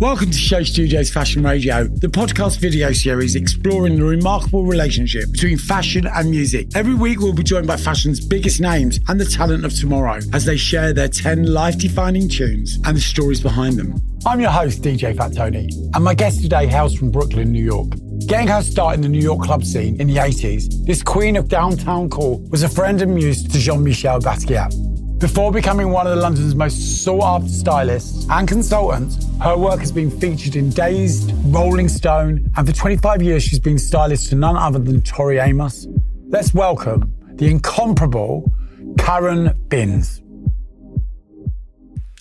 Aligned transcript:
Welcome 0.00 0.30
to 0.30 0.38
SHOWstudio's 0.38 1.10
Fashion 1.10 1.42
Radio, 1.42 1.82
the 1.82 2.06
podcast 2.06 2.60
video 2.60 2.92
series 2.92 3.34
exploring 3.34 3.96
the 3.96 4.04
remarkable 4.04 4.64
relationship 4.64 5.32
between 5.32 5.58
fashion 5.58 6.06
and 6.06 6.30
music. 6.30 6.68
Every 6.76 6.94
week, 6.94 7.18
we'll 7.18 7.32
be 7.32 7.42
joined 7.42 7.66
by 7.66 7.78
fashion's 7.78 8.24
biggest 8.24 8.60
names 8.60 9.00
and 9.08 9.18
the 9.18 9.24
talent 9.24 9.64
of 9.64 9.74
tomorrow 9.74 10.20
as 10.32 10.44
they 10.44 10.56
share 10.56 10.92
their 10.92 11.08
10 11.08 11.52
life 11.52 11.78
defining 11.78 12.28
tunes 12.28 12.78
and 12.84 12.96
the 12.96 13.00
stories 13.00 13.40
behind 13.40 13.74
them. 13.74 14.00
I'm 14.24 14.40
your 14.40 14.50
host, 14.50 14.82
DJ 14.82 15.16
Fat 15.16 15.34
Tony, 15.34 15.68
and 15.92 16.04
my 16.04 16.14
guest 16.14 16.42
today 16.42 16.68
hails 16.68 16.94
from 16.94 17.10
Brooklyn, 17.10 17.50
New 17.50 17.64
York. 17.64 17.88
Getting 18.28 18.46
her 18.46 18.62
start 18.62 18.94
in 18.94 19.00
the 19.00 19.08
New 19.08 19.18
York 19.18 19.42
club 19.42 19.64
scene 19.64 20.00
in 20.00 20.06
the 20.06 20.18
80s, 20.18 20.86
this 20.86 21.02
queen 21.02 21.34
of 21.34 21.48
downtown 21.48 22.08
cool 22.08 22.38
was 22.50 22.62
a 22.62 22.68
friend 22.68 23.02
and 23.02 23.16
muse 23.16 23.42
to 23.42 23.58
Jean 23.58 23.82
Michel 23.82 24.20
Basquiat. 24.20 24.72
Before 25.18 25.50
becoming 25.50 25.90
one 25.90 26.06
of 26.06 26.16
London's 26.16 26.54
most 26.54 27.02
sought 27.02 27.24
after 27.24 27.48
stylists 27.48 28.24
and 28.30 28.46
consultants, 28.46 29.26
her 29.42 29.56
work 29.56 29.80
has 29.80 29.90
been 29.90 30.12
featured 30.12 30.54
in 30.54 30.70
Dazed, 30.70 31.32
Rolling 31.46 31.88
Stone, 31.88 32.48
and 32.56 32.64
for 32.64 32.72
25 32.72 33.20
years 33.20 33.42
she's 33.42 33.58
been 33.58 33.80
stylist 33.80 34.28
to 34.28 34.36
none 34.36 34.56
other 34.56 34.78
than 34.78 35.02
Tori 35.02 35.38
Amos. 35.38 35.88
Let's 36.28 36.54
welcome 36.54 37.12
the 37.34 37.50
incomparable 37.50 38.52
Karen 38.96 39.58
Binns. 39.68 40.22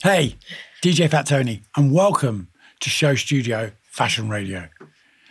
Hey, 0.02 0.38
DJ 0.82 1.08
Fat 1.08 1.28
Tony, 1.28 1.62
and 1.76 1.94
welcome 1.94 2.48
to 2.80 2.90
SHOWstudio 2.90 3.74
Fashion 3.84 4.28
Radio. 4.28 4.70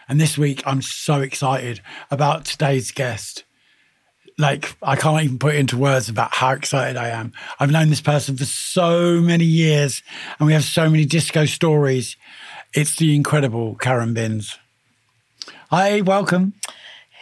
And 0.08 0.20
this 0.20 0.38
week 0.38 0.62
I'm 0.64 0.82
so 0.82 1.20
excited 1.20 1.80
about 2.12 2.44
today's 2.44 2.92
guest 2.92 3.42
like 4.38 4.76
I 4.82 4.96
can't 4.96 5.22
even 5.24 5.38
put 5.38 5.54
into 5.54 5.76
words 5.76 6.08
about 6.08 6.34
how 6.34 6.52
excited 6.52 6.96
I 6.96 7.08
am. 7.08 7.32
I've 7.58 7.70
known 7.70 7.88
this 7.88 8.00
person 8.00 8.36
for 8.36 8.44
so 8.44 9.20
many 9.20 9.44
years 9.44 10.02
and 10.38 10.46
we 10.46 10.52
have 10.52 10.64
so 10.64 10.90
many 10.90 11.04
disco 11.04 11.46
stories. 11.46 12.16
It's 12.74 12.96
the 12.96 13.14
incredible 13.14 13.76
Karen 13.76 14.12
Binns. 14.12 14.58
Hi, 15.70 16.02
welcome. 16.02 16.52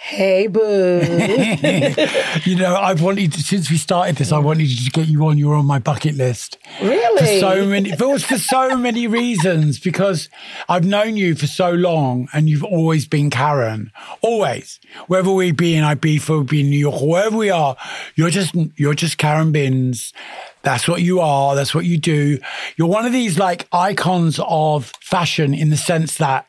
Hey, 0.07 0.49
boo. 0.49 0.61
you 2.45 2.57
know, 2.57 2.77
I've 2.77 3.01
wanted 3.01 3.33
to, 3.33 3.43
since 3.43 3.71
we 3.71 3.79
started 3.79 4.17
this, 4.17 4.33
I 4.33 4.39
wanted 4.39 4.69
to 4.69 4.91
get 4.91 5.09
you 5.09 5.25
on. 5.25 5.39
You 5.39 5.49
were 5.49 5.55
on 5.55 5.65
my 5.65 5.79
bucket 5.79 6.15
list. 6.15 6.59
Really? 6.83 7.21
For 7.21 7.41
so 7.41 7.65
many, 7.65 7.89
it 7.89 7.99
was 7.99 8.23
for 8.23 8.37
so 8.37 8.77
many 8.77 9.07
reasons 9.07 9.79
because 9.79 10.29
I've 10.69 10.85
known 10.85 11.17
you 11.17 11.35
for 11.35 11.47
so 11.47 11.71
long 11.71 12.29
and 12.35 12.51
you've 12.51 12.63
always 12.63 13.07
been 13.07 13.31
Karen. 13.31 13.91
Always. 14.21 14.79
Wherever 15.07 15.33
we 15.33 15.53
be 15.53 15.75
in 15.75 15.83
Ibiza, 15.83 16.51
be 16.51 16.61
in 16.61 16.69
New 16.69 16.79
York, 16.79 17.01
wherever 17.01 17.39
we 17.39 17.49
are, 17.49 17.75
you're 18.15 18.29
just, 18.29 18.55
you're 18.77 18.93
just 18.93 19.17
Karen 19.17 19.53
Binns. 19.53 20.13
That's 20.65 20.87
what 20.87 21.01
you 21.01 21.21
are. 21.21 21.55
That's 21.55 21.75
what 21.75 21.87
you 21.87 21.97
do. 21.97 22.39
You're 22.77 22.89
one 22.89 23.07
of 23.07 23.13
these 23.15 23.39
like 23.39 23.67
icons 23.73 24.39
of 24.47 24.93
fashion 25.01 25.55
in 25.55 25.71
the 25.71 25.79
sense 25.79 26.19
that 26.19 26.47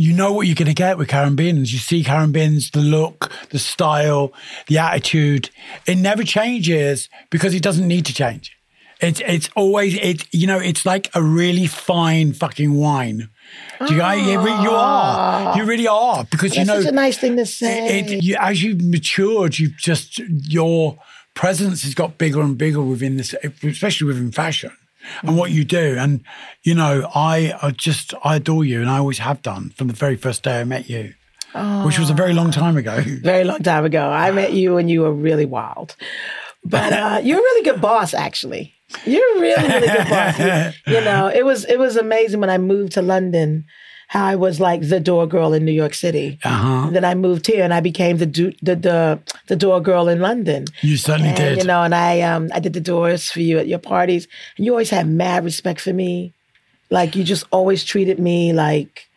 you 0.00 0.14
know 0.14 0.32
what 0.32 0.46
you're 0.46 0.54
going 0.54 0.66
to 0.66 0.72
get 0.72 0.96
with 0.96 1.08
Karen 1.08 1.36
Binns. 1.36 1.74
You 1.74 1.78
see 1.78 2.02
Karen 2.02 2.32
Binns, 2.32 2.70
the 2.70 2.80
look, 2.80 3.30
the 3.50 3.58
style, 3.58 4.32
the 4.66 4.78
attitude. 4.78 5.50
It 5.86 5.96
never 5.96 6.24
changes 6.24 7.10
because 7.28 7.54
it 7.54 7.62
doesn't 7.62 7.86
need 7.86 8.06
to 8.06 8.14
change. 8.14 8.56
It's 9.02 9.20
it's 9.26 9.50
always 9.54 9.94
it. 9.96 10.26
You 10.32 10.46
know, 10.46 10.58
it's 10.58 10.86
like 10.86 11.10
a 11.14 11.22
really 11.22 11.66
fine 11.66 12.32
fucking 12.32 12.72
wine. 12.72 13.28
Do 13.86 13.94
you, 13.94 14.00
re- 14.00 14.62
you 14.62 14.70
are. 14.70 15.16
Ah. 15.18 15.56
You 15.56 15.64
really 15.64 15.86
are 15.86 16.24
because 16.24 16.56
you 16.56 16.64
That's 16.64 16.68
know 16.68 16.78
it's 16.78 16.88
a 16.88 16.92
nice 16.92 17.18
thing 17.18 17.36
to 17.36 17.44
say. 17.44 17.98
it, 18.00 18.22
you, 18.24 18.36
as 18.40 18.62
you've 18.62 18.82
matured, 18.82 19.58
you've 19.58 19.76
just 19.76 20.18
your 20.18 20.98
presence 21.34 21.82
has 21.82 21.94
got 21.94 22.16
bigger 22.16 22.40
and 22.40 22.56
bigger 22.56 22.80
within 22.80 23.18
this, 23.18 23.34
especially 23.62 24.06
within 24.06 24.32
fashion 24.32 24.72
and 25.22 25.36
what 25.36 25.50
you 25.50 25.64
do. 25.64 25.96
And 25.98 26.22
you 26.62 26.74
know, 26.74 27.08
I, 27.14 27.54
I 27.62 27.70
just 27.70 28.14
I 28.24 28.36
adore 28.36 28.64
you, 28.64 28.80
and 28.80 28.90
I 28.90 28.98
always 28.98 29.18
have 29.18 29.42
done 29.42 29.70
from 29.70 29.88
the 29.88 29.94
very 29.94 30.16
first 30.16 30.42
day 30.42 30.60
I 30.60 30.64
met 30.64 30.88
you, 30.88 31.14
which 31.84 31.98
was 31.98 32.10
a 32.10 32.14
very 32.14 32.34
long 32.34 32.50
time 32.50 32.76
ago. 32.76 33.02
Very 33.22 33.44
long 33.44 33.62
time 33.62 33.84
ago. 33.84 34.08
I 34.08 34.30
met 34.30 34.52
you 34.52 34.76
and 34.76 34.90
you 34.90 35.02
were 35.02 35.12
really 35.12 35.46
wild. 35.46 35.96
But 36.64 36.92
uh, 36.92 37.20
you're 37.22 37.38
a 37.38 37.42
really 37.42 37.64
good 37.64 37.80
boss, 37.80 38.12
actually. 38.14 38.74
You're 39.04 39.36
a 39.36 39.40
really, 39.40 39.68
really 39.68 39.86
good 39.86 40.08
boss. 40.08 40.38
You, 40.38 40.72
you 40.94 41.00
know, 41.00 41.28
it 41.28 41.44
was 41.44 41.64
it 41.64 41.78
was 41.78 41.96
amazing 41.96 42.40
when 42.40 42.50
I 42.50 42.58
moved 42.58 42.92
to 42.92 43.02
London. 43.02 43.64
How 44.10 44.24
I 44.26 44.34
was 44.34 44.58
like 44.58 44.80
the 44.88 44.98
door 44.98 45.24
girl 45.28 45.54
in 45.54 45.64
New 45.64 45.70
York 45.82 45.94
City. 45.94 46.40
Uh-huh. 46.42 46.86
And 46.88 46.96
then 46.96 47.04
I 47.04 47.14
moved 47.14 47.46
here 47.46 47.62
and 47.62 47.72
I 47.72 47.78
became 47.78 48.18
the 48.18 48.26
do, 48.26 48.50
the, 48.60 48.74
the 48.74 49.20
the 49.46 49.54
door 49.54 49.80
girl 49.80 50.08
in 50.08 50.18
London. 50.18 50.64
You 50.82 50.96
certainly 50.96 51.28
And, 51.28 51.38
did. 51.38 51.58
You 51.58 51.64
know, 51.64 51.84
and 51.84 51.94
I 51.94 52.20
um 52.22 52.50
I 52.52 52.58
did 52.58 52.72
the 52.72 52.80
doors 52.80 53.30
for 53.30 53.38
you 53.38 53.58
at 53.58 53.68
your 53.68 53.78
parties, 53.78 54.26
and 54.56 54.66
you 54.66 54.72
always 54.72 54.90
had 54.90 55.06
mad 55.06 55.44
respect 55.44 55.80
for 55.80 55.92
me. 55.92 56.34
Like 56.90 57.14
you 57.14 57.22
just 57.22 57.44
always 57.52 57.84
treated 57.84 58.18
me 58.18 58.52
like 58.52 59.08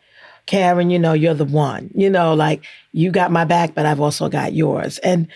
Karen. 0.46 0.90
You 0.90 1.00
know, 1.00 1.12
you're 1.12 1.34
the 1.34 1.44
one. 1.44 1.90
You 1.92 2.08
know, 2.08 2.32
like 2.34 2.64
you 2.92 3.10
got 3.10 3.32
my 3.32 3.44
back, 3.44 3.74
but 3.74 3.86
I've 3.86 4.00
also 4.00 4.28
got 4.28 4.52
yours. 4.52 4.98
And 4.98 5.26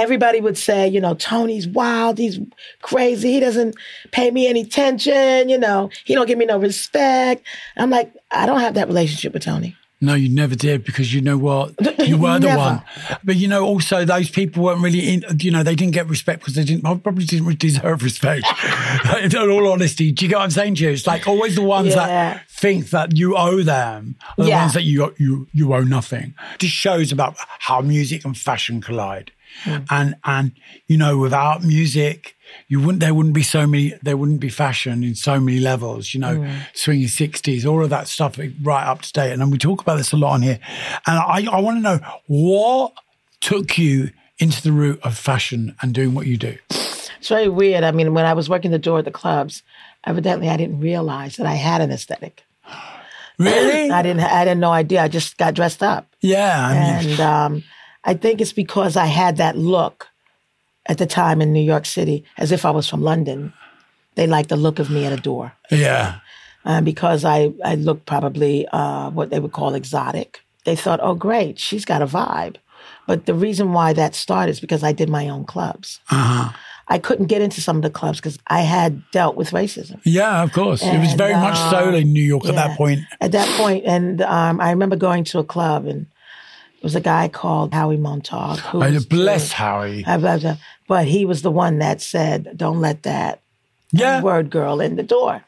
everybody 0.00 0.40
would 0.40 0.56
say, 0.58 0.88
you 0.88 1.00
know, 1.00 1.14
Tony's 1.14 1.68
wild. 1.68 2.18
He's 2.18 2.38
crazy. 2.82 3.32
He 3.32 3.40
doesn't 3.40 3.76
pay 4.10 4.30
me 4.30 4.46
any 4.48 4.62
attention. 4.62 5.48
You 5.48 5.58
know, 5.58 5.90
he 6.04 6.14
don't 6.14 6.26
give 6.26 6.38
me 6.38 6.46
no 6.46 6.58
respect. 6.58 7.44
I'm 7.76 7.90
like, 7.90 8.12
I 8.30 8.46
don't 8.46 8.60
have 8.60 8.74
that 8.74 8.88
relationship 8.88 9.32
with 9.34 9.42
Tony. 9.44 9.76
No, 10.02 10.14
you 10.14 10.30
never 10.30 10.54
did 10.54 10.82
because 10.82 11.12
you 11.12 11.20
know 11.20 11.36
what? 11.36 11.74
You 12.10 12.16
were 12.16 12.38
the 12.40 12.48
one. 12.56 12.82
But 13.22 13.36
you 13.36 13.46
know, 13.46 13.64
also 13.64 14.04
those 14.06 14.30
people 14.30 14.64
weren't 14.64 14.80
really 14.82 15.12
in, 15.12 15.22
you 15.38 15.50
know, 15.50 15.62
they 15.62 15.74
didn't 15.76 15.92
get 15.92 16.08
respect 16.08 16.40
because 16.40 16.54
they 16.54 16.64
didn't, 16.64 16.82
probably 17.02 17.24
didn't 17.24 17.58
deserve 17.58 18.02
respect. 18.02 18.46
in 19.22 19.36
all 19.36 19.70
honesty, 19.70 20.10
do 20.10 20.24
you 20.24 20.30
get 20.30 20.38
what 20.38 20.44
I'm 20.44 20.50
saying 20.50 20.76
to 20.76 20.84
you? 20.84 20.90
It's 20.90 21.06
like 21.06 21.28
always 21.28 21.54
the 21.54 21.62
ones 21.62 21.88
Yeah. 21.88 21.94
that 22.06 22.50
think 22.50 22.90
that 22.90 23.16
you 23.16 23.36
owe 23.36 23.62
them 23.62 24.16
are 24.38 24.44
the 24.44 24.48
Yeah. 24.48 24.62
ones 24.62 24.72
that 24.74 24.82
you, 24.84 25.14
you, 25.18 25.46
you 25.52 25.72
owe 25.74 25.82
nothing. 25.84 26.34
This 26.58 26.70
shows 26.70 27.12
about 27.12 27.36
how 27.60 27.80
music 27.82 28.24
and 28.24 28.36
fashion 28.36 28.80
collide. 28.80 29.30
Mm. 29.64 29.86
And, 29.90 30.14
and, 30.24 30.52
you 30.86 30.96
know, 30.96 31.18
without 31.18 31.62
music, 31.62 32.36
you 32.68 32.80
wouldn't, 32.80 33.00
there 33.00 33.14
wouldn't 33.14 33.34
be 33.34 33.42
so 33.42 33.66
many, 33.66 33.94
there 34.02 34.16
wouldn't 34.16 34.40
be 34.40 34.48
fashion 34.48 35.04
in 35.04 35.14
so 35.14 35.38
many 35.38 35.60
levels, 35.60 36.14
you 36.14 36.20
know, 36.20 36.36
Mm. 36.36 36.60
swinging 36.74 37.06
60s, 37.08 37.64
all 37.66 37.82
of 37.84 37.90
that 37.90 38.08
stuff 38.08 38.38
right 38.62 38.86
up 38.86 39.02
to 39.02 39.12
date. 39.12 39.32
And 39.32 39.40
then 39.40 39.50
we 39.50 39.58
talk 39.58 39.80
about 39.82 39.96
this 39.96 40.12
a 40.12 40.16
lot 40.16 40.32
on 40.32 40.42
here. 40.42 40.58
And 41.06 41.18
I, 41.18 41.46
I 41.50 41.60
want 41.60 41.78
to 41.78 41.82
know 41.82 42.00
what 42.26 42.92
took 43.40 43.78
you 43.78 44.10
into 44.38 44.62
the 44.62 44.72
route 44.72 45.00
of 45.02 45.16
fashion 45.16 45.76
and 45.82 45.92
doing 45.94 46.14
what 46.14 46.26
you 46.26 46.36
do. 46.36 46.56
It's 46.70 47.28
very 47.28 47.48
weird. 47.48 47.84
I 47.84 47.90
mean, 47.92 48.14
when 48.14 48.24
I 48.24 48.32
was 48.32 48.48
working 48.48 48.70
the 48.70 48.78
door 48.78 49.00
at 49.00 49.04
the 49.04 49.10
clubs, 49.10 49.62
evidently 50.04 50.48
I 50.48 50.56
didn't 50.56 50.80
realize 50.80 51.36
that 51.36 51.46
I 51.46 51.54
had 51.54 51.82
an 51.82 51.90
aesthetic. 51.90 52.42
Really? 53.38 53.90
I 53.98 54.02
didn't. 54.02 54.20
I 54.20 54.44
had 54.44 54.58
no 54.58 54.70
idea. 54.70 55.02
I 55.02 55.08
just 55.08 55.36
got 55.36 55.54
dressed 55.54 55.82
up, 55.82 56.06
yeah. 56.20 56.66
I 56.66 56.72
mean, 57.02 57.10
and 57.10 57.20
um, 57.20 57.64
I 58.04 58.14
think 58.14 58.40
it's 58.40 58.52
because 58.52 58.96
I 58.96 59.06
had 59.06 59.36
that 59.36 59.56
look 59.56 60.08
at 60.86 60.98
the 60.98 61.06
time 61.06 61.42
in 61.42 61.52
New 61.52 61.62
York 61.62 61.86
City, 61.86 62.24
as 62.38 62.52
if 62.52 62.64
I 62.64 62.70
was 62.70 62.88
from 62.88 63.02
London. 63.02 63.52
They 64.14 64.26
liked 64.26 64.48
the 64.48 64.56
look 64.56 64.78
of 64.78 64.90
me 64.90 65.06
at 65.06 65.12
a 65.12 65.16
door, 65.16 65.52
yeah. 65.70 66.20
uh, 66.64 66.80
because 66.80 67.24
I 67.24 67.52
I 67.64 67.76
looked 67.76 68.06
probably 68.06 68.66
uh, 68.68 69.10
what 69.10 69.30
they 69.30 69.38
would 69.38 69.52
call 69.52 69.74
exotic. 69.74 70.40
They 70.64 70.76
thought, 70.76 71.00
oh, 71.02 71.14
great, 71.14 71.58
she's 71.58 71.84
got 71.84 72.02
a 72.02 72.06
vibe. 72.06 72.56
But 73.06 73.26
the 73.26 73.34
reason 73.34 73.72
why 73.72 73.92
that 73.94 74.14
started 74.14 74.52
is 74.52 74.60
because 74.60 74.82
I 74.82 74.92
did 74.92 75.08
my 75.08 75.28
own 75.28 75.44
clubs. 75.44 76.00
Uh-huh. 76.10 76.52
I 76.88 76.98
couldn't 76.98 77.26
get 77.26 77.40
into 77.40 77.60
some 77.60 77.76
of 77.76 77.82
the 77.82 77.90
clubs 77.90 78.18
because 78.18 78.38
I 78.48 78.62
had 78.62 79.02
dealt 79.12 79.36
with 79.36 79.50
racism. 79.50 80.00
Yeah, 80.04 80.42
of 80.42 80.52
course. 80.52 80.82
it 80.82 80.98
was 80.98 81.10
And, 81.10 81.18
very 81.18 81.34
much 81.34 81.56
so 81.70 81.90
uh, 81.90 81.92
in 81.92 82.12
New 82.12 82.22
York 82.22 82.44
at 82.46 82.56
that 82.56 82.76
point. 82.76 83.00
At 83.20 83.32
that 83.32 83.48
point, 83.56 83.84
and 83.86 84.20
um, 84.22 84.60
I 84.60 84.70
remember 84.70 84.96
going 84.96 85.22
to 85.24 85.38
a 85.38 85.44
club, 85.44 85.86
and 85.86 86.06
was 86.82 86.94
a 86.94 87.00
guy 87.00 87.28
called 87.28 87.72
Haoui 87.72 87.98
Montaug. 87.98 88.58
Who 88.58 88.78
was 88.78 89.04
bless. 89.06 89.52
Haoui. 89.52 90.04
I- 90.06 90.14
I- 90.14 90.50
I- 90.52 90.58
But 90.88 91.06
he 91.06 91.24
was 91.24 91.42
the 91.42 91.50
one 91.50 91.78
that 91.78 92.00
said, 92.00 92.56
"Don't 92.56 92.80
let 92.80 93.02
that 93.04 93.40
Yeah. 93.92 94.20
word 94.22 94.50
girl 94.50 94.80
in 94.80 94.96
the 94.96 95.02
door," 95.04 95.42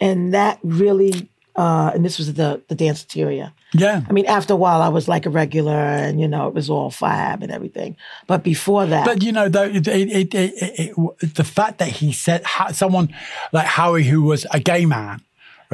and 0.00 0.32
that 0.34 0.58
really 0.62 1.28
uh, 1.56 1.92
and 1.94 2.04
this 2.04 2.18
was 2.18 2.34
the 2.34 2.60
the 2.68 2.74
Danceteria. 2.74 3.52
Yeah. 3.72 4.00
I 4.08 4.12
mean, 4.12 4.26
after 4.26 4.54
a 4.54 4.56
while, 4.56 4.82
I 4.82 4.88
was 4.88 5.06
like 5.06 5.24
a 5.24 5.30
regular, 5.30 5.72
and 5.76 6.20
you 6.20 6.26
know, 6.26 6.48
it 6.48 6.54
was 6.54 6.68
all 6.68 6.90
fab 6.90 7.42
and 7.44 7.52
everything. 7.52 7.96
But 8.26 8.42
before 8.42 8.86
that, 8.86 9.04
But 9.04 9.22
you 9.22 9.30
know, 9.30 9.44
it, 9.46 9.54
it, 9.54 10.34
it, 10.34 10.34
it, 10.34 11.34
the 11.34 11.44
fact 11.44 11.78
that 11.78 11.88
he 11.88 12.10
said 12.12 12.42
someone 12.72 13.08
like 13.52 13.66
Haoui, 13.66 14.02
who 14.02 14.22
was 14.22 14.46
a 14.50 14.58
gay 14.58 14.84
man, 14.84 15.20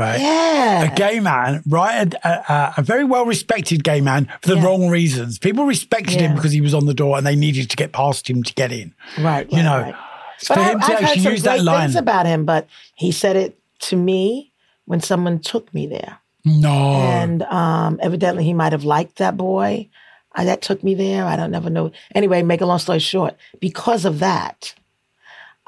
right? 0.01 0.21
yeah, 0.21 0.91
A 0.93 0.95
gay 0.97 1.21
man, 1.21 1.63
right? 1.69 2.13
A, 2.25 2.53
a, 2.53 2.75
a 2.79 2.83
very 2.83 3.05
well 3.05 3.25
respected 3.27 3.85
gay 3.85 4.01
man 4.01 4.27
for 4.43 4.49
the 4.49 4.57
Yeah. 4.57 4.65
wrong 4.65 4.89
reasons. 4.89 5.39
People 5.39 5.65
respected 5.67 6.21
him 6.21 6.35
because 6.35 6.53
he 6.53 6.61
was 6.61 6.75
on 6.75 6.87
the 6.87 6.95
door 6.95 7.17
and 7.19 7.27
they 7.27 7.37
needed 7.37 7.71
to 7.71 7.77
get 7.77 7.93
past 7.93 8.29
him 8.29 8.43
to 8.43 8.53
get 8.55 8.73
in. 8.73 8.95
right, 9.19 9.49
You 9.51 9.59
right, 9.59 9.65
know, 9.65 9.81
right. 9.83 9.95
for 10.43 10.55
But 10.55 10.59
I, 10.59 10.71
him 10.73 10.79
to 10.81 10.85
I've 10.87 10.91
heard 10.93 11.03
actually 11.05 11.23
some 11.23 11.33
use 11.33 11.43
that 11.43 11.63
line. 11.63 11.81
things 11.89 11.97
about 11.97 12.27
him. 12.27 12.45
But 12.45 12.67
he 12.97 13.13
said 13.13 13.37
it 13.37 13.59
to 13.91 13.97
me 13.97 14.53
when 14.87 15.01
someone 15.01 15.39
took 15.39 15.73
me 15.75 15.87
there. 15.87 16.19
no. 16.45 16.71
and 16.71 17.43
um, 17.45 17.99
evidently 18.03 18.45
he 18.45 18.55
might 18.55 18.73
have 18.73 18.85
liked 18.85 19.17
that 19.19 19.37
boy. 19.37 19.89
Uh, 20.35 20.45
that 20.45 20.63
took 20.63 20.83
me 20.85 20.95
there. 20.95 21.25
I 21.25 21.35
don't 21.37 21.51
never 21.51 21.69
know. 21.71 21.91
Anyway, 22.15 22.43
make 22.43 22.61
a 22.61 22.67
long 22.67 22.79
story 22.79 23.01
short, 23.01 23.35
because 23.61 24.05
of 24.05 24.21
that, 24.21 24.75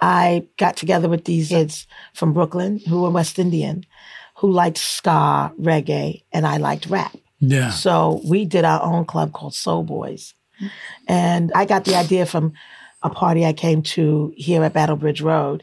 I 0.00 0.46
got 0.56 0.76
together 0.76 1.08
with 1.08 1.24
these 1.24 1.48
kids 1.48 1.86
from 2.14 2.32
Brooklyn 2.32 2.78
who 2.88 3.02
were 3.02 3.10
West 3.10 3.38
Indian, 3.38 3.84
who 4.42 4.50
liked 4.50 4.76
ska, 4.76 5.52
reggae, 5.60 6.24
and 6.32 6.44
I 6.44 6.56
liked 6.56 6.86
rap. 6.86 7.16
yeah. 7.38 7.70
So 7.70 8.20
we 8.24 8.44
did 8.44 8.64
our 8.64 8.82
own 8.82 9.04
club 9.04 9.32
called 9.32 9.54
Soul 9.54 9.84
Boys. 9.84 10.34
And 11.06 11.52
I 11.54 11.64
got 11.64 11.84
the 11.84 11.94
idea 11.94 12.26
from 12.26 12.52
a 13.04 13.08
party 13.08 13.46
I 13.46 13.52
came 13.52 13.82
to 13.82 14.32
here 14.36 14.64
at 14.64 14.72
Battle 14.72 14.96
Bridge 14.96 15.20
Road 15.20 15.62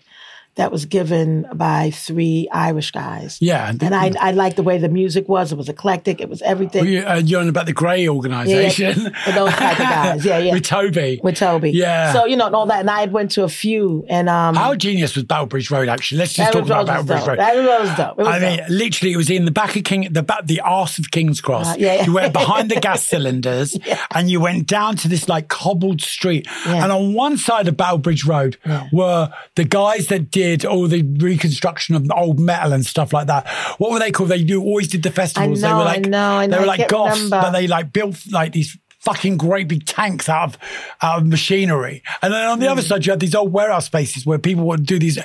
that 0.59 0.73
was 0.73 0.85
given 0.85 1.47
by 1.55 1.89
three 1.89 2.49
Irish 2.51 2.91
guys. 2.91 3.37
Yeah. 3.39 3.69
And 3.69 3.95
I, 3.95 4.11
I 4.19 4.31
liked 4.31 4.57
the 4.57 4.63
way 4.63 4.77
the 4.77 4.89
music 4.89 5.29
was. 5.29 5.53
It 5.53 5.57
was 5.57 5.69
eclectic. 5.69 6.19
It 6.19 6.27
was 6.27 6.41
everything. 6.41 6.85
You, 6.85 6.99
uh, 7.03 7.21
you're 7.23 7.39
on 7.39 7.47
about 7.47 7.65
the 7.65 7.71
Grey 7.71 8.09
organisation. 8.09 8.93
For 9.23 9.31
those 9.31 9.53
type 9.53 9.79
of 9.79 9.85
guys. 9.85 10.25
Yeah, 10.25 10.37
yeah. 10.39 10.53
With 10.59 10.65
Toby. 10.65 11.21
with 11.23 11.37
Toby. 11.37 11.71
Yeah. 11.71 12.11
So, 12.11 12.25
you 12.25 12.35
know, 12.35 12.47
and 12.47 12.55
all 12.55 12.65
that. 12.65 12.81
And 12.81 12.89
I 12.89 12.99
had 12.99 13.13
went 13.13 13.31
to 13.31 13.45
a 13.45 13.49
few 13.49 14.05
and 14.09 14.27
um 14.27 14.53
How 14.53 14.75
genius 14.75 15.15
was 15.15 15.23
Battle 15.23 15.45
Bridge 15.45 15.71
Road, 15.71 15.87
actually? 15.87 16.17
Let's 16.17 16.33
just 16.33 16.51
that 16.51 16.51
talk 16.51 16.63
was, 16.63 16.69
about 16.71 16.79
was 16.79 16.87
Battle 16.87 17.05
Bridge 17.05 17.19
dope. 17.19 17.27
Road. 17.29 17.39
That 17.39 17.79
was 17.79 17.97
dope. 17.97 18.17
Was 18.17 18.27
I 18.27 18.39
mean, 18.39 18.57
dope. 18.57 18.69
literally, 18.69 19.13
it 19.13 19.17
was 19.17 19.29
in 19.29 19.45
the 19.45 19.51
back 19.51 19.77
of 19.77 19.85
King, 19.85 20.09
the 20.11 20.23
back, 20.23 20.45
the 20.45 20.59
arse 20.59 20.99
of 20.99 21.09
King's 21.09 21.39
Cross. 21.39 21.69
Uh, 21.69 21.75
yeah, 21.79 21.93
yeah. 21.93 22.05
You 22.05 22.13
went 22.13 22.33
behind 22.33 22.69
the 22.69 22.79
gas 22.81 23.07
cylinders, 23.07 23.77
and 24.13 24.29
you 24.29 24.41
went 24.41 24.67
down 24.67 24.97
to 24.97 25.07
this 25.07 25.29
like 25.29 25.47
cobbled 25.47 26.01
street. 26.01 26.47
Yeah. 26.65 26.83
And 26.83 26.91
on 26.91 27.13
one 27.13 27.37
side 27.37 27.69
of 27.69 27.77
Battle 27.77 27.99
Bridge 27.99 28.25
Road 28.25 28.57
were 28.91 29.31
the 29.55 29.63
guys 29.63 30.07
that 30.07 30.29
did 30.31 30.48
all 30.65 30.87
the 30.87 31.01
reconstruction 31.19 31.95
of 31.95 32.09
old 32.15 32.39
metal 32.39 32.73
and 32.73 32.85
stuff 32.85 33.13
like 33.13 33.27
that. 33.27 33.47
What 33.77 33.91
were 33.91 33.99
they 33.99 34.11
called? 34.11 34.29
They 34.29 34.43
do 34.43 34.61
always 34.61 34.87
did 34.87 35.03
the 35.03 35.11
festivals. 35.11 35.61
they 35.61 35.67
know, 35.69 35.77
were 35.77 35.81
I 35.83 35.85
like, 35.95 36.05
know, 36.05 36.31
I 36.33 36.47
they 36.47 36.59
were 36.59 36.65
like 36.65 36.87
goths, 36.89 37.15
remember. 37.23 37.41
but 37.41 37.51
they 37.51 37.67
like 37.67 37.91
built 37.93 38.17
like 38.31 38.53
these. 38.53 38.77
Fucking 39.01 39.37
great 39.37 39.69
big 39.69 39.85
tanks 39.85 40.27
out 40.27 40.49
of 40.49 40.57
out 41.01 41.19
of 41.21 41.25
machinery, 41.25 42.03
and 42.21 42.33
then 42.33 42.45
on 42.47 42.59
the 42.59 42.65
Mm. 42.65 42.71
other 42.71 42.81
side 42.81 43.05
you 43.05 43.13
had 43.13 43.21
these 43.21 43.33
old 43.33 43.53
warehouse 43.53 43.85
spaces 43.85 44.25
where 44.25 44.37
people 44.37 44.65
would 44.65 44.85
do 44.85 44.99
these 44.99 45.17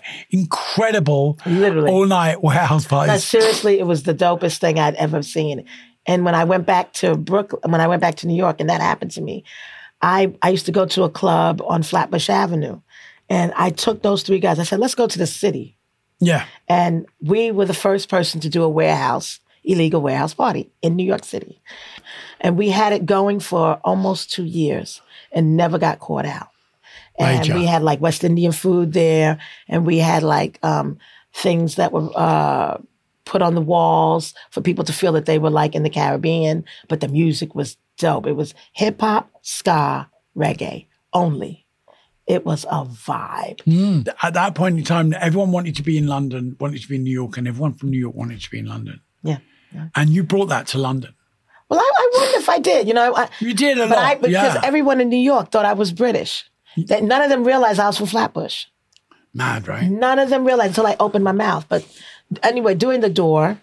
incredible, 0.49 1.39
Literally. 1.45 1.91
all 1.91 2.07
night 2.07 2.43
warehouse 2.43 2.85
No, 2.85 2.89
parties. 2.91 3.25
seriously, 3.25 3.79
it 3.81 3.87
was 3.87 4.05
the 4.05 4.15
dopest 4.15 4.59
thing 4.59 4.79
I'd 4.79 4.95
ever 4.95 5.23
seen. 5.23 5.65
And 6.07 6.25
when 6.25 6.35
I 6.37 6.45
went 6.45 6.67
back 6.67 6.93
to 6.95 7.17
Brooklyn, 7.17 7.63
when 7.73 7.81
I 7.81 7.89
went 7.89 8.01
back 8.01 8.15
to 8.17 8.27
New 8.29 8.37
York, 8.37 8.61
and 8.61 8.69
that 8.71 8.81
happened 8.81 9.11
to 9.13 9.21
me, 9.21 9.43
I 10.03 10.33
I 10.43 10.51
used 10.51 10.67
to 10.67 10.73
go 10.73 10.87
to 10.87 11.03
a 11.03 11.11
club 11.11 11.61
on 11.67 11.83
Flatbush 11.83 12.31
Avenue, 12.31 12.81
and 13.29 13.53
I 13.57 13.71
took 13.71 14.03
those 14.03 14.23
three 14.23 14.41
guys. 14.41 14.59
I 14.59 14.65
said, 14.65 14.81
"Let's 14.81 14.95
go 14.95 15.07
to 15.07 15.19
the 15.19 15.27
city." 15.27 15.77
Yeah. 16.21 16.47
And 16.69 17.07
we 17.21 17.51
were 17.51 17.67
the 17.67 17.75
first 17.75 18.09
person 18.09 18.41
to 18.41 18.49
do 18.49 18.63
a 18.63 18.69
warehouse, 18.69 19.41
illegal 19.65 20.01
warehouse 20.01 20.35
party 20.35 20.71
in 20.81 20.97
New 20.97 21.05
York 21.05 21.25
City. 21.25 21.61
And 22.41 22.57
we 22.57 22.71
had 22.71 22.93
it 22.93 23.07
going 23.07 23.41
for 23.41 23.81
almost 23.85 24.33
two 24.33 24.45
years 24.45 25.03
and 25.33 25.57
never 25.57 25.79
got 25.79 25.99
caught 25.99 26.27
out. 26.27 26.49
And 27.17 27.55
we 27.55 27.65
had 27.65 27.83
like 27.83 28.01
West 28.01 28.25
Indian 28.25 28.51
food 28.51 28.93
there, 28.93 29.39
and 29.69 29.87
we 29.87 29.99
had 29.99 30.25
like 30.25 30.59
um, 30.65 30.99
things 31.33 31.77
that 31.77 31.93
were 31.93 32.11
uh, 32.17 32.79
put 33.25 33.41
on 33.41 33.55
the 33.55 33.61
walls 33.61 34.35
for 34.51 34.61
people 34.61 34.85
to 34.85 34.93
feel 34.93 35.13
that 35.13 35.27
they 35.27 35.39
were 35.39 35.51
like 35.51 35.75
in 35.75 35.85
the 35.85 35.91
Caribbean, 35.91 36.65
but 36.89 37.01
the 37.01 37.09
music 37.09 37.55
was 37.55 37.77
dope. 37.99 38.27
It 38.27 38.33
was 38.33 38.55
hip 38.73 39.01
hop, 39.01 39.31
ska, 39.43 40.11
reggae 40.37 40.87
only. 41.13 41.64
It 42.27 42.47
was 42.47 42.65
a 42.65 42.85
vibe. 42.85 43.61
At 44.23 44.35
that 44.35 44.55
point 44.55 44.79
in 44.79 44.85
time, 44.85 45.13
everyone 45.15 45.53
wanted 45.53 45.77
to 45.77 45.83
be 45.83 45.99
in 45.99 46.07
London, 46.07 46.57
wanted 46.59 46.81
to 46.81 46.89
be 46.89 46.97
in 46.97 47.05
New 47.05 47.13
York, 47.13 47.37
and 47.37 47.47
everyone 47.47 47.75
from 47.75 47.91
New 47.91 47.99
York 47.99 48.15
wanted 48.15 48.41
to 48.41 48.51
be 48.51 48.59
in 48.59 48.67
London. 48.67 49.01
Yeah. 49.23 49.39
And 49.95 50.11
you 50.11 50.23
brought 50.23 50.47
that 50.47 50.67
to 50.69 50.79
London. 50.79 51.15
Well, 51.69 51.81
I, 51.81 51.93
I 51.97 52.11
wonder 52.15 52.39
if 52.39 52.49
I 52.49 52.59
did. 52.59 52.87
You 52.87 52.95
know, 52.95 53.15
I, 53.15 53.29
You 53.41 53.55
did 53.55 53.79
a 53.79 53.89
but 53.89 53.97
lot. 53.97 54.05
I, 54.05 54.15
because 54.15 54.55
yeah. 54.55 54.61
everyone 54.63 55.01
in 55.01 55.09
New 55.09 55.17
York 55.17 55.51
thought 55.51 55.65
I 55.65 55.73
was 55.73 55.93
British. 55.93 56.45
That 56.77 57.03
none 57.03 57.23
of 57.23 57.31
them 57.31 57.45
realized 57.45 57.79
I 57.81 57.87
was 57.87 57.99
from 57.99 58.07
Flatbush. 58.07 58.67
Mad, 59.33 59.67
right? 59.69 59.91
None 59.91 60.19
of 60.19 60.31
them 60.31 60.45
realized 60.45 60.71
until 60.71 60.87
I 60.87 60.97
opened 61.01 61.25
my 61.25 61.33
mouth. 61.33 61.67
But 61.69 61.87
anyway, 62.43 62.75
doing 62.75 63.01
the 63.01 63.11
door 63.11 63.61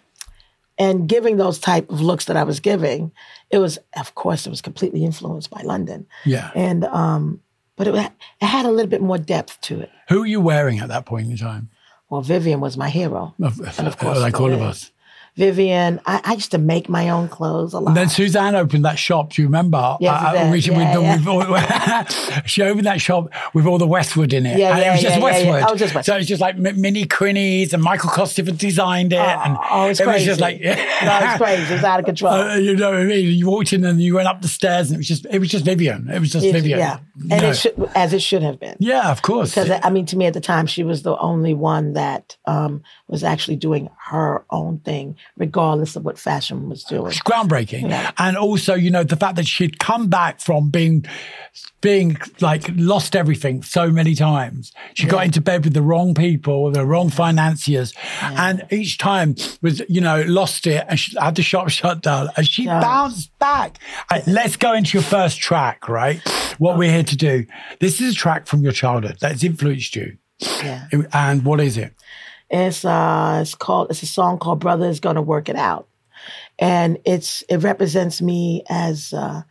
and 0.77 1.07
giving 1.07 1.37
those 1.37 1.59
type 1.59 1.89
of 1.89 2.01
looks 2.01 2.25
that 2.25 2.37
I 2.37 2.43
was 2.43 2.59
giving, 2.59 3.11
it 3.49 3.59
was, 3.59 3.79
of 3.97 4.15
course, 4.15 4.45
it 4.45 4.49
was 4.49 4.61
completely 4.61 5.05
influenced 5.05 5.49
by 5.49 5.61
London. 5.61 6.07
Yeah. 6.25 6.51
And 6.55 6.83
um, 6.85 7.41
but 7.75 7.87
it, 7.87 7.95
it 7.95 8.45
had 8.45 8.65
a 8.65 8.71
little 8.71 8.89
bit 8.89 9.01
more 9.01 9.17
depth 9.17 9.59
to 9.61 9.81
it. 9.81 9.89
Who 10.09 10.19
were 10.19 10.25
you 10.25 10.41
wearing 10.41 10.79
at 10.79 10.89
that 10.89 11.05
point 11.05 11.29
in 11.29 11.37
time? 11.37 11.69
Well, 12.09 12.21
Vivienne 12.21 12.59
was 12.59 12.77
my 12.77 12.89
hero. 12.89 13.33
Of, 13.41 13.59
And 13.79 13.87
of 13.87 13.97
course, 13.97 14.19
like 14.19 14.39
all 14.39 14.51
of 14.51 14.61
us. 14.61 14.90
Vivienne, 15.37 15.99
I, 16.05 16.21
I 16.25 16.33
used 16.33 16.51
to 16.51 16.57
make 16.57 16.89
my 16.89 17.09
own 17.09 17.29
clothes 17.29 17.73
a 17.73 17.79
lot. 17.79 17.87
And 17.89 17.97
then 17.97 18.09
Suzanne 18.09 18.53
opened 18.55 18.83
that 18.85 18.99
shop. 18.99 19.31
Do 19.33 19.41
you 19.41 19.47
remember? 19.47 19.97
Yes, 20.01 20.21
Uh, 20.21 20.49
with 20.51 20.67
Yeah, 20.67 20.99
yeah. 20.99 21.25
all- 21.27 22.41
she 22.45 22.61
opened 22.63 22.85
that 22.85 22.99
shop 22.99 23.29
with 23.53 23.65
all 23.65 23.77
the 23.77 23.87
Westwood 23.87 24.33
in 24.33 24.45
it. 24.45 24.59
Yeah, 24.59 24.71
and 24.71 24.79
it 24.79 24.83
yeah, 24.83 24.91
was 24.91 25.01
just 25.01 25.17
yeah. 25.17 25.23
Westwood. 25.23 25.63
Oh, 25.67 25.75
just 25.75 25.95
Westwood. 25.95 26.05
So 26.05 26.17
it's 26.17 26.27
just 26.27 26.41
like 26.41 26.57
mini 26.57 27.05
crinis 27.05 27.73
and 27.73 27.81
Michael 27.81 28.09
Costifer 28.09 28.55
designed 28.57 29.13
it. 29.13 29.19
and 29.19 29.57
oh, 29.71 29.87
it's 29.87 29.99
it 30.01 30.05
was 30.05 30.13
crazy. 30.15 30.25
just 30.25 30.41
like, 30.41 30.59
no, 30.61 30.71
it's 30.73 31.37
crazy. 31.37 31.73
It's 31.75 31.83
out 31.83 31.99
of 31.99 32.05
control. 32.05 32.33
Uh, 32.33 32.55
you 32.57 32.75
know 32.75 32.91
what 32.91 32.99
I 32.99 33.03
mean? 33.05 33.25
You 33.33 33.47
walked 33.49 33.71
in 33.73 33.85
and 33.85 34.01
you 34.01 34.15
went 34.15 34.27
up 34.27 34.41
the 34.41 34.47
stairs 34.49 34.89
and 34.89 34.95
it 34.95 34.99
was 34.99 35.07
just 35.07 35.25
it 35.31 35.39
was 35.39 35.49
just 35.49 35.63
Vivienne. 35.65 36.09
It 36.09 36.19
was 36.19 36.31
just 36.31 36.45
It- 36.45 36.51
Vivienne. 36.53 36.79
Yeah, 36.79 36.99
You 37.17 37.27
and 37.31 37.43
it 37.45 37.55
should, 37.55 37.89
as 37.95 38.13
it 38.13 38.21
should 38.21 38.43
have 38.43 38.59
been. 38.59 38.75
yeah, 38.79 39.11
of 39.11 39.21
course. 39.21 39.55
Because 39.55 39.79
I 39.83 39.89
mean, 39.89 40.05
to 40.07 40.17
me 40.17 40.25
at 40.25 40.33
the 40.33 40.41
time, 40.41 40.67
she 40.67 40.83
was 40.83 41.03
the 41.03 41.17
only 41.17 41.53
one 41.53 41.93
that 41.93 42.35
um, 42.45 42.83
was 43.11 43.23
actually 43.23 43.57
doing 43.57 43.89
her 44.07 44.43
own 44.49 44.79
thing, 44.79 45.15
regardless 45.37 45.95
of 45.95 46.03
what 46.05 46.17
fashion 46.17 46.69
was 46.69 46.83
doing. 46.85 47.11
It's 47.11 47.21
groundbreaking. 47.21 48.13
And 48.17 48.37
also, 48.37 48.73
you 48.73 48.89
know, 48.89 49.03
the 49.03 49.17
fact 49.17 49.35
that 49.35 49.45
she'd 49.45 49.77
come 49.79 50.07
back 50.09 50.39
from 50.39 50.69
being 50.71 51.05
being 51.81 52.15
like 52.39 52.63
lost 52.75 53.15
everything 53.15 53.61
so 53.63 53.89
many 53.91 54.15
times. 54.15 54.71
She 54.93 55.07
got 55.07 55.25
into 55.25 55.41
bed 55.41 55.63
with 55.65 55.73
the 55.73 55.81
wrong 55.81 56.13
people, 56.13 56.71
the 56.71 56.85
wrong 56.85 57.09
financiers. 57.09 57.93
And 58.21 58.65
each 58.71 58.97
time 58.97 59.35
was, 59.61 59.81
you 59.89 59.99
know, 59.99 60.21
lost 60.27 60.65
it 60.67 60.85
and 60.87 60.97
she 60.99 61.17
had 61.19 61.35
the 61.35 61.41
shop 61.43 61.69
shut 61.79 62.01
down 62.01 62.29
and 62.37 62.47
she 62.47 62.63
Yeah. 62.63 62.79
bounced 62.79 63.37
back. 63.39 63.79
Uh, 64.09 64.21
let's 64.27 64.55
go 64.55 64.73
into 64.73 64.97
your 64.97 65.03
first 65.03 65.39
track, 65.39 65.89
right? 65.89 66.21
What 66.59 66.77
we're 66.77 66.91
here 66.91 67.03
to 67.03 67.17
do. 67.17 67.45
This 67.79 67.99
is 67.99 68.13
a 68.13 68.15
track 68.15 68.47
from 68.47 68.61
your 68.61 68.71
childhood 68.71 69.17
that's 69.19 69.43
influenced 69.43 69.95
you. 69.95 70.17
Yeah, 70.63 70.87
And 71.13 71.43
what 71.45 71.59
is 71.61 71.77
it? 71.77 71.93
It's 72.51 72.83
uh, 72.83 73.39
it's 73.41 73.55
called 73.55 73.89
it's 73.89 74.03
a 74.03 74.07
song 74.07 74.37
called 74.37 74.59
"Brother 74.59 74.87
Is 74.87 74.99
Gonna 74.99 75.21
Work 75.21 75.47
It 75.49 75.55
Out," 75.55 75.87
and 76.59 76.97
it's 77.05 77.43
it 77.49 77.57
represents 77.57 78.21
me 78.21 78.63
as 78.69 79.13
uh, 79.13 79.43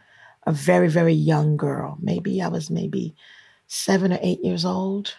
a 0.46 0.52
very 0.52 0.88
very 0.88 1.14
young 1.14 1.56
girl. 1.56 1.96
Maybe 2.00 2.42
I 2.42 2.48
was 2.48 2.68
maybe 2.70 3.14
seven 3.66 4.12
or 4.12 4.18
eight 4.20 4.44
years 4.44 4.64
old 4.66 5.14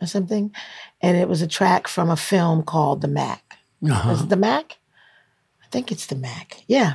or 0.00 0.06
something, 0.06 0.54
and 1.00 1.16
it 1.16 1.28
was 1.28 1.42
a 1.42 1.48
track 1.48 1.88
from 1.88 2.08
a 2.08 2.16
film 2.16 2.62
called 2.62 3.00
The 3.00 3.08
Mack. 3.08 3.58
Uh-huh. 3.84 4.10
Is 4.12 4.22
it 4.22 4.28
the 4.28 4.36
Mack? 4.36 4.78
I 5.62 5.66
think 5.72 5.90
it's 5.90 6.06
the 6.06 6.14
Mack. 6.14 6.62
Yeah. 6.68 6.94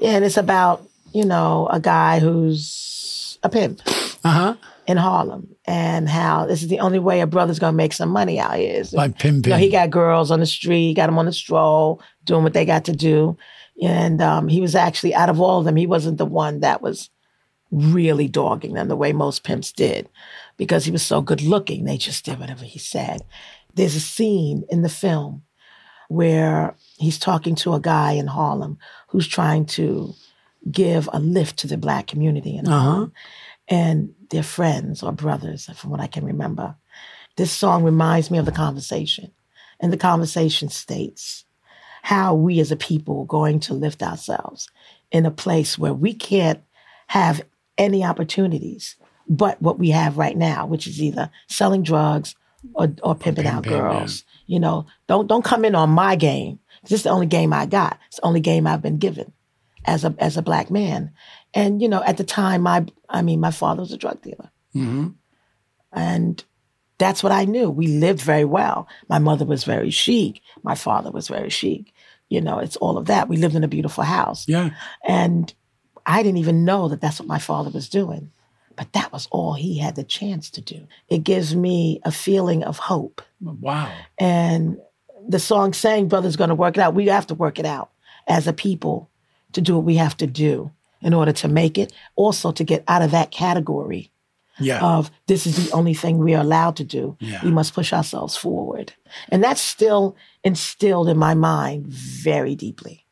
Yeah, 0.00 0.16
and 0.16 0.24
it's 0.24 0.36
about, 0.36 0.82
you 1.12 1.24
know, 1.24 1.68
a 1.70 1.78
guy 1.78 2.18
who's 2.18 3.38
a 3.44 3.48
pimp 3.48 3.80
Uh-huh. 4.24 4.56
In 4.86 4.96
Harlem 4.96 5.48
and 5.66 6.08
how 6.08 6.46
this 6.46 6.62
is 6.62 6.68
the 6.68 6.80
only 6.80 6.98
way 6.98 7.20
a 7.20 7.26
brother's 7.26 7.58
gonna 7.58 7.76
make 7.76 7.92
some 7.92 8.10
money 8.10 8.38
out 8.38 8.56
here. 8.56 8.74
Is 8.74 8.92
Like 8.92 9.18
pimping. 9.18 9.50
you 9.50 9.56
know, 9.56 9.60
he 9.60 9.70
got 9.70 9.90
girls 9.90 10.30
on 10.30 10.40
the 10.40 10.46
street, 10.46 10.94
got 10.94 11.06
them 11.06 11.18
on 11.18 11.26
the 11.26 11.32
stroll, 11.32 12.02
doing 12.24 12.42
what 12.42 12.52
they 12.52 12.64
got 12.64 12.84
to 12.86 12.92
do. 12.92 13.36
And 13.82 14.20
um, 14.22 14.48
he 14.48 14.60
was 14.60 14.74
actually 14.74 15.14
out 15.14 15.30
of 15.30 15.40
all 15.40 15.58
of 15.58 15.64
them, 15.64 15.76
he 15.76 15.86
wasn't 15.86 16.18
the 16.18 16.26
one 16.26 16.60
that 16.60 16.80
was 16.82 17.10
really 17.70 18.28
dogging 18.28 18.74
them 18.74 18.88
the 18.88 18.96
way 18.96 19.12
most 19.12 19.42
pimps 19.42 19.72
did 19.72 20.08
because 20.56 20.84
he 20.84 20.92
was 20.92 21.02
so 21.02 21.20
good 21.20 21.42
looking. 21.42 21.84
They 21.84 21.96
just 21.96 22.24
did 22.24 22.38
whatever 22.38 22.64
he 22.64 22.78
said. 22.78 23.22
There's 23.74 23.96
a 23.96 24.00
scene 24.00 24.64
in 24.70 24.82
the 24.82 24.88
film 24.88 25.42
where 26.08 26.76
he's 26.98 27.18
talking 27.18 27.54
to 27.56 27.74
a 27.74 27.80
guy 27.80 28.12
in 28.12 28.28
Harlem 28.28 28.78
who's 29.08 29.26
trying 29.26 29.66
to 29.66 30.14
give 30.70 31.08
a 31.12 31.18
lift 31.18 31.58
to 31.58 31.66
the 31.66 31.76
black 31.76 32.06
community 32.06 32.56
in 32.56 32.66
Harlem. 32.66 33.12
And 33.66 34.14
they're 34.34 34.42
friends 34.42 35.02
or 35.02 35.12
brothers, 35.12 35.66
from 35.76 35.90
what 35.90 36.00
I 36.00 36.06
can 36.06 36.24
remember. 36.24 36.74
This 37.36 37.52
song 37.52 37.84
reminds 37.84 38.30
me 38.30 38.38
of 38.38 38.46
the 38.46 38.52
conversation. 38.52 39.30
And 39.80 39.92
the 39.92 39.96
conversation 39.96 40.68
states, 40.68 41.44
how 42.02 42.34
we 42.34 42.60
as 42.60 42.70
a 42.70 42.76
people 42.76 43.20
are 43.20 43.26
going 43.26 43.60
to 43.60 43.74
lift 43.74 44.02
ourselves 44.02 44.68
in 45.10 45.24
a 45.24 45.30
place 45.30 45.78
where 45.78 45.94
we 45.94 46.14
can't 46.14 46.60
have 47.08 47.42
any 47.78 48.04
opportunities 48.04 48.96
but 49.28 49.60
what 49.62 49.78
we 49.78 49.90
have 49.90 50.18
right 50.18 50.36
now, 50.36 50.66
which 50.66 50.86
is 50.86 51.02
either 51.02 51.30
selling 51.48 51.82
drugs 51.82 52.34
or, 52.74 52.94
or 53.02 53.14
pimping 53.14 53.46
out 53.46 53.64
girls. 53.64 54.24
You 54.46 54.60
know, 54.60 54.86
don't 55.06 55.26
don't 55.26 55.44
come 55.44 55.64
in 55.64 55.74
on 55.74 55.90
my 55.90 56.16
game. 56.16 56.58
This 56.82 56.92
is 56.92 57.02
the 57.04 57.10
only 57.10 57.26
game 57.26 57.52
I 57.52 57.66
got. 57.66 57.98
It's 58.08 58.16
the 58.16 58.26
only 58.26 58.40
game 58.40 58.66
I've 58.66 58.82
been 58.82 58.98
given 58.98 59.32
as 59.86 60.04
a 60.04 60.14
as 60.18 60.36
a 60.36 60.42
black 60.42 60.70
man. 60.70 61.12
And 61.54 61.80
you 61.80 61.88
know, 61.88 62.02
at 62.02 62.16
the 62.16 62.24
time, 62.24 62.62
my 62.62 62.84
I 63.08 63.22
mean, 63.22 63.40
my 63.40 63.50
father 63.50 63.80
was 63.80 63.92
a 63.92 63.96
drug 63.96 64.20
dealer, 64.22 64.50
mm-hmm. 64.74 65.08
and 65.92 66.44
that's 66.98 67.22
what 67.22 67.32
I 67.32 67.44
knew. 67.44 67.70
We 67.70 67.86
lived 67.86 68.20
very 68.20 68.44
well. 68.44 68.88
My 69.08 69.18
mother 69.18 69.44
was 69.44 69.64
very 69.64 69.90
chic. 69.90 70.40
My 70.62 70.74
father 70.74 71.10
was 71.10 71.28
very 71.28 71.50
chic. 71.50 71.92
You 72.28 72.40
know, 72.40 72.58
it's 72.58 72.76
all 72.76 72.96
of 72.98 73.06
that. 73.06 73.28
We 73.28 73.36
lived 73.36 73.54
in 73.54 73.64
a 73.64 73.68
beautiful 73.68 74.04
house. 74.04 74.48
Yeah. 74.48 74.70
And 75.04 75.52
I 76.06 76.22
didn't 76.22 76.38
even 76.38 76.64
know 76.64 76.88
that 76.88 77.00
that's 77.00 77.20
what 77.20 77.28
my 77.28 77.38
father 77.38 77.70
was 77.70 77.88
doing. 77.88 78.30
But 78.76 78.92
that 78.92 79.12
was 79.12 79.28
all 79.30 79.54
he 79.54 79.78
had 79.78 79.94
the 79.94 80.04
chance 80.04 80.50
to 80.50 80.60
do. 80.60 80.86
It 81.08 81.22
gives 81.22 81.54
me 81.54 82.00
a 82.04 82.10
feeling 82.10 82.64
of 82.64 82.78
hope. 82.78 83.22
Wow. 83.40 83.92
And 84.18 84.78
the 85.28 85.38
song 85.38 85.72
saying, 85.72 86.08
Brother's 86.08 86.36
gonna 86.36 86.56
work 86.56 86.76
it 86.76 86.80
out. 86.80 86.94
We 86.94 87.06
have 87.06 87.26
to 87.28 87.34
work 87.34 87.58
it 87.58 87.66
out 87.66 87.90
as 88.26 88.46
a 88.46 88.52
people 88.52 89.10
to 89.52 89.60
do 89.60 89.76
what 89.76 89.84
we 89.84 89.96
have 89.96 90.16
to 90.16 90.26
do 90.26 90.72
in 91.04 91.14
order 91.14 91.32
to 91.32 91.46
make 91.46 91.78
it. 91.78 91.92
Also 92.16 92.50
to 92.50 92.64
get 92.64 92.82
out 92.88 93.02
of 93.02 93.12
that 93.12 93.30
category 93.30 94.10
Yeah. 94.58 94.80
of 94.84 95.10
this 95.26 95.46
is 95.46 95.54
the 95.56 95.72
only 95.72 95.94
thing 95.94 96.18
we 96.18 96.34
are 96.34 96.40
allowed 96.42 96.76
to 96.76 96.84
do. 96.84 97.16
Yeah. 97.20 97.40
We 97.44 97.50
must 97.52 97.74
push 97.74 97.92
ourselves 97.92 98.36
forward. 98.36 98.92
And 99.28 99.42
that's 99.44 99.60
still 99.60 100.16
instilled 100.42 101.08
in 101.08 101.18
my 101.18 101.34
mind 101.34 101.86
very 101.86 102.54
deeply. 102.56 103.02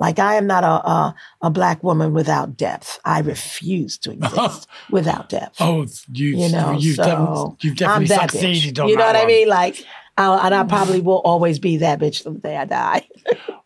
Like 0.00 0.18
I 0.18 0.34
am 0.34 0.46
not 0.48 0.64
a, 0.64 0.88
a, 0.88 1.14
a 1.42 1.50
black 1.50 1.84
woman 1.84 2.12
without 2.14 2.56
depth. 2.56 2.98
I 3.04 3.20
refuse 3.20 3.96
to 3.98 4.10
exist 4.18 4.66
without 4.90 5.28
depth. 5.28 5.56
oh, 5.60 5.86
you, 6.12 6.28
you 6.36 6.48
know, 6.50 6.72
you've, 6.78 6.96
so 6.96 7.04
definitely, 7.04 7.56
you've 7.60 7.76
definitely 7.76 8.04
I'm 8.04 8.18
that 8.18 8.30
succeeded 8.32 8.78
You 8.78 8.96
know 8.96 9.06
what 9.06 9.16
I 9.16 9.26
mean? 9.26 9.48
Like, 9.48 9.84
I'll, 10.16 10.38
and 10.38 10.54
I 10.54 10.64
probably 10.64 11.00
will 11.00 11.20
always 11.24 11.58
be 11.58 11.76
that 11.78 11.98
bitch 12.00 12.22
the 12.24 12.30
day 12.32 12.56
I 12.56 12.64
die. 12.64 13.06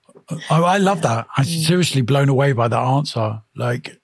Oh, 0.50 0.64
I 0.64 0.76
love 0.78 1.02
that. 1.02 1.26
I'm 1.36 1.44
Mm. 1.44 1.66
seriously 1.66 2.02
blown 2.02 2.28
away 2.28 2.52
by 2.52 2.68
that 2.68 2.78
answer. 2.78 3.42
Like, 3.56 4.00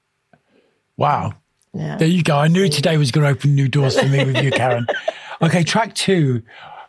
wow. 0.96 1.34
Yeah. 1.72 1.96
There 1.96 2.08
you 2.08 2.22
go. 2.22 2.38
I 2.38 2.48
knew 2.48 2.68
today 2.68 2.96
was 2.96 3.10
going 3.10 3.24
to 3.24 3.30
open 3.30 3.54
new 3.54 3.68
doors 3.68 3.98
for 3.98 4.06
me 4.08 4.24
with 4.24 4.42
you, 4.42 4.50
Karen. 4.50 4.86
Okay, 5.42 5.64
track 5.64 5.94
two 5.96 6.42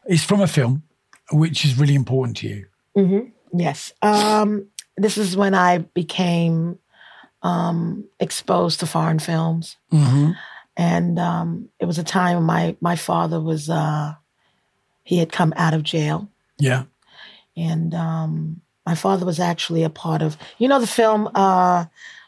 is 0.08 0.24
from 0.24 0.40
a 0.40 0.48
film, 0.48 0.84
which 1.32 1.66
is 1.66 1.78
really 1.80 1.96
important 1.96 2.38
to 2.38 2.48
you. 2.48 3.32
Yes. 3.52 3.92
Um, 4.04 4.68
this 4.96 5.18
is 5.18 5.36
when 5.36 5.54
I 5.56 5.80
became 5.80 6.78
um, 7.42 8.06
exposed 8.20 8.80
to 8.82 8.86
foreign 8.86 9.18
films. 9.20 9.76
And 10.78 11.20
um, 11.20 11.70
it 11.80 11.86
was 11.86 11.98
a 11.98 12.04
time 12.04 12.36
when 12.38 12.46
my, 12.46 12.76
my 12.82 12.96
father 12.96 13.42
was, 13.42 13.70
uh, 13.70 14.14
he 15.04 15.18
had 15.18 15.32
come 15.32 15.52
out 15.58 15.74
of 15.74 15.84
jail. 15.84 16.30
Yeah. 16.60 16.84
And 17.58 17.94
um, 17.96 18.62
my 18.86 18.96
father 18.96 19.26
was 19.26 19.40
actually 19.40 19.84
a 19.84 19.90
part 19.90 20.22
of, 20.22 20.38
you 20.58 20.68
know, 20.68 20.80
the 20.80 20.88
film 20.88 21.30
uh, 21.36 21.86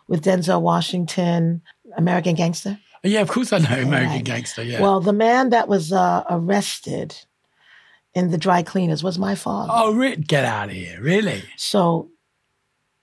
with 0.07 0.23
Denzel 0.23 0.61
Washington, 0.61 1.61
American 1.97 2.35
Gangster? 2.35 2.79
Yeah, 3.03 3.21
of 3.21 3.29
course 3.29 3.53
I 3.53 3.59
know 3.59 3.81
American 3.81 4.15
Right. 4.15 4.23
Gangster. 4.23 4.63
Yeah. 4.63 4.81
Well, 4.81 4.99
the 4.99 5.13
man 5.13 5.51
that 5.51 5.67
was 5.67 5.93
uh, 5.93 6.23
arrested 6.29 7.15
in 8.13 8.31
the 8.31 8.37
dry 8.37 8.63
cleaners 8.63 9.03
was 9.03 9.19
my 9.19 9.35
father. 9.35 9.71
oh, 9.73 9.93
re- 9.93 10.15
get 10.15 10.43
out 10.43 10.69
of 10.69 10.75
here. 10.75 10.99
Really? 11.01 11.43
So 11.55 12.09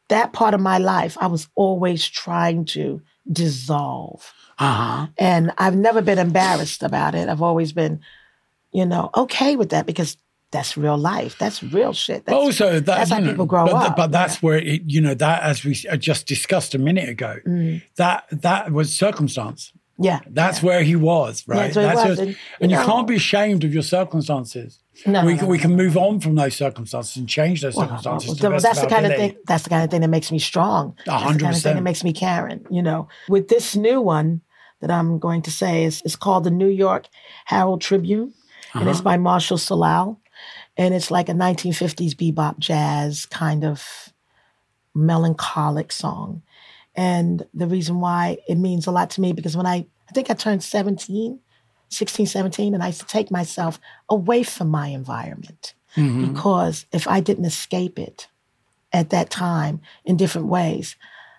that 0.08 0.32
part 0.32 0.52
of 0.54 0.60
my 0.60 0.78
life, 0.78 1.16
I 1.20 1.28
was 1.28 1.48
always 1.54 2.06
trying 2.06 2.64
to 2.66 3.00
dissolve. 3.30 4.32
Uh 4.58 4.72
huh. 4.74 5.06
And 5.16 5.52
I've 5.58 5.76
never 5.76 6.02
been 6.02 6.18
embarrassed 6.18 6.82
about 6.82 7.14
it. 7.14 7.28
I've 7.28 7.42
always 7.42 7.72
been, 7.72 8.00
you 8.72 8.84
know, 8.86 9.10
okay 9.16 9.56
with 9.56 9.70
that 9.70 9.86
because 9.86 10.16
that's 10.54 10.76
real 10.76 10.96
life. 10.96 11.36
That's 11.38 11.58
real 11.62 11.92
shit. 11.92 12.24
That's, 12.24 12.34
also, 12.42 12.66
that, 12.74 12.86
that's 12.86 13.10
how 13.10 13.18
know, 13.18 13.30
people 13.30 13.46
grow 13.46 13.66
but, 13.66 13.74
up. 13.74 13.96
But 13.96 14.10
that's 14.12 14.42
where 14.44 14.58
it, 14.58 14.82
you 14.86 15.00
know, 15.00 15.14
that 15.14 15.42
as 15.42 15.64
we 15.64 15.72
uh, 15.90 15.96
just 16.10 16.26
discussed 16.26 16.74
a 16.74 16.78
minute 16.78 17.08
ago, 17.08 17.32
Mm. 17.46 17.82
that 17.96 18.24
that 18.30 18.72
was 18.72 18.96
circumstance. 18.96 19.72
yeah. 19.98 20.20
That's 20.40 20.62
where 20.62 20.82
he 20.90 20.96
was, 20.96 21.34
right? 21.46 21.72
that's 21.72 21.76
where 21.76 21.90
he 21.90 21.96
was, 21.96 22.18
what- 22.18 22.28
and, 22.28 22.36
and 22.60 22.70
you 22.70 22.76
know- 22.78 22.86
can't 22.86 23.06
be 23.06 23.16
ashamed 23.16 23.62
of 23.64 23.74
your 23.74 23.82
circumstances. 23.82 24.78
No, 25.06 25.24
we, 25.26 25.32
no, 25.32 25.38
can, 25.38 25.46
no, 25.46 25.50
we 25.50 25.58
can 25.58 25.74
move 25.76 25.96
on 25.96 26.20
from 26.20 26.36
those 26.36 26.54
circumstances 26.54 27.16
and 27.16 27.28
change 27.28 27.60
those 27.62 27.74
circumstances. 27.74 28.28
well, 28.28 28.36
to 28.36 28.42
the 28.42 28.58
that's 28.60 28.80
the 28.80 28.86
kind 28.86 29.06
of 29.06 29.12
thing. 29.20 29.36
That's 29.48 29.64
the 29.64 29.70
kind 29.70 29.82
of 29.84 29.90
thing 29.90 30.02
that 30.02 30.08
makes 30.18 30.30
me 30.30 30.38
strong. 30.38 30.96
That's 31.04 31.22
hundred 31.22 31.42
kind 31.42 31.56
of 31.56 31.62
thing 31.62 31.74
that 31.74 31.82
makes 31.82 32.04
me 32.04 32.12
Karen. 32.12 32.64
You 32.70 32.82
know, 32.82 33.08
with 33.28 33.48
this 33.48 33.74
new 33.74 34.00
one 34.00 34.40
that 34.80 34.90
I'm 34.92 35.18
going 35.18 35.42
to 35.42 35.50
say 35.50 35.82
is 35.84 36.00
it's 36.04 36.14
called 36.24 36.44
the 36.44 36.52
New 36.52 36.68
York 36.68 37.04
Herald 37.46 37.80
Tribune, 37.80 38.32
and 38.72 38.82
Uh-huh. 38.82 38.90
it's 38.90 39.00
by 39.00 39.16
Martial 39.16 39.58
Solal, 39.58 40.18
and 40.76 40.94
it's 40.94 41.10
like 41.10 41.28
a 41.28 41.32
1950s 41.32 42.14
bebop 42.14 42.58
jazz 42.58 43.26
kind 43.26 43.64
of 43.64 44.12
melancholic 44.94 45.92
song. 45.92 46.42
And 46.96 47.44
the 47.52 47.66
reason 47.66 48.00
why 48.00 48.38
it 48.48 48.56
means 48.56 48.86
a 48.86 48.92
lot 48.92 49.10
to 49.10 49.20
me 49.20 49.32
because 49.32 49.56
when 49.56 49.66
I 49.66 49.86
I 50.08 50.12
think 50.12 50.30
I 50.30 50.34
turned 50.34 50.62
17, 50.62 51.40
16, 51.88 52.26
17, 52.26 52.74
and 52.74 52.82
I 52.82 52.88
used 52.88 53.00
to 53.00 53.06
take 53.06 53.30
myself 53.30 53.80
away 54.08 54.42
from 54.42 54.68
my 54.68 54.88
environment 54.88 55.74
mm-hmm. 55.96 56.32
because 56.32 56.86
if 56.92 57.08
I 57.08 57.20
didn't 57.20 57.46
escape 57.46 57.98
it 57.98 58.28
at 58.92 59.10
that 59.10 59.30
time 59.30 59.80
in 60.04 60.16
different 60.16 60.48
ways, 60.48 60.96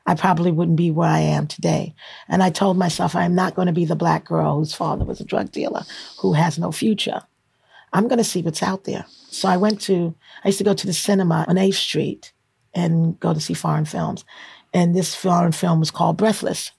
I 0.08 0.16
probably 0.16 0.52
wouldn't 0.52 0.78
be 0.78 0.92
where 0.92 1.10
I 1.10 1.20
am 1.20 1.48
today. 1.48 1.96
And 2.28 2.44
I 2.44 2.50
told 2.50 2.78
myself 2.78 3.16
I'm 3.16 3.36
not 3.36 3.56
going 3.56 3.68
to 3.68 3.74
be 3.74 3.86
the 3.86 3.96
black 3.96 4.26
girl 4.26 4.58
whose 4.58 4.74
father 4.74 5.06
was 5.06 5.20
a 5.20 5.26
drug 5.26 5.52
dealer 5.52 5.84
who 6.20 6.34
has 6.34 6.60
no 6.60 6.72
future. 6.72 7.22
I'm 7.94 8.08
going 8.08 8.18
to 8.18 8.24
see 8.24 8.42
what's 8.42 8.64
out 8.64 8.84
there. 8.84 9.06
So 9.30 9.48
I 9.48 9.58
went 9.58 9.82
to, 9.82 10.16
I 10.44 10.50
used 10.50 10.58
to 10.60 10.64
go 10.64 10.74
to 10.74 10.88
the 10.88 10.94
cinema 10.94 11.46
on 11.48 11.56
8th 11.56 11.74
Street 11.76 12.34
and 12.74 13.20
go 13.20 13.34
to 13.34 13.40
see 13.40 13.54
foreign 13.54 13.86
films. 13.86 14.26
And 14.74 14.94
this 14.96 15.16
foreign 15.16 15.52
film 15.54 15.80
was 15.80 15.92
called 15.92 16.18
Breathless. 16.18 16.72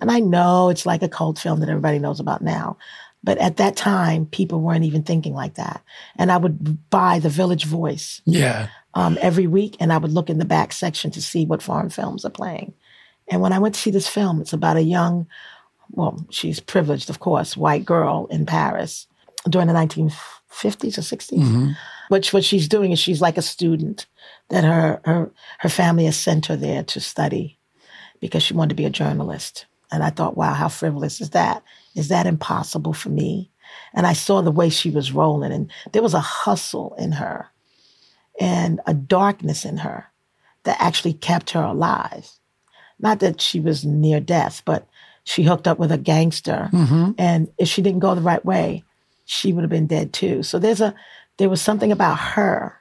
And 0.00 0.10
I 0.10 0.18
know 0.18 0.68
it's 0.68 0.84
like 0.84 1.02
a 1.02 1.08
cult 1.08 1.38
film 1.38 1.60
that 1.60 1.68
everybody 1.68 2.00
knows 2.00 2.18
about 2.18 2.42
now. 2.42 2.76
But 3.22 3.38
at 3.38 3.56
that 3.58 3.76
time, 3.76 4.26
people 4.26 4.60
weren't 4.60 4.84
even 4.84 5.02
thinking 5.04 5.32
like 5.32 5.54
that. 5.54 5.80
And 6.16 6.30
I 6.32 6.36
would 6.36 6.90
buy 6.90 7.20
The 7.20 7.28
Village 7.28 7.64
Voice 7.64 8.20
Yeah. 8.26 8.68
um, 8.94 9.16
every 9.20 9.46
week 9.46 9.76
and 9.80 9.92
I 9.92 9.98
would 9.98 10.10
look 10.12 10.28
in 10.28 10.38
the 10.38 10.44
back 10.44 10.72
section 10.72 11.10
to 11.12 11.22
see 11.22 11.46
what 11.46 11.62
foreign 11.62 11.88
films 11.90 12.24
are 12.24 12.30
playing. 12.30 12.74
And 13.30 13.40
when 13.40 13.52
I 13.52 13.58
went 13.60 13.74
to 13.76 13.80
see 13.80 13.90
this 13.92 14.08
film, 14.08 14.40
it's 14.40 14.52
about 14.52 14.76
a 14.76 14.82
young, 14.82 15.26
well, 15.90 16.24
she's 16.30 16.58
privileged, 16.60 17.08
of 17.08 17.20
course, 17.20 17.56
white 17.56 17.84
girl 17.84 18.26
in 18.30 18.46
Paris 18.46 19.06
during 19.48 19.68
the 19.68 19.74
1950s 19.74 20.98
or 20.98 21.02
60s. 21.02 21.38
Mm-hmm. 21.38 21.70
Which 22.08 22.32
what 22.32 22.44
she's 22.44 22.68
doing 22.68 22.92
is 22.92 22.98
she's 22.98 23.22
like 23.22 23.38
a 23.38 23.42
student 23.42 24.06
that 24.50 24.62
her 24.62 25.00
her 25.04 25.32
her 25.60 25.68
family 25.68 26.04
has 26.04 26.18
sent 26.18 26.46
her 26.46 26.56
there 26.56 26.84
to 26.84 27.00
study 27.00 27.58
because 28.20 28.42
she 28.42 28.54
wanted 28.54 28.70
to 28.70 28.74
be 28.74 28.84
a 28.84 28.90
journalist. 28.90 29.66
And 29.90 30.02
I 30.02 30.10
thought, 30.10 30.36
wow, 30.36 30.52
how 30.52 30.68
frivolous 30.68 31.20
is 31.20 31.30
that? 31.30 31.62
Is 31.94 32.08
that 32.08 32.26
impossible 32.26 32.92
for 32.92 33.08
me? 33.08 33.50
And 33.94 34.06
I 34.06 34.12
saw 34.12 34.42
the 34.42 34.50
way 34.50 34.68
she 34.68 34.90
was 34.90 35.12
rolling, 35.12 35.52
and 35.52 35.70
there 35.92 36.02
was 36.02 36.14
a 36.14 36.20
hustle 36.20 36.94
in 36.98 37.12
her 37.12 37.48
and 38.40 38.80
a 38.86 38.94
darkness 38.94 39.64
in 39.64 39.78
her 39.78 40.06
that 40.64 40.80
actually 40.80 41.14
kept 41.14 41.50
her 41.50 41.62
alive. 41.62 42.28
Not 42.98 43.20
that 43.20 43.40
she 43.40 43.60
was 43.60 43.84
near 43.84 44.20
death, 44.20 44.62
but 44.64 44.86
she 45.24 45.42
hooked 45.42 45.66
up 45.66 45.78
with 45.78 45.92
a 45.92 45.98
gangster. 45.98 46.68
Mm-hmm. 46.72 47.12
And 47.18 47.48
if 47.58 47.68
she 47.68 47.82
didn't 47.82 48.00
go 48.00 48.14
the 48.14 48.20
right 48.20 48.44
way, 48.44 48.84
she 49.24 49.52
would 49.52 49.62
have 49.62 49.70
been 49.70 49.86
dead 49.86 50.12
too. 50.12 50.42
So 50.42 50.58
there's 50.58 50.80
a 50.80 50.94
there 51.38 51.48
was 51.48 51.60
something 51.60 51.90
about 51.90 52.18
her 52.18 52.80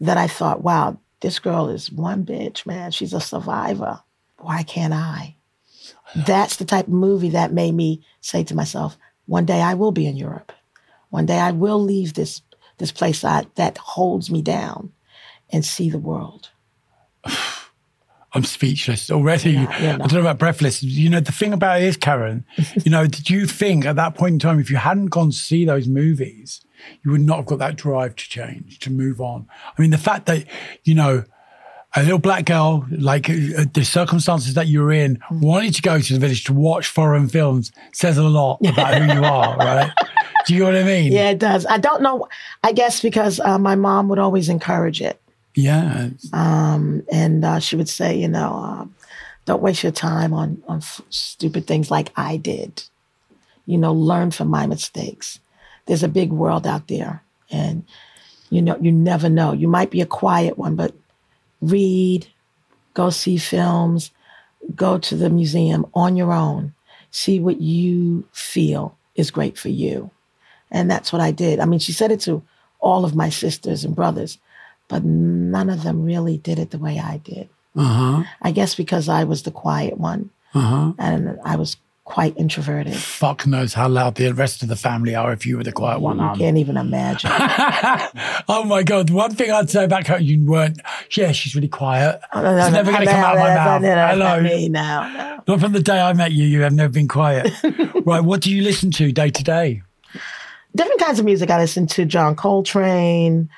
that 0.00 0.16
I 0.16 0.26
thought, 0.26 0.62
wow, 0.62 0.98
this 1.20 1.38
girl 1.38 1.68
is 1.68 1.90
one 1.90 2.24
bitch, 2.24 2.66
man. 2.66 2.90
She's 2.90 3.12
a 3.12 3.20
survivor. 3.20 4.00
Why 4.38 4.62
can't 4.62 4.92
I? 4.92 5.36
That's 6.14 6.56
the 6.56 6.64
type 6.64 6.86
of 6.86 6.92
movie 6.92 7.30
that 7.30 7.52
made 7.52 7.74
me 7.74 8.04
say 8.20 8.44
to 8.44 8.54
myself, 8.54 8.98
one 9.26 9.46
day 9.46 9.60
I 9.60 9.74
will 9.74 9.92
be 9.92 10.06
in 10.06 10.16
Europe. 10.16 10.52
One 11.10 11.26
day 11.26 11.38
I 11.38 11.52
will 11.52 11.82
leave 11.82 12.14
this 12.14 12.42
this 12.78 12.90
place 12.90 13.24
I, 13.24 13.46
that 13.54 13.78
holds 13.78 14.30
me 14.30 14.42
down 14.42 14.92
and 15.50 15.64
see 15.64 15.90
the 15.90 15.98
world. 15.98 16.50
I'm 18.34 18.44
speechless 18.44 19.10
already. 19.10 19.52
Yeah, 19.52 19.82
yeah, 19.82 19.94
I 19.94 19.96
don't 19.98 20.14
know 20.14 20.20
about 20.20 20.38
breathless. 20.38 20.82
You 20.82 21.08
know, 21.08 21.20
the 21.20 21.32
thing 21.32 21.52
about 21.52 21.80
it 21.80 21.84
is, 21.84 21.96
Karen, 21.96 22.44
you 22.84 22.90
know, 22.90 23.06
did 23.06 23.30
you 23.30 23.46
think 23.46 23.86
at 23.86 23.96
that 23.96 24.16
point 24.16 24.34
in 24.34 24.38
time, 24.38 24.58
if 24.58 24.70
you 24.70 24.76
hadn't 24.76 25.06
gone 25.06 25.30
to 25.30 25.36
see 25.36 25.64
those 25.64 25.86
movies, 25.86 26.60
you 27.04 27.12
would 27.12 27.20
not 27.20 27.36
have 27.36 27.46
got 27.46 27.58
that 27.60 27.76
drive 27.76 28.16
to 28.16 28.28
change, 28.28 28.80
to 28.80 28.90
move 28.90 29.20
on? 29.20 29.46
I 29.76 29.80
mean, 29.80 29.90
the 29.90 29.98
fact 29.98 30.26
that, 30.26 30.46
you 30.82 30.94
know, 30.94 31.24
a 31.96 32.02
little 32.02 32.18
black 32.18 32.44
girl, 32.44 32.86
like 32.90 33.30
uh, 33.30 33.66
the 33.72 33.84
circumstances 33.84 34.54
that 34.54 34.66
you're 34.66 34.90
in, 34.90 35.20
wanted 35.30 35.74
to 35.74 35.82
go 35.82 36.00
to 36.00 36.12
the 36.12 36.18
village 36.18 36.42
to 36.44 36.52
watch 36.52 36.88
foreign 36.88 37.28
films 37.28 37.70
says 37.92 38.18
a 38.18 38.24
lot 38.24 38.58
about 38.66 38.94
who 39.00 39.14
you 39.14 39.24
are, 39.24 39.56
right? 39.56 39.92
Do 40.46 40.54
you 40.54 40.60
know 40.60 40.66
what 40.66 40.76
I 40.76 40.82
mean? 40.82 41.12
Yeah, 41.12 41.30
it 41.30 41.38
does. 41.38 41.64
I 41.66 41.78
don't 41.78 42.02
know. 42.02 42.28
I 42.62 42.72
guess 42.72 43.00
because 43.00 43.38
uh, 43.40 43.58
my 43.58 43.76
mom 43.76 44.08
would 44.08 44.18
always 44.18 44.48
encourage 44.48 45.00
it. 45.00 45.20
Yeah. 45.54 46.10
Um, 46.32 47.04
and 47.12 47.44
uh, 47.44 47.60
she 47.60 47.76
would 47.76 47.88
say, 47.88 48.16
you 48.16 48.28
know, 48.28 48.56
uh, 48.56 48.84
don't 49.44 49.62
waste 49.62 49.82
your 49.82 49.92
time 49.92 50.32
on 50.32 50.62
on 50.66 50.78
f- 50.78 51.02
stupid 51.10 51.66
things 51.66 51.90
like 51.90 52.12
I 52.16 52.36
did. 52.36 52.82
You 53.66 53.78
know, 53.78 53.92
learn 53.92 54.30
from 54.30 54.48
my 54.48 54.66
mistakes. 54.66 55.38
There's 55.86 56.02
a 56.02 56.08
big 56.08 56.30
world 56.30 56.66
out 56.66 56.88
there, 56.88 57.22
and 57.50 57.84
you 58.50 58.62
know, 58.62 58.76
you 58.80 58.90
never 58.90 59.28
know. 59.28 59.52
You 59.52 59.68
might 59.68 59.90
be 59.90 60.00
a 60.00 60.06
quiet 60.06 60.58
one, 60.58 60.76
but 60.76 60.94
read, 61.60 62.26
go 62.94 63.10
see 63.10 63.36
films, 63.36 64.10
go 64.74 64.98
to 64.98 65.16
the 65.16 65.30
museum 65.30 65.86
on 65.94 66.16
your 66.16 66.32
own, 66.32 66.74
see 67.10 67.40
what 67.40 67.60
you 67.60 68.26
feel 68.32 68.96
is 69.14 69.30
great 69.30 69.58
for 69.58 69.68
you. 69.68 70.10
And 70.70 70.90
that's 70.90 71.12
what 71.12 71.22
I 71.22 71.30
did. 71.30 71.60
I 71.60 71.66
mean, 71.66 71.78
she 71.78 71.92
said 71.92 72.10
it 72.10 72.20
to 72.20 72.42
all 72.80 73.04
of 73.04 73.14
my 73.14 73.28
sisters 73.28 73.84
and 73.84 73.94
brothers, 73.94 74.38
but 74.88 75.04
none 75.04 75.70
of 75.70 75.82
them 75.82 76.04
really 76.04 76.36
did 76.38 76.58
it 76.58 76.70
the 76.70 76.78
way 76.78 76.98
I 76.98 77.18
did. 77.18 77.48
Uh 77.76 77.82
huh. 77.82 78.22
I 78.42 78.50
guess 78.52 78.74
because 78.74 79.08
I 79.08 79.24
was 79.24 79.42
the 79.42 79.50
quiet 79.50 79.98
one 79.98 80.30
Uh 80.54 80.60
huh. 80.60 80.92
and 80.98 81.38
I 81.44 81.56
was 81.56 81.76
quite 82.04 82.36
introverted. 82.36 82.94
Fuck 82.94 83.46
knows 83.46 83.72
how 83.72 83.88
loud 83.88 84.16
the 84.16 84.30
rest 84.32 84.62
of 84.62 84.68
the 84.68 84.76
family 84.76 85.14
are 85.14 85.32
if 85.32 85.46
you 85.46 85.56
were 85.56 85.64
the 85.64 85.72
quiet 85.72 86.00
one. 86.00 86.20
I 86.20 86.36
can't 86.36 86.58
even 86.58 86.76
imagine. 86.76 87.30
oh 88.48 88.64
my 88.66 88.82
god! 88.82 89.08
One 89.10 89.34
thing 89.34 89.50
I'd 89.50 89.70
say 89.70 89.84
about 89.84 90.06
her, 90.08 90.18
you 90.20 90.44
weren't. 90.44 90.80
Yeah, 91.16 91.32
she's 91.32 91.54
really 91.54 91.68
quiet. 91.68 92.20
Oh, 92.34 92.42
No, 92.42 92.50
no, 92.52 92.58
it's 92.58 92.66
no, 92.68 92.72
never 92.74 92.90
going 92.92 93.06
to 93.06 93.06
no, 93.06 93.12
come 93.12 93.24
out 93.24 93.36
of 93.36 93.38
no, 93.38 93.44
my 93.44 93.54
no, 93.54 93.64
mouth. 93.64 93.82
no, 93.82 93.94
no, 93.94 94.06
Hello. 94.08 94.40
me, 94.42 94.68
no, 94.68 95.12
no. 95.14 95.40
Not 95.48 95.60
from 95.60 95.72
the 95.72 95.80
day 95.82 95.98
I 96.00 96.12
met 96.12 96.32
you. 96.32 96.44
You 96.44 96.60
have 96.60 96.72
never 96.74 96.92
been 96.92 97.08
quiet. 97.08 97.50
right. 98.04 98.20
What 98.22 98.40
do 98.42 98.50
you 98.54 98.62
listen 98.62 98.90
to 98.92 99.10
day 99.12 99.30
to 99.30 99.42
day? 99.42 99.82
different 100.76 101.00
kinds 101.00 101.18
of 101.20 101.24
music. 101.24 101.50
I 101.50 101.58
listen 101.58 101.86
to 101.88 102.04
John 102.04 102.34
Coltrane. 102.36 103.48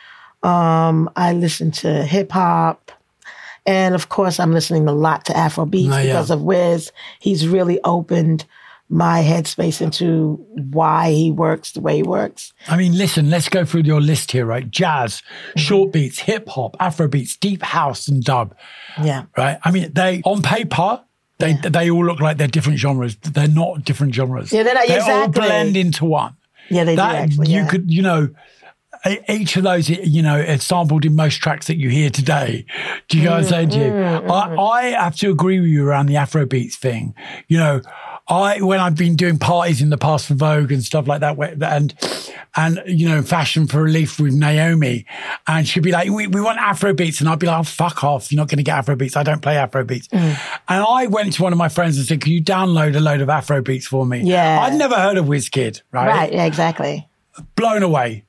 Um, 0.42 1.10
I 1.16 1.32
listen 1.32 1.70
to 1.72 2.04
hip 2.04 2.32
hop. 2.32 2.92
And 3.64 3.94
of 3.96 4.08
course, 4.08 4.38
I'm 4.38 4.52
listening 4.52 4.86
a 4.86 4.92
lot 4.92 5.24
to 5.24 5.36
Afro 5.36 5.66
beats 5.66 5.92
Oh, 5.92 5.98
yeah. 5.98 6.04
because 6.06 6.30
of 6.30 6.42
Wiz. 6.42 6.92
He's 7.18 7.48
really 7.48 7.80
opened 7.82 8.44
my 8.88 9.20
headspace 9.24 9.80
into 9.80 10.34
why 10.70 11.10
he 11.10 11.32
works 11.32 11.72
the 11.72 11.80
way 11.80 11.96
he 11.96 12.02
works. 12.04 12.52
I 12.68 12.76
mean, 12.76 12.96
listen. 12.96 13.28
Let's 13.28 13.48
go 13.48 13.64
through 13.64 13.80
your 13.82 14.00
list 14.00 14.30
here. 14.30 14.46
Right. 14.46 14.70
Jazz, 14.70 15.22
Mm-hmm. 15.48 15.58
short 15.58 15.92
beats, 15.92 16.20
hip 16.20 16.48
hop, 16.48 16.76
Afro 16.78 17.08
beats, 17.08 17.36
deep 17.36 17.62
house, 17.62 18.06
and 18.06 18.22
dub. 18.22 18.54
Yeah. 19.02 19.24
Right. 19.36 19.58
I 19.64 19.72
mean, 19.72 19.92
they 19.92 20.22
on 20.24 20.42
paper. 20.42 21.02
They, 21.38 21.52
they 21.54 21.90
all 21.90 22.06
look 22.06 22.20
like 22.20 22.38
they're 22.38 22.46
different 22.46 22.78
genres. 22.78 23.16
They're 23.16 23.46
not 23.48 23.84
different 23.84 24.14
genres. 24.14 24.52
Yeah, 24.52 24.62
they're 24.62 24.74
not- 24.74 24.86
They 24.88 24.98
all 25.00 25.28
blend 25.28 25.76
into 25.76 26.04
one. 26.06 26.34
Yeah, 26.70 26.84
they 26.84 26.96
that 26.96 27.12
do 27.12 27.18
actually. 27.18 27.50
you 27.52 27.56
yeah. 27.60 27.68
could 27.68 27.90
you 27.90 28.02
know 28.02 28.28
each 29.28 29.56
of 29.56 29.62
those 29.62 29.88
you 29.88 30.22
know 30.22 30.36
it's 30.36 30.64
sampled 30.64 31.04
in 31.04 31.14
most 31.14 31.36
tracks 31.36 31.66
that 31.66 31.76
you 31.76 31.88
hear 31.88 32.10
today 32.10 32.64
do 33.08 33.18
you 33.18 33.24
know 33.24 33.32
what 33.32 33.38
i'm 33.38 33.44
saying 33.44 33.70
to 33.70 33.78
you 33.78 33.84
Mm-hmm, 33.84 34.30
I, 34.30 34.56
I 34.56 34.82
have 35.02 35.16
to 35.16 35.30
agree 35.30 35.60
with 35.60 35.68
you 35.68 35.86
around 35.86 36.06
the 36.06 36.14
afrobeats 36.14 36.74
thing 36.74 37.14
you 37.48 37.58
know 37.58 37.80
I 38.28 38.60
when 38.60 38.80
I've 38.80 38.96
been 38.96 39.14
doing 39.14 39.38
parties 39.38 39.80
in 39.80 39.90
the 39.90 39.96
past 39.96 40.26
for 40.26 40.34
Vogue 40.34 40.72
and 40.72 40.82
stuff 40.82 41.06
like 41.06 41.20
that, 41.20 41.38
and 41.62 41.94
and 42.56 42.82
you 42.84 43.08
know 43.08 43.22
fashion 43.22 43.68
for 43.68 43.80
relief 43.80 44.18
with 44.18 44.34
Naomi, 44.34 45.06
and 45.46 45.68
she'd 45.68 45.84
be 45.84 45.92
like, 45.92 46.10
"We, 46.10 46.26
we 46.26 46.40
want 46.40 46.58
Afro 46.58 46.92
beats," 46.92 47.20
and 47.20 47.28
I'd 47.28 47.38
be 47.38 47.46
like, 47.46 47.60
"Oh 47.60 47.62
fuck 47.62 48.02
off! 48.02 48.32
You're 48.32 48.38
not 48.38 48.48
going 48.48 48.56
to 48.56 48.64
get 48.64 48.78
Afro 48.78 48.96
beats. 48.96 49.14
I 49.16 49.22
don't 49.22 49.40
play 49.42 49.56
Afro 49.56 49.84
beats." 49.84 50.08
Mm. 50.08 50.36
And 50.68 50.84
I 50.88 51.06
went 51.06 51.34
to 51.34 51.42
one 51.44 51.52
of 51.52 51.58
my 51.58 51.68
friends 51.68 51.98
and 51.98 52.04
said, 52.06 52.20
"Can 52.20 52.32
you 52.32 52.42
download 52.42 52.96
a 52.96 53.00
load 53.00 53.20
of 53.20 53.28
Afro 53.28 53.62
beats 53.62 53.86
for 53.86 54.04
me?" 54.04 54.22
Yeah. 54.24 54.58
I'd 54.60 54.74
never 54.74 54.96
heard 54.96 55.18
of 55.18 55.26
WizKid, 55.26 55.82
Right, 55.92 56.32
yeah, 56.32 56.46
exactly. 56.46 57.06
blown 57.54 57.84
away. 57.84 58.24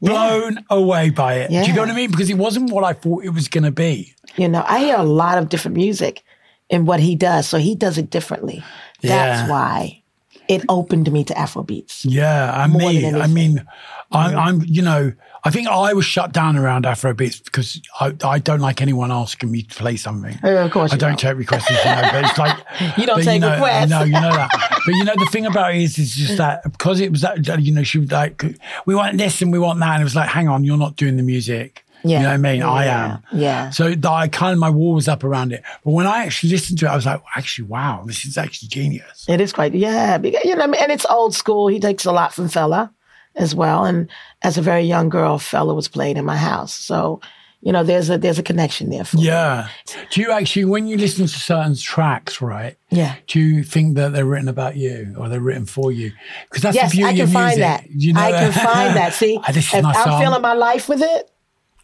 Blown 0.00 0.64
away 0.70 1.10
by 1.10 1.34
it. 1.34 1.50
Do 1.50 1.56
you 1.56 1.72
know 1.74 1.82
what 1.82 1.90
I 1.90 1.94
mean? 1.94 2.10
Because 2.10 2.30
it 2.30 2.38
wasn't 2.38 2.70
what 2.72 2.84
I 2.84 2.92
thought 2.94 3.24
it 3.24 3.30
was 3.30 3.48
going 3.48 3.64
to 3.64 3.70
be. 3.70 4.14
You 4.36 4.48
know, 4.48 4.64
I 4.66 4.78
hear 4.80 4.96
a 4.96 5.02
lot 5.02 5.38
of 5.38 5.48
different 5.48 5.76
music 5.76 6.22
in 6.70 6.86
what 6.86 7.00
he 7.00 7.14
does, 7.14 7.48
so 7.48 7.58
he 7.58 7.74
does 7.74 7.98
it 7.98 8.10
differently. 8.10 8.62
That's 9.02 9.42
Yeah. 9.42 9.50
why 9.50 10.02
it 10.48 10.64
opened 10.68 11.10
me 11.12 11.24
to 11.24 11.38
Afro 11.38 11.62
beats. 11.62 12.04
Yeah, 12.04 12.52
I 12.54 12.66
mean, 12.66 13.14
I 13.14 13.26
mean, 13.26 13.64
I, 14.12 14.34
I'm, 14.34 14.62
you 14.66 14.82
know, 14.82 15.12
I 15.42 15.50
think 15.50 15.68
I 15.68 15.94
was 15.94 16.04
shut 16.04 16.32
down 16.32 16.56
around 16.56 16.84
Afrobeats 16.84 17.42
because 17.42 17.80
I, 17.98 18.14
I 18.24 18.38
don't 18.38 18.60
like 18.60 18.82
anyone 18.82 19.10
asking 19.10 19.50
me 19.50 19.62
to 19.62 19.74
play 19.74 19.96
something. 19.96 20.38
Uh, 20.42 20.56
of 20.56 20.70
course 20.70 20.92
I 20.92 20.96
you 20.96 21.00
don't 21.00 21.18
take 21.18 21.36
requests, 21.36 21.70
you 21.70 21.76
know, 21.76 22.08
but 22.12 22.24
it's 22.24 22.38
like 22.38 22.58
You 22.98 23.06
don't 23.06 23.22
take 23.22 23.40
know, 23.40 23.52
requests. 23.52 23.90
No, 23.90 24.02
you 24.02 24.12
know 24.12 24.32
that. 24.32 24.50
But 24.84 24.94
you 24.94 25.04
know, 25.04 25.14
the 25.16 25.28
thing 25.30 25.46
about 25.46 25.74
it 25.74 25.82
is, 25.82 25.98
is 25.98 26.14
just 26.14 26.36
that 26.36 26.62
because 26.64 27.00
it 27.00 27.10
was 27.10 27.22
that, 27.22 27.62
you 27.62 27.72
know, 27.72 27.82
she 27.82 27.98
was 27.98 28.10
like, 28.10 28.44
we 28.86 28.94
want 28.94 29.16
this 29.18 29.40
and 29.42 29.52
we 29.52 29.58
want 29.58 29.80
that, 29.80 29.94
and 29.94 30.02
it 30.02 30.04
was 30.04 30.16
like, 30.16 30.28
hang 30.28 30.48
on, 30.48 30.64
you're 30.64 30.76
not 30.76 30.96
doing 30.96 31.16
the 31.16 31.22
music. 31.22 31.84
Yeah. 32.02 32.18
You 32.18 32.22
know 32.22 32.28
what 32.30 32.34
I 32.34 32.36
mean? 32.38 32.62
I 32.62 32.84
am. 32.86 33.22
Yeah. 33.32 33.70
So 33.70 33.90
that 33.94 34.10
I 34.10 34.28
kind 34.28 34.52
of 34.54 34.58
my 34.58 34.70
wall 34.70 34.94
was 34.94 35.06
up 35.06 35.22
around 35.22 35.52
it. 35.52 35.62
But 35.84 35.90
when 35.90 36.06
I 36.06 36.24
actually 36.24 36.50
listened 36.50 36.78
to 36.78 36.86
it, 36.86 36.88
I 36.88 36.96
was 36.96 37.04
like, 37.04 37.22
actually, 37.36 37.68
wow, 37.68 38.04
this 38.06 38.24
is 38.24 38.38
actually 38.38 38.68
genius. 38.68 39.26
It 39.28 39.40
is 39.40 39.52
quite, 39.52 39.74
yeah, 39.74 40.18
you 40.22 40.56
know, 40.56 40.64
and 40.64 40.92
it's 40.92 41.04
old 41.10 41.34
school. 41.34 41.68
He 41.68 41.78
takes 41.78 42.06
a 42.06 42.12
lot 42.12 42.32
from 42.32 42.48
Fela 42.48 42.90
as 43.36 43.54
well. 43.54 43.84
And 43.84 44.08
as 44.42 44.58
a 44.58 44.62
very 44.62 44.82
young 44.82 45.08
girl, 45.08 45.38
Fela 45.38 45.74
was 45.74 45.88
played 45.88 46.16
in 46.16 46.24
my 46.24 46.36
house. 46.36 46.74
So, 46.74 47.20
you 47.62 47.72
know, 47.72 47.84
there's 47.84 48.08
a 48.08 48.16
there's 48.16 48.38
a 48.38 48.42
connection 48.42 48.88
there 48.90 49.04
for 49.04 49.16
me. 49.18 49.24
Yeah. 49.24 49.68
Do 50.10 50.20
you 50.22 50.32
actually, 50.32 50.64
when 50.64 50.86
you 50.86 50.96
listen 50.96 51.26
to 51.26 51.28
certain 51.38 51.76
tracks, 51.76 52.40
right? 52.40 52.76
Yeah. 52.90 53.16
Do 53.26 53.38
you 53.38 53.62
think 53.62 53.96
that 53.96 54.12
they're 54.14 54.24
written 54.24 54.48
about 54.48 54.76
you 54.76 55.14
or 55.18 55.28
they're 55.28 55.40
written 55.40 55.66
for 55.66 55.92
you? 55.92 56.10
Because 56.48 56.62
that's 56.62 56.74
Yes, 56.76 56.90
the 56.92 56.96
beauty 56.98 57.10
I 57.10 57.16
can 57.16 57.22
of 57.24 57.32
find 57.32 57.46
music. 57.58 57.62
that. 57.62 57.90
You 57.90 58.12
know 58.14 58.20
I 58.20 58.30
can 58.32 58.52
find 58.52 58.96
that. 58.96 59.12
See, 59.20 59.38
Ah, 59.42 59.50
if 59.54 59.74
I'm 59.74 59.94
song. 59.94 60.20
feeling 60.22 60.40
my 60.42 60.54
life 60.54 60.88
with 60.88 61.02
it, 61.02 61.30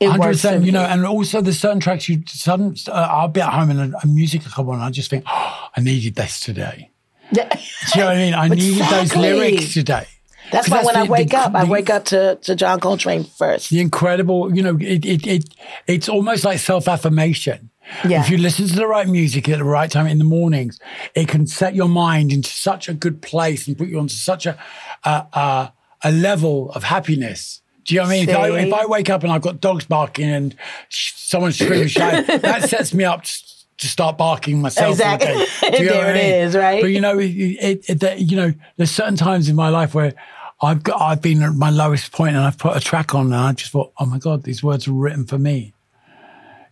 it 0.01 0.09
100%, 0.11 0.65
you 0.65 0.73
know, 0.73 0.83
and 0.85 1.07
also 1.07 1.41
there's 1.41 1.59
certain 1.59 1.81
tracks 1.81 2.09
you 2.09 2.23
sudden. 2.27 2.75
Uh, 2.89 2.93
I'll 3.11 3.29
be 3.29 3.41
at 3.41 3.53
home 3.53 3.71
and 3.71 3.95
a, 3.95 3.99
a 4.03 4.07
music 4.07 4.45
will 4.45 4.51
come 4.51 4.69
on, 4.69 4.75
and 4.77 4.85
I 4.85 4.91
just 4.91 5.09
think, 5.11 5.25
oh, 5.27 5.69
I 5.77 5.81
needed 5.81 6.15
this 6.17 6.41
today. 6.41 6.91
Yeah. 7.33 7.49
Do 7.49 7.59
you 7.95 8.01
know 8.01 8.07
what 8.07 8.17
I 8.17 8.19
mean? 8.19 8.35
I 8.35 8.49
needed 8.55 8.85
those 8.91 9.15
lyrics 9.17 9.73
today. 9.75 10.07
That's 10.53 10.69
why 10.71 10.83
when 10.85 10.95
the- 10.95 11.01
I 11.01 11.03
wake 11.05 11.31
the- 11.31 11.39
up, 11.39 11.55
I 11.55 11.65
wake 11.65 11.91
up 11.91 12.05
to, 12.07 12.37
to 12.43 12.55
John 12.55 12.81
Coltrane 12.81 13.25
first. 13.25 13.71
the 13.71 13.81
incredible, 13.81 14.55
you 14.55 14.63
know, 14.63 14.77
it, 14.81 15.05
it, 15.05 15.27
it 15.27 15.45
it's 15.87 16.09
almost 16.09 16.45
like 16.45 16.59
self 16.59 16.89
affirmation. 16.89 17.71
Yeah. 18.09 18.21
If 18.21 18.31
you 18.31 18.39
listen 18.39 18.67
to 18.67 18.75
the 18.75 18.87
right 18.87 19.07
music 19.07 19.49
at 19.49 19.59
the 19.59 19.65
right 19.65 19.89
time 19.91 20.09
in 20.09 20.19
the 20.19 20.25
mornings, 20.25 20.81
it 21.15 21.29
can 21.29 21.47
set 21.47 21.75
your 21.77 21.89
mind 21.89 22.33
into 22.33 22.51
such 22.51 22.89
a 22.89 22.95
good 22.95 23.23
place 23.23 23.69
and 23.69 23.79
put 23.79 23.87
you 23.89 23.99
onto 23.99 24.15
such 24.15 24.45
a 24.47 24.59
a, 25.05 25.11
a, 25.33 25.73
a 26.03 26.11
level 26.13 26.71
of 26.73 26.83
happiness. 26.83 27.63
Do 27.85 27.95
you 27.95 28.01
know 28.01 28.07
what 28.09 28.13
I 28.15 28.19
mean? 28.19 28.29
If 28.29 28.37
I, 28.37 28.49
if 28.59 28.73
I 28.73 28.87
wake 28.87 29.09
up 29.11 29.23
and 29.23 29.31
I've 29.33 29.43
got 29.43 29.61
dogs 29.61 29.85
barking 29.85 30.29
and 30.29 30.57
sh- 30.89 31.13
someone's 31.15 31.57
screaming, 31.57 31.87
shouting, 31.87 32.41
that 32.41 32.69
sets 32.69 32.93
me 32.93 33.05
up 33.05 33.23
to, 33.23 33.43
to 33.79 33.87
start 33.87 34.19
barking 34.19 34.61
myself. 34.61 34.91
Exactly. 34.91 35.29
day. 35.71 35.77
Do 35.77 35.83
you 35.85 35.91
know 35.91 35.93
There 36.03 36.11
it 36.11 36.15
mean? 36.15 36.35
is, 36.49 36.57
right? 36.57 36.81
But 36.83 36.89
you 36.91 37.01
know, 37.01 37.17
it, 37.21 37.29
it, 37.29 38.03
it, 38.03 38.19
you 38.19 38.37
know, 38.37 38.53
there's 38.77 38.91
certain 38.91 39.15
times 39.15 39.49
in 39.49 39.55
my 39.55 39.69
life 39.69 39.95
where 39.95 40.13
I've 40.61 40.83
got, 40.83 41.01
I've 41.01 41.21
been 41.23 41.42
at 41.42 41.55
my 41.55 41.71
lowest 41.71 42.12
point 42.12 42.35
and 42.37 42.45
I've 42.45 42.59
put 42.59 42.77
a 42.77 42.81
track 42.81 43.14
on 43.14 43.27
and 43.27 43.35
I 43.35 43.53
just 43.53 43.73
thought, 43.73 43.92
oh 43.99 44.07
my 44.07 44.19
God, 44.19 44.42
these 44.45 44.62
words 44.62 44.88
were 44.88 44.95
written 44.99 45.27
for 45.27 45.38
me. 45.38 45.75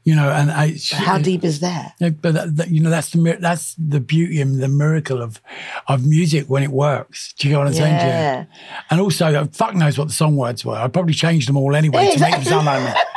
You 0.04 0.14
know, 0.14 0.28
and 0.30 0.50
I, 0.50 0.74
How 0.92 1.16
deep 1.16 1.44
is 1.44 1.60
that? 1.60 1.94
But 1.98 2.34
that, 2.34 2.56
that- 2.56 2.68
you 2.70 2.80
know 2.80 2.90
that's 2.90 3.08
the 3.08 3.38
that's 3.40 3.74
the 3.76 4.00
beauty 4.00 4.38
and 4.42 4.62
the 4.62 4.68
miracle 4.68 5.22
of 5.22 5.40
of 5.88 6.06
music 6.06 6.44
when 6.46 6.62
it 6.62 6.68
works. 6.70 7.32
Do 7.38 7.48
you 7.48 7.54
get 7.54 7.58
what 7.58 7.68
I'm 7.68 7.72
saying? 7.72 7.94
Yeah. 7.94 8.44
And 8.90 9.00
also, 9.00 9.24
uh, 9.34 9.46
fuck 9.46 9.74
knows 9.74 9.96
what 9.96 10.08
the 10.08 10.12
song 10.14 10.36
words 10.36 10.62
were. 10.62 10.74
I 10.74 10.88
probably 10.88 11.14
changed 11.14 11.48
them 11.48 11.56
all 11.56 11.74
anyway 11.74 12.12
to 12.12 12.20
make 12.20 12.32
them 12.34 12.44
sound 12.44 12.66
like 12.66 12.82
me. 12.84 13.00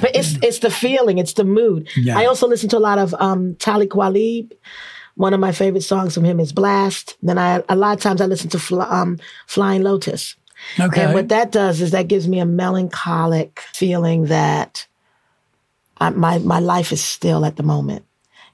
But 0.00 0.16
it's 0.16 0.36
it's 0.42 0.60
the 0.60 0.70
feeling, 0.70 1.18
it's 1.18 1.34
the 1.34 1.44
mood. 1.44 1.88
Yeah. 1.94 2.18
I 2.18 2.24
also 2.24 2.46
listen 2.48 2.70
to 2.70 2.78
a 2.78 2.80
lot 2.80 2.98
of 2.98 3.14
um, 3.18 3.54
Talib 3.56 3.90
Kweli. 3.90 4.50
One 5.20 5.34
of 5.34 5.40
my 5.40 5.52
favorite 5.52 5.82
songs 5.82 6.14
from 6.14 6.24
him 6.24 6.40
is 6.40 6.50
Blast. 6.50 7.18
Then 7.22 7.36
I 7.36 7.62
a 7.68 7.76
lot 7.76 7.94
of 7.94 8.02
times 8.02 8.22
I 8.22 8.26
listen 8.26 8.48
to 8.50 8.58
Fly, 8.58 8.86
um, 8.88 9.18
Flying 9.46 9.82
Lotus. 9.82 10.34
Okay. 10.78 11.02
And 11.04 11.12
what 11.12 11.28
that 11.28 11.52
does 11.52 11.82
is 11.82 11.90
that 11.90 12.08
gives 12.08 12.26
me 12.26 12.38
a 12.40 12.46
melancholic 12.46 13.60
feeling 13.74 14.26
that 14.26 14.86
I, 15.98 16.08
my 16.08 16.38
my 16.38 16.58
life 16.58 16.90
is 16.90 17.02
still 17.04 17.44
at 17.44 17.56
the 17.56 17.62
moment, 17.62 18.06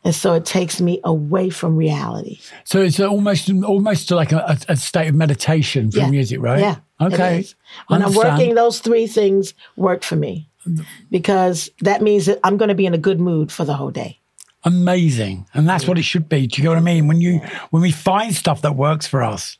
and 0.02 0.12
so 0.12 0.34
it 0.34 0.44
takes 0.44 0.80
me 0.80 1.00
away 1.04 1.50
from 1.50 1.76
reality. 1.76 2.40
so 2.64 2.80
it's 2.80 2.98
almost 2.98 3.48
almost 3.62 4.10
like 4.10 4.32
a, 4.32 4.58
a 4.68 4.76
state 4.76 5.06
of 5.08 5.14
meditation 5.14 5.92
for 5.92 5.98
Yeah. 5.98 6.10
music, 6.10 6.40
right? 6.40 6.58
Yeah. 6.60 6.76
Okay. 7.00 7.44
When 7.86 8.02
I'm 8.02 8.12
working, 8.14 8.56
those 8.56 8.80
three 8.80 9.06
things 9.06 9.54
work 9.76 10.02
for 10.02 10.16
me 10.16 10.48
because 11.12 11.70
that 11.82 12.02
means 12.02 12.26
that 12.26 12.40
I'm 12.42 12.56
going 12.56 12.70
to 12.70 12.74
be 12.74 12.86
in 12.86 12.94
a 12.94 12.98
good 13.08 13.20
mood 13.20 13.52
for 13.52 13.64
the 13.64 13.74
whole 13.74 13.92
day. 13.92 14.18
Amazing, 14.66 15.46
and 15.54 15.66
that's 15.66 15.86
what 15.88 15.98
it 15.98 16.02
should 16.02 16.28
be. 16.28 16.46
Do 16.46 16.60
you 16.60 16.62
get 16.64 16.68
what 16.68 16.78
I 16.78 16.82
mean? 16.82 17.06
When 17.06 17.20
you 17.20 17.40
when 17.70 17.82
we 17.82 17.92
find 17.92 18.34
stuff 18.34 18.60
that 18.62 18.76
works 18.76 19.06
for 19.06 19.22
us, 19.22 19.56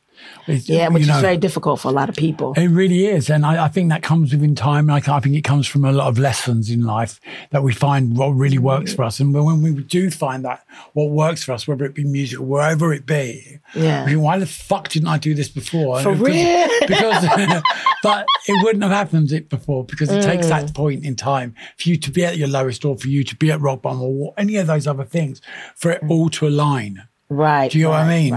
It's, 0.47 0.67
Yeah, 0.69 0.89
which 0.89 1.01
you 1.01 1.07
know, 1.07 1.15
is 1.15 1.21
very 1.21 1.37
difficult 1.37 1.79
for 1.79 1.89
a 1.89 1.91
lot 1.91 2.09
of 2.09 2.15
people. 2.15 2.53
It 2.55 2.67
really 2.67 3.05
is. 3.07 3.29
And 3.29 3.45
I, 3.45 3.65
I 3.65 3.67
think 3.67 3.89
that 3.89 4.03
comes 4.03 4.31
within 4.31 4.55
time. 4.55 4.87
Like, 4.87 5.07
I 5.09 5.19
think 5.19 5.35
it 5.35 5.43
comes 5.43 5.67
from 5.67 5.85
a 5.85 5.91
lot 5.91 6.07
of 6.07 6.17
lessons 6.19 6.69
in 6.69 6.83
life 6.83 7.19
that 7.51 7.63
we 7.63 7.73
find 7.73 8.17
what 8.17 8.29
really 8.29 8.57
works 8.57 8.93
for 8.93 9.03
us. 9.03 9.19
And 9.19 9.33
when 9.33 9.61
we 9.61 9.71
do 9.83 10.09
find 10.09 10.43
that 10.45 10.65
what 10.93 11.09
works 11.09 11.43
for 11.43 11.51
us, 11.53 11.67
whether 11.67 11.85
it 11.85 11.93
be 11.95 12.03
music 12.03 12.39
or 12.39 12.43
wherever 12.43 12.93
it 12.93 13.05
be, 13.05 13.59
Yeah. 13.75 14.05
we 14.05 14.11
think, 14.11 14.23
why 14.23 14.39
the 14.39 14.45
fuck 14.47 14.89
didn't 14.89 15.07
I 15.09 15.17
do 15.17 15.33
this 15.33 15.49
before? 15.49 16.01
For 16.01 16.13
because- 16.13 16.27
real? 16.27 16.67
Because, 16.87 17.23
but 18.03 18.25
it 18.47 18.63
wouldn't 18.63 18.81
have 18.83 18.91
happened 18.93 19.31
it 19.33 19.49
before 19.49 19.83
because 19.83 20.09
it 20.11 20.21
takes 20.23 20.45
Mm. 20.45 20.49
that 20.49 20.73
point 20.73 21.03
in 21.03 21.15
time 21.17 21.53
for 21.77 21.89
you 21.89 21.97
to 21.97 22.11
be 22.11 22.23
at 22.23 22.37
your 22.37 22.47
lowest 22.47 22.85
or 22.85 22.95
for 22.97 23.07
you 23.09 23.23
to 23.25 23.35
be 23.35 23.51
at 23.51 23.59
rock 23.59 23.81
bottom 23.81 24.01
or 24.01 24.33
any 24.37 24.55
of 24.55 24.67
those 24.67 24.87
other 24.87 25.03
things 25.03 25.41
for 25.75 25.91
it 25.91 26.01
all 26.07 26.29
to 26.29 26.47
align. 26.47 27.03
Right. 27.29 27.69
Do 27.69 27.77
you 27.79 27.85
know 27.85 27.89
what 27.91 28.01
I 28.03 28.07
mean? 28.07 28.36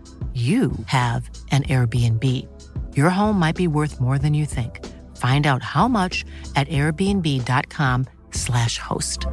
you 0.33 0.71
have 0.85 1.29
an 1.51 1.63
Airbnb. 1.63 2.47
Your 2.95 3.09
home 3.09 3.37
might 3.37 3.57
be 3.57 3.67
worth 3.67 3.99
more 3.99 4.17
than 4.17 4.33
you 4.33 4.45
think. 4.45 4.79
Find 5.17 5.45
out 5.45 5.61
how 5.61 5.89
much 5.89 6.23
at 6.55 6.69
airbnb.com/slash 6.69 8.77
host. 8.77 9.27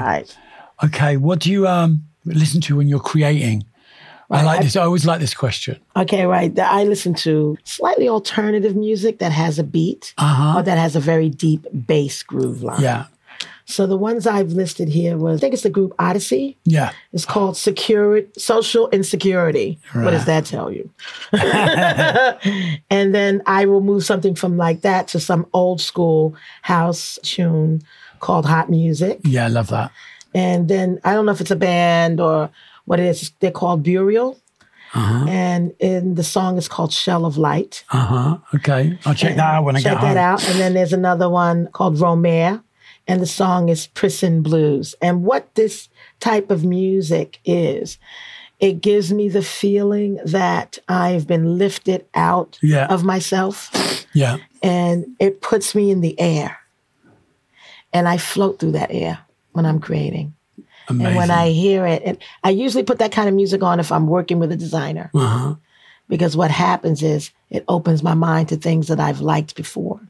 right. 0.00 0.34
Okay. 0.82 1.18
What 1.18 1.40
do 1.40 1.50
you 1.50 1.68
um, 1.68 2.04
listen 2.24 2.62
to 2.62 2.76
when 2.76 2.88
you're 2.88 3.00
creating? 3.00 3.64
I 4.30 4.44
like 4.44 4.62
this. 4.62 4.76
I 4.76 4.82
always 4.82 5.04
like 5.04 5.18
this 5.18 5.34
question. 5.34 5.80
Okay, 5.96 6.24
right. 6.24 6.56
I 6.56 6.84
listen 6.84 7.14
to 7.14 7.58
slightly 7.64 8.08
alternative 8.08 8.76
music 8.76 9.18
that 9.18 9.32
has 9.32 9.58
a 9.58 9.64
beat 9.64 10.14
Uh 10.18 10.54
or 10.56 10.62
that 10.62 10.78
has 10.78 10.94
a 10.94 11.00
very 11.00 11.28
deep 11.28 11.66
bass 11.86 12.22
groove 12.22 12.62
line. 12.62 12.76
Uh-huh. 12.76 12.84
Yeah. 12.84 13.06
So 13.70 13.86
the 13.86 13.96
ones 13.96 14.26
I've 14.26 14.52
listed 14.52 14.88
here 14.88 15.16
was, 15.16 15.38
I 15.38 15.40
think 15.40 15.54
it's 15.54 15.62
the 15.62 15.70
group 15.70 15.94
Odyssey. 15.98 16.58
Yeah. 16.64 16.92
It's 17.12 17.24
called 17.24 17.56
Security, 17.56 18.28
Social 18.38 18.88
Insecurity. 18.90 19.78
What 19.92 20.10
does 20.10 20.24
that 20.26 20.44
tell 20.44 20.70
you? 20.72 20.90
and 22.90 23.14
then 23.14 23.42
I 23.46 23.66
will 23.66 23.80
move 23.80 24.04
something 24.04 24.34
from 24.34 24.56
like 24.56 24.82
that 24.82 25.08
to 25.08 25.20
some 25.20 25.46
old 25.52 25.80
school 25.80 26.34
house 26.62 27.18
tune 27.22 27.82
called 28.20 28.46
Hot 28.46 28.70
Music. 28.70 29.20
Yeah. 29.24 29.44
I 29.44 29.48
love 29.48 29.68
that. 29.68 29.92
And 30.34 30.68
then 30.68 31.00
I 31.04 31.14
don't 31.14 31.26
know 31.26 31.32
if 31.32 31.40
it's 31.40 31.50
a 31.50 31.56
band 31.56 32.20
or 32.20 32.50
what 32.84 33.00
it 33.00 33.06
is. 33.06 33.32
They're 33.40 33.50
called 33.50 33.82
Burial. 33.82 34.38
And 34.92 35.72
in 35.78 36.16
the 36.16 36.24
song 36.24 36.58
is 36.58 36.66
called 36.66 36.92
Shell 36.92 37.24
of 37.24 37.36
Light. 37.38 37.84
Uh 37.92 37.98
huh. 38.06 38.38
Okay. 38.56 38.98
I'll 39.04 39.14
check 39.14 39.36
that 39.36 39.54
out 39.54 39.64
when 39.64 39.76
I 39.76 39.80
get 39.80 39.92
Check 39.92 40.00
that 40.00 40.08
home. 40.16 40.16
out. 40.16 40.48
And 40.48 40.58
then 40.58 40.74
there's 40.74 40.92
another 40.92 41.28
one 41.30 41.68
called 41.68 41.96
Romare, 41.98 42.60
and 43.08 43.20
the 43.20 43.26
song 43.26 43.68
is 43.68 43.86
Prison 43.88 44.42
Blues. 44.42 44.94
And 45.02 45.24
what 45.24 45.54
this 45.54 45.88
type 46.20 46.50
of 46.50 46.64
music 46.64 47.38
is, 47.44 47.98
it 48.58 48.80
gives 48.82 49.12
me 49.12 49.28
the 49.28 49.42
feeling 49.42 50.20
that 50.24 50.78
I've 50.88 51.26
been 51.26 51.58
lifted 51.58 52.06
out 52.14 52.58
Yeah. 52.62 52.86
of 52.86 53.04
myself 53.04 54.06
Yeah. 54.12 54.36
and 54.62 55.06
it 55.18 55.40
puts 55.40 55.74
me 55.74 55.90
in 55.90 56.00
the 56.02 56.18
air. 56.20 56.58
And 57.92 58.06
I 58.08 58.18
float 58.18 58.58
through 58.60 58.72
that 58.72 58.92
air 58.92 59.18
when 59.52 59.66
I'm 59.66 59.80
creating. 59.80 60.34
Amazing. 60.88 61.06
And 61.06 61.16
when 61.16 61.30
I 61.30 61.48
hear 61.50 61.86
it, 61.86 62.02
and 62.04 62.18
I 62.44 62.50
usually 62.50 62.84
put 62.84 62.98
that 62.98 63.12
kind 63.12 63.28
of 63.28 63.34
music 63.34 63.62
on 63.62 63.80
if 63.80 63.90
I'm 63.90 64.06
working 64.06 64.38
with 64.38 64.52
a 64.52 64.56
designer. 64.56 65.10
Uh-huh. 65.14 65.54
Because 66.08 66.36
what 66.36 66.50
happens 66.50 67.02
is 67.02 67.30
it 67.50 67.64
opens 67.68 68.02
my 68.02 68.14
mind 68.14 68.48
to 68.48 68.56
things 68.56 68.88
that 68.88 68.98
I've 69.00 69.20
liked 69.20 69.54
before 69.54 70.00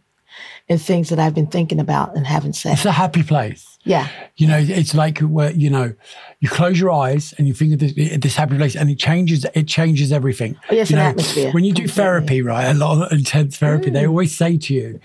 and 0.70 0.80
things 0.80 1.08
that 1.08 1.18
I've 1.18 1.34
been 1.34 1.48
thinking 1.48 1.80
about 1.80 2.16
and 2.16 2.24
haven't 2.26 2.54
said. 2.54 2.74
it's 2.74 2.84
a 2.84 2.92
happy 2.92 3.24
place. 3.24 3.66
Yeah. 3.82 4.08
You 4.36 4.46
know, 4.46 4.58
it's 4.58 4.94
like 4.94 5.18
where 5.18 5.50
you 5.50 5.68
know, 5.68 5.94
you 6.38 6.48
close 6.48 6.78
your 6.78 6.92
eyes 6.92 7.34
and 7.38 7.48
you 7.48 7.54
think 7.54 7.72
of 7.72 7.80
this, 7.80 7.92
this 8.20 8.36
happy 8.36 8.56
place, 8.56 8.76
and 8.76 8.88
it 8.88 8.98
changes. 8.98 9.44
It 9.54 9.66
changes 9.66 10.12
everything. 10.12 10.56
Oh, 10.70 10.74
yes, 10.74 10.90
you 10.90 10.96
know, 10.96 11.02
atmosphere. 11.02 11.50
When 11.52 11.64
you 11.64 11.72
do 11.72 11.88
therapy, 11.88 12.40
right? 12.40 12.64
A 12.64 12.74
lot 12.74 13.02
of 13.02 13.12
intense 13.12 13.56
therapy. 13.56 13.90
They 13.90 14.04
mm. 14.04 14.08
always 14.08 14.36
say 14.36 14.58
to 14.58 14.74
you, 14.74 15.00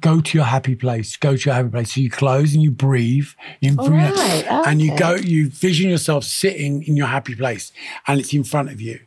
"Go 0.00 0.20
to 0.20 0.38
your 0.38 0.46
happy 0.46 0.74
place. 0.74 1.16
Go 1.16 1.36
to 1.36 1.44
your 1.44 1.54
happy 1.54 1.68
place." 1.68 1.94
So 1.94 2.00
you 2.00 2.10
close 2.10 2.54
and 2.54 2.62
you 2.62 2.70
breathe 2.70 3.28
in 3.60 3.76
through 3.76 4.00
your- 4.00 4.66
and 4.66 4.82
you 4.82 4.96
go. 4.96 5.14
You 5.14 5.50
vision 5.50 5.90
yourself 5.90 6.24
sitting 6.24 6.82
in 6.84 6.96
your 6.96 7.06
happy 7.06 7.34
place, 7.34 7.70
and 8.06 8.18
it's 8.18 8.32
in 8.32 8.44
front 8.44 8.70
of 8.70 8.80
you. 8.80 9.00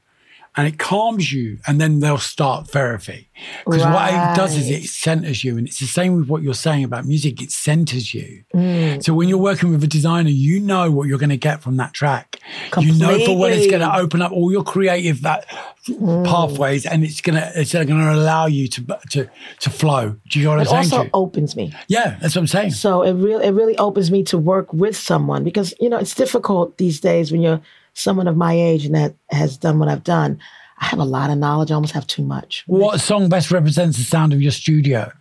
And 0.57 0.67
it 0.67 0.77
calms 0.77 1.31
you, 1.31 1.59
and 1.65 1.79
then 1.79 2.01
they'll 2.01 2.17
start 2.17 2.67
therapy. 2.67 3.29
Because 3.65 3.83
what 3.83 4.09
it 4.09 4.35
does 4.35 4.57
is 4.57 4.69
it 4.69 4.83
centers 4.83 5.45
you. 5.45 5.57
And 5.57 5.65
it's 5.65 5.79
the 5.79 5.85
same 5.85 6.15
with 6.17 6.27
what 6.27 6.43
you're 6.43 6.53
saying 6.53 6.83
about 6.83 7.05
music, 7.05 7.41
it 7.41 7.51
centers 7.51 8.13
you. 8.13 8.43
Mm. 8.53 9.01
So 9.01 9.13
when 9.13 9.29
you're 9.29 9.37
working 9.37 9.71
with 9.71 9.81
a 9.81 9.87
designer, 9.87 10.29
you 10.29 10.59
know 10.59 10.91
what 10.91 11.07
you're 11.07 11.17
going 11.19 11.29
to 11.29 11.37
get 11.37 11.61
from 11.61 11.77
that 11.77 11.93
track. 11.93 12.37
You 12.77 12.91
know 12.99 13.17
for 13.25 13.37
when 13.37 13.53
it's 13.53 13.67
going 13.67 13.79
to 13.81 13.95
open 13.95 14.21
up 14.21 14.33
all 14.33 14.51
your 14.51 14.63
creative 14.63 15.21
that 15.21 15.45
Mm. 15.89 16.23
pathways, 16.27 16.85
and 16.85 17.03
it's 17.03 17.21
going 17.21 17.33
to 17.41 17.51
it's 17.59 17.73
going 17.73 17.87
to 17.87 18.13
allow 18.13 18.45
you 18.45 18.67
to 18.67 18.85
to 19.09 19.27
to 19.61 19.69
flow. 19.71 20.15
Do 20.29 20.39
you 20.39 20.45
know 20.45 20.51
what 20.57 20.67
It 20.67 20.71
I'm 20.71 20.83
saying? 20.83 20.99
also 20.99 21.09
opens 21.11 21.55
me. 21.55 21.73
yeah, 21.87 22.17
that's 22.21 22.35
what 22.35 22.41
I'm 22.41 22.47
saying. 22.47 22.71
So 22.71 23.01
it 23.01 23.13
really 23.13 23.43
it 23.47 23.49
really 23.55 23.75
opens 23.79 24.11
me 24.11 24.21
to 24.25 24.37
work 24.37 24.71
with 24.73 24.95
someone 24.95 25.43
because 25.43 25.73
you 25.79 25.89
know 25.89 25.97
it's 25.97 26.13
difficult 26.13 26.77
these 26.77 26.99
days 26.99 27.31
when 27.31 27.41
you're 27.41 27.61
someone 27.93 28.27
of 28.27 28.37
my 28.37 28.53
age 28.53 28.85
and 28.85 28.95
that 28.95 29.15
has 29.29 29.57
done 29.57 29.79
what 29.79 29.89
I've 29.89 30.03
done. 30.03 30.39
I 30.79 30.85
have 30.85 30.99
a 30.99 31.05
lot 31.05 31.29
of 31.29 31.37
knowledge. 31.37 31.71
I 31.71 31.75
almost 31.75 31.93
have 31.93 32.07
too 32.07 32.23
much. 32.23 32.63
What 32.67 32.99
song 32.99 33.29
best 33.29 33.51
represents 33.51 33.97
the 33.97 34.03
sound 34.03 34.33
of 34.33 34.41
your 34.41 34.51
studio? 34.51 35.11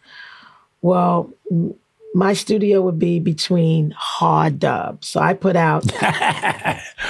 Well, 0.82 1.30
my 2.14 2.32
studio 2.32 2.80
would 2.82 2.98
be 2.98 3.20
between 3.20 3.90
hard 3.96 4.58
dub. 4.58 5.04
So 5.04 5.20
I 5.20 5.34
put 5.34 5.56
out 5.56 5.84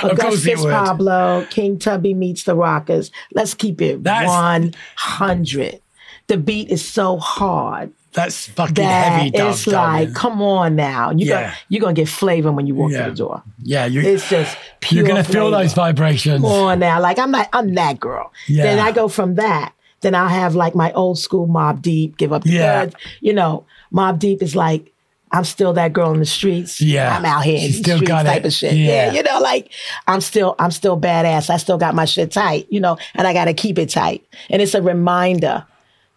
Of 0.03 0.19
course 0.19 0.45
it 0.45 0.53
Augustus. 0.59 0.65
Pablo, 0.65 1.47
King 1.51 1.79
Tubby 1.79 2.13
meets 2.15 2.45
the 2.45 2.57
Rockers. 2.57 3.11
Let's 3.33 3.55
keep 3.55 3.81
it 3.81 4.03
That's- 4.03 4.29
100. 4.29 5.81
The 6.27 6.37
beat 6.37 6.69
is 6.71 6.85
so 6.87 7.17
hard 7.19 7.93
That's 8.13 8.47
fucking 8.49 8.75
that 8.75 9.13
heavy 9.13 9.31
dub. 9.31 9.51
it's 9.53 9.67
like, 9.67 9.73
darling. 10.09 10.15
come 10.15 10.43
on 10.43 10.77
now. 10.77 11.11
You 11.11 11.27
Yeah. 11.27 11.49
got, 11.51 11.55
you're 11.69 11.81
going 11.81 11.95
to 11.95 12.01
get 12.01 12.09
flavor 12.09 12.53
when 12.53 12.67
you 12.67 12.75
walk 12.75 12.93
Yeah. 12.93 13.03
through 13.05 13.11
the 13.13 13.17
door. 13.17 13.43
yeah, 13.63 13.87
you, 13.87 14.01
It's 14.01 14.29
just 14.29 14.57
pure 14.81 15.01
you're 15.05 15.09
going 15.13 15.25
to 15.25 15.29
feel 15.33 15.51
those 15.51 15.73
vibrations. 15.75 16.43
Come 16.43 16.45
on 16.51 16.79
now. 16.79 17.01
Like, 17.01 17.19
I'm 17.19 17.31
not, 17.31 17.49
I'm 17.53 17.75
that 17.75 17.99
girl. 18.01 18.33
Yeah. 18.47 18.63
Then 18.65 18.79
I 18.79 18.93
go 18.93 19.09
from 19.09 19.35
that. 19.37 19.73
Then 20.03 20.15
I'll 20.15 20.29
have 20.29 20.55
like 20.55 20.75
my 20.75 20.93
old 20.93 21.19
school 21.19 21.47
Mobb 21.47 21.83
Deep, 21.83 22.17
Give 22.17 22.33
Up 22.33 22.43
the 22.45 22.51
Yeah. 22.51 22.85
Goods. 22.87 22.97
You 23.21 23.35
know, 23.35 23.65
Mobb 23.93 24.19
Deep 24.19 24.43
is 24.43 24.55
like 24.57 24.93
I'm 25.33 25.45
still 25.45 25.73
that 25.75 25.93
girl 25.93 26.13
in 26.13 26.19
the 26.19 26.27
streets. 26.27 26.81
Yeah. 26.81 27.17
I'm 27.17 27.25
out 27.25 27.45
here 27.45 27.55
in 27.55 27.61
She's 27.61 27.77
the 27.77 27.83
still 27.85 27.97
streets 27.99 28.09
got 28.09 28.27
type 28.27 28.43
it. 28.45 28.47
of 28.47 28.53
shit. 28.53 28.73
Yeah. 28.75 28.87
Yeah. 29.07 29.13
You 29.13 29.23
know, 29.23 29.39
like 29.39 29.71
I'm 30.09 30.21
still, 30.21 30.57
I'm 30.59 30.73
still 30.73 30.99
badass. 30.99 31.51
I 31.51 31.57
still 31.59 31.79
got 31.79 31.95
my 31.95 32.05
shit 32.05 32.33
tight, 32.33 32.67
you 32.69 32.81
know, 32.81 32.99
and 33.15 33.29
I 33.29 33.33
got 33.33 33.45
to 33.45 33.55
keep 33.55 33.79
it 33.79 33.91
tight. 33.91 34.25
And 34.49 34.61
it's 34.61 34.75
a 34.75 34.83
reminder 34.83 35.65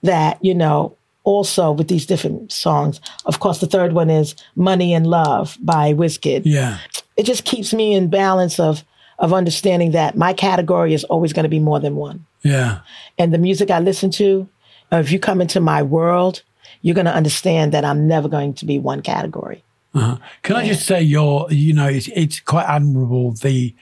that, 0.04 0.44
you 0.44 0.54
know, 0.54 0.96
also 1.24 1.72
with 1.72 1.88
these 1.88 2.06
different 2.06 2.52
songs, 2.52 3.00
of 3.26 3.40
course, 3.40 3.60
the 3.60 3.68
third 3.68 3.94
one 3.94 4.10
is 4.10 4.36
Money 4.56 4.94
and 4.94 5.08
Love 5.08 5.58
by 5.62 5.94
Wizkid. 5.94 6.44
Yeah. 6.46 6.78
It 7.18 7.24
just 7.24 7.46
keeps 7.46 7.74
me 7.74 7.94
in 7.94 8.10
balance 8.10 8.60
of, 8.60 8.84
of 9.20 9.34
understanding 9.34 9.92
that 9.92 10.18
my 10.18 10.34
category 10.34 10.94
is 10.94 11.04
always 11.06 11.34
going 11.34 11.44
to 11.44 11.50
be 11.50 11.60
more 11.60 11.80
than 11.80 11.96
one 11.96 12.26
Yeah. 12.44 12.80
and 13.18 13.34
the 13.34 13.38
music 13.38 13.72
I 13.72 13.80
listen 13.80 14.12
to, 14.12 14.48
uh, 14.92 14.98
if 14.98 15.12
you 15.12 15.20
come 15.20 15.40
into 15.42 15.60
my 15.60 15.82
world, 15.82 16.44
you're 16.82 16.96
going 16.96 17.06
to 17.06 17.14
understand 17.14 17.72
that 17.72 17.86
I'm 17.86 18.08
never 18.08 18.28
going 18.28 18.54
to 18.56 18.66
be 18.66 18.78
one 18.80 19.02
category. 19.02 19.64
Can 19.94 20.56
I 20.56 20.68
just 20.68 20.86
say 20.88 21.04
you're, 21.04 21.48
you 21.52 21.72
know, 21.74 21.88
it's, 21.88 22.10
it's 22.16 22.40
quite 22.40 22.66
admirable 22.66 23.32
the, 23.34 23.76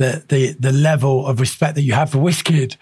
the, 0.00 0.24
the, 0.28 0.52
the 0.58 0.72
level 0.72 1.26
of 1.26 1.40
respect 1.40 1.74
that 1.74 1.82
you 1.82 1.92
have 1.92 2.10
for 2.10 2.18
Wizkid. 2.18 2.76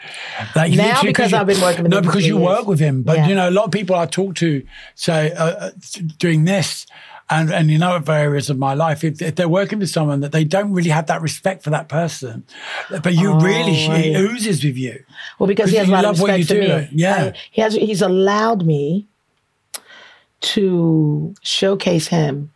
Like 0.54 0.72
Now 0.72 1.02
because 1.02 1.32
I've 1.32 1.48
been 1.48 1.60
working 1.60 1.82
with 1.82 1.90
No, 1.90 1.98
him 1.98 2.04
because 2.04 2.24
you 2.24 2.34
three 2.36 2.44
work 2.44 2.66
with 2.68 2.78
him. 2.78 3.02
But, 3.02 3.16
Yeah. 3.18 3.28
you 3.28 3.34
know, 3.34 3.48
a 3.48 3.56
lot 3.58 3.64
of 3.64 3.72
people 3.72 3.96
I 3.96 4.06
talk 4.06 4.36
to 4.36 4.64
say, 4.94 5.32
uh, 5.32 5.44
uh, 5.44 5.70
doing 6.18 6.44
this, 6.44 6.86
and, 7.28 7.52
and 7.52 7.70
in 7.70 7.82
other 7.82 8.12
areas 8.12 8.48
of 8.50 8.56
my 8.56 8.72
life, 8.74 9.02
if, 9.02 9.20
if 9.20 9.34
they're 9.34 9.48
working 9.48 9.80
with 9.80 9.90
someone 9.90 10.20
that 10.20 10.30
they 10.32 10.44
don't 10.44 10.72
really 10.72 10.90
have 10.90 11.08
that 11.08 11.20
respect 11.20 11.64
for 11.64 11.70
that 11.70 11.88
person, 11.88 12.44
but 13.02 13.12
you 13.14 13.34
really, 13.38 13.84
Oh, 13.86 13.90
right. 13.90 14.06
it 14.06 14.16
oozes 14.16 14.62
with 14.64 14.76
you. 14.78 15.02
Well, 15.40 15.48
because 15.48 15.70
he 15.70 15.76
has 15.76 15.88
a 15.88 15.90
lot 15.90 16.04
of 16.04 16.20
respect 16.20 16.46
for 16.46 16.54
do. 16.54 16.60
me. 16.60 16.88
Yeah. 16.92 17.32
I- 17.34 17.38
he 17.50 17.60
has. 17.62 17.74
He's 17.74 18.00
allowed 18.00 18.64
me 18.64 19.08
to 20.40 21.34
showcase 21.42 22.08
him 22.08 22.50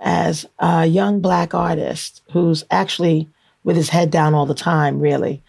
as 0.00 0.46
a 0.58 0.86
young 0.86 1.20
black 1.20 1.54
artist 1.54 2.22
who's 2.32 2.64
actually 2.70 3.28
with 3.64 3.76
his 3.76 3.88
head 3.88 4.10
down 4.10 4.34
all 4.34 4.46
the 4.46 4.54
time. 4.54 5.00
Really, 5.00 5.42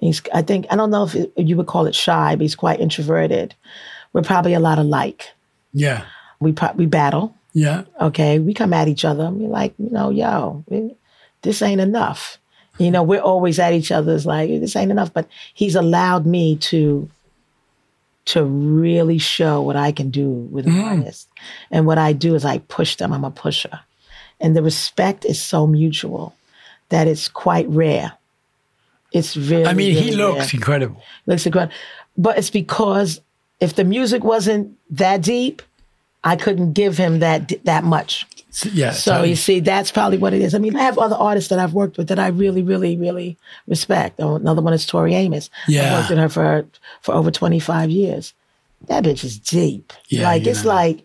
he's. 0.00 0.22
I 0.34 0.42
think 0.42 0.66
I 0.70 0.76
don't 0.76 0.90
know 0.90 1.04
if 1.04 1.14
it- 1.14 1.32
you 1.36 1.56
would 1.56 1.66
call 1.66 1.86
it 1.86 1.94
shy, 1.94 2.34
but 2.36 2.42
he's 2.42 2.54
quite 2.56 2.80
introverted. 2.80 3.54
We're 4.12 4.22
probably 4.22 4.54
a 4.54 4.60
lot 4.60 4.78
alike. 4.78 5.30
Yeah. 5.72 6.04
We 6.40 6.52
pro- 6.52 6.72
we 6.72 6.86
battle. 6.86 7.34
Yeah. 7.52 7.84
okay, 7.98 8.38
we 8.38 8.52
come 8.52 8.74
at 8.74 8.86
each 8.86 9.02
other 9.04 9.24
and 9.24 9.38
we're 9.38 9.48
like, 9.48 9.72
you 9.78 9.88
know, 9.88 10.10
yo, 10.10 10.62
this 11.40 11.62
ain't 11.62 11.80
enough. 11.80 12.36
You 12.76 12.90
know, 12.90 13.02
we're 13.02 13.22
always 13.22 13.58
at 13.58 13.72
each 13.72 13.90
other's 13.90 14.26
like, 14.26 14.50
this 14.50 14.76
ain't 14.76 14.90
enough. 14.90 15.10
But 15.14 15.26
he's 15.54 15.74
allowed 15.74 16.26
me 16.26 16.56
to 16.56 17.08
to 18.26 18.44
really 18.44 19.16
show 19.16 19.62
what 19.62 19.76
I 19.76 19.90
can 19.92 20.10
do 20.10 20.28
with 20.28 20.66
an 20.66 20.78
artist. 20.80 21.28
Mm. 21.30 21.42
And 21.70 21.86
what 21.86 21.96
I 21.96 22.12
do 22.12 22.34
is 22.34 22.44
I 22.44 22.58
push 22.58 22.96
them. 22.96 23.12
I'm 23.14 23.24
a 23.24 23.30
pusher. 23.30 23.80
And 24.38 24.54
the 24.54 24.62
respect 24.62 25.24
is 25.24 25.40
so 25.40 25.66
mutual 25.66 26.34
that 26.88 27.06
it's 27.08 27.28
quite 27.28 27.68
rare. 27.68 28.12
It's 29.12 29.36
really 29.36 29.66
I 29.66 29.72
mean, 29.72 29.94
he 29.96 30.12
looks 30.12 30.38
rare 30.38 30.48
incredible. 30.54 31.02
looks 31.26 31.46
incredible. 31.46 31.74
But 32.16 32.38
it's 32.38 32.50
because 32.50 33.20
if 33.60 33.74
the 33.74 33.84
music 33.84 34.24
wasn't 34.24 34.76
that 34.90 35.22
deep, 35.22 35.62
I 36.24 36.36
couldn't 36.36 36.72
give 36.72 36.98
him 36.98 37.20
that 37.20 37.52
that 37.64 37.84
much. 37.84 38.26
Yeah. 38.72 38.92
So 38.92 39.12
totally. 39.12 39.30
you 39.30 39.36
see, 39.36 39.60
that's 39.60 39.92
probably 39.92 40.18
what 40.18 40.32
it 40.32 40.40
is. 40.40 40.54
I 40.54 40.58
mean, 40.58 40.76
I 40.76 40.82
have 40.82 40.98
other 40.98 41.16
artists 41.16 41.50
that 41.50 41.58
I've 41.58 41.74
worked 41.74 41.98
with 41.98 42.08
that 42.08 42.18
I 42.18 42.28
really, 42.28 42.62
really, 42.62 42.96
really 42.96 43.36
respect. 43.66 44.18
Oh, 44.18 44.36
Another 44.36 44.62
one 44.62 44.72
is 44.72 44.86
Tori 44.86 45.14
Amos. 45.14 45.50
Yeah. 45.68 45.94
I 45.94 45.98
worked 45.98 46.10
with 46.10 46.18
her 46.18 46.28
for 46.28 46.66
for 47.02 47.14
over 47.14 47.30
twenty 47.30 47.60
five 47.60 47.90
years. 47.90 48.34
That 48.88 49.04
bitch 49.04 49.24
is 49.24 49.38
deep. 49.38 49.92
Yeah, 50.08 50.24
like 50.24 50.46
it's 50.46 50.64
know. 50.64 50.70
like 50.70 51.04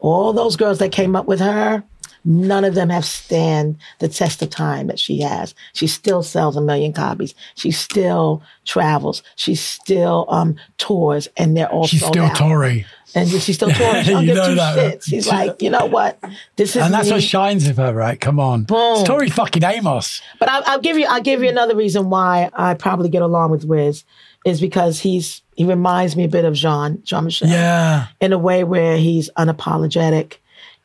all 0.00 0.32
those 0.32 0.56
girls 0.56 0.78
that 0.78 0.92
came 0.92 1.16
up 1.16 1.26
with 1.26 1.40
her. 1.40 1.82
None 2.28 2.64
of 2.64 2.74
them 2.74 2.90
have 2.90 3.04
stand 3.04 3.76
the 4.00 4.08
test 4.08 4.42
of 4.42 4.50
time 4.50 4.88
that 4.88 4.98
she 4.98 5.20
has. 5.20 5.54
She 5.72 5.86
still 5.86 6.22
sells 6.24 6.56
a 6.56 6.60
million 6.60 6.92
copies. 6.92 7.34
She 7.54 7.70
still 7.70 8.42
travels. 8.64 9.22
She 9.36 9.54
still 9.54 10.26
um 10.28 10.56
tours, 10.76 11.28
and 11.36 11.56
they're 11.56 11.70
all 11.70 11.86
She's 11.86 12.00
sold 12.00 12.12
still 12.14 12.24
out. 12.24 12.36
Tory. 12.36 12.84
And 13.14 13.28
she's 13.30 13.54
still 13.56 13.70
touring. 13.72 14.02
She 14.04 14.10
don't 14.10 14.22
You 14.22 14.26
give 14.26 14.36
know 14.36 14.48
two 14.48 14.54
that, 14.56 14.76
shits. 14.98 15.04
She's 15.04 15.24
She- 15.24 15.30
like, 15.30 15.62
you 15.62 15.70
know 15.70 15.86
what? 15.86 16.18
This 16.56 16.74
is 16.76 16.82
And 16.82 16.92
that's 16.92 17.06
me. 17.08 17.14
what 17.14 17.22
shines 17.22 17.66
with 17.66 17.76
her, 17.78 17.94
right? 17.94 18.20
Come 18.20 18.40
on. 18.40 18.64
Boom. 18.64 18.96
It's 18.98 19.04
Tori 19.08 19.30
fucking 19.30 19.62
Amos. 19.64 20.20
But 20.40 20.50
I'll, 20.50 20.62
I'll 20.66 20.80
give 20.80 20.98
you 20.98 21.06
I'll 21.06 21.22
give 21.22 21.42
you 21.42 21.48
another 21.48 21.76
reason 21.76 22.10
why 22.10 22.50
I 22.52 22.74
probably 22.74 23.08
get 23.08 23.22
along 23.22 23.52
with 23.52 23.64
Wiz 23.64 24.02
is 24.44 24.60
because 24.60 24.98
he's 25.00 25.42
he 25.54 25.64
reminds 25.64 26.16
me 26.16 26.24
a 26.24 26.28
bit 26.28 26.44
of 26.44 26.54
Jean 26.54 27.00
Jean 27.04 27.24
Michel 27.24 27.48
Yeah. 27.48 28.08
in 28.20 28.32
a 28.32 28.38
way 28.38 28.64
where 28.64 28.96
he's 28.98 29.30
unapologetic 29.38 30.34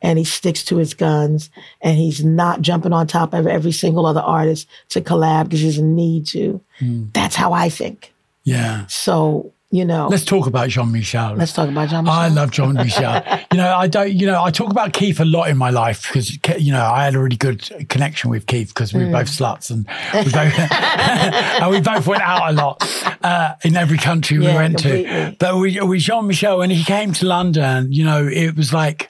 and 0.02 0.18
he 0.18 0.24
sticks 0.24 0.64
to 0.64 0.76
his 0.76 0.92
guns 0.94 1.48
and 1.80 1.96
he's 1.96 2.24
not 2.24 2.60
jumping 2.60 2.92
on 2.92 3.06
top 3.06 3.32
of 3.32 3.46
every 3.46 3.72
single 3.72 4.04
other 4.04 4.20
artist 4.20 4.68
to 4.90 5.00
collab 5.00 5.44
because 5.44 5.60
he 5.60 5.66
doesn't 5.66 5.94
need 5.94 6.26
to. 6.26 6.60
Hmm. 6.78 7.04
That's 7.12 7.36
how 7.36 7.52
I 7.52 7.68
think. 7.68 8.12
Yeah. 8.44 8.86
So 8.88 9.52
you 9.74 9.86
know, 9.86 10.06
Let's 10.08 10.26
talk 10.26 10.46
about 10.46 10.68
Jean 10.68 10.92
Michel. 10.92 11.34
let's 11.34 11.54
talk 11.54 11.66
about 11.66 11.88
Jean 11.88 12.04
Michel. 12.04 12.18
I 12.20 12.28
love 12.28 12.50
Jean 12.50 12.74
Michel. 12.74 13.22
you 13.50 13.56
know, 13.56 13.74
I 13.74 13.86
don't. 13.86 14.12
You 14.12 14.26
know, 14.26 14.44
I 14.44 14.50
talk 14.50 14.70
about 14.70 14.92
Keith 14.92 15.18
a 15.18 15.24
lot 15.24 15.48
in 15.48 15.56
my 15.56 15.70
life 15.70 16.08
because 16.08 16.30
you 16.62 16.72
know 16.72 16.84
I 16.84 17.04
had 17.04 17.14
a 17.14 17.18
really 17.18 17.36
good 17.38 17.88
connection 17.88 18.28
with 18.28 18.46
Keith 18.46 18.68
because 18.68 18.92
we 18.92 19.02
were 19.06 19.10
both 19.10 19.28
sluts 19.28 19.70
and 19.70 19.86
we 20.26 20.30
both 20.30 20.52
and 21.62 21.70
we 21.70 21.80
both 21.80 22.06
went 22.06 22.20
out 22.20 22.50
a 22.50 22.52
lot 22.52 22.82
uh, 23.24 23.54
in 23.64 23.74
every 23.74 23.96
country 23.96 24.38
we 24.38 24.44
Yeah, 24.44 24.56
went 24.56 24.74
completely. 24.76 25.10
to. 25.10 25.36
But 25.38 25.56
we 25.56 25.80
with 25.80 26.00
Jean 26.00 26.26
Michel 26.26 26.58
when 26.58 26.68
he 26.68 26.84
came 26.84 27.14
to 27.14 27.24
London, 27.26 27.90
you 27.92 28.04
know, 28.04 28.26
it 28.28 28.54
was 28.56 28.74
like. 28.74 29.08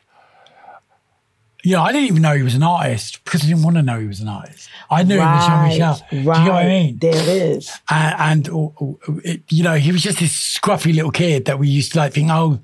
You 1.64 1.77
know, 1.77 1.83
I 1.83 1.92
didn't 1.92 2.09
even 2.09 2.22
know 2.22 2.35
he 2.35 2.42
was 2.42 2.55
an 2.57 2.62
artist 2.64 3.22
because 3.25 3.44
I 3.44 3.46
didn't 3.46 3.62
want 3.62 3.77
to 3.77 3.83
know 3.83 4.01
he 4.01 4.07
was 4.09 4.20
an 4.20 4.29
artist. 4.29 4.68
I 4.90 5.05
knew 5.05 5.14
him 5.14 5.22
as 5.22 5.46
Jean 5.46 5.62
Michel. 5.68 6.01
Right, 6.11 6.11
Do 6.11 6.16
you 6.18 6.25
know 6.25 6.53
what 6.55 6.64
I 6.64 6.68
mean? 6.68 6.98
There 6.98 7.14
it 7.14 7.29
is. 7.29 7.70
and, 7.88 8.46
and 8.46 8.48
uh, 8.48 9.18
it, 9.25 9.42
you 9.48 9.62
know 9.62 9.75
he 9.75 9.92
was 9.92 10.03
just 10.03 10.18
this 10.18 10.33
scruffy 10.59 10.94
little 10.94 11.11
kid 11.12 11.44
that 11.44 11.59
we 11.59 11.68
used 11.68 11.92
to 11.92 11.98
like 11.98 12.12
think 12.14 12.31
oh 12.33 12.59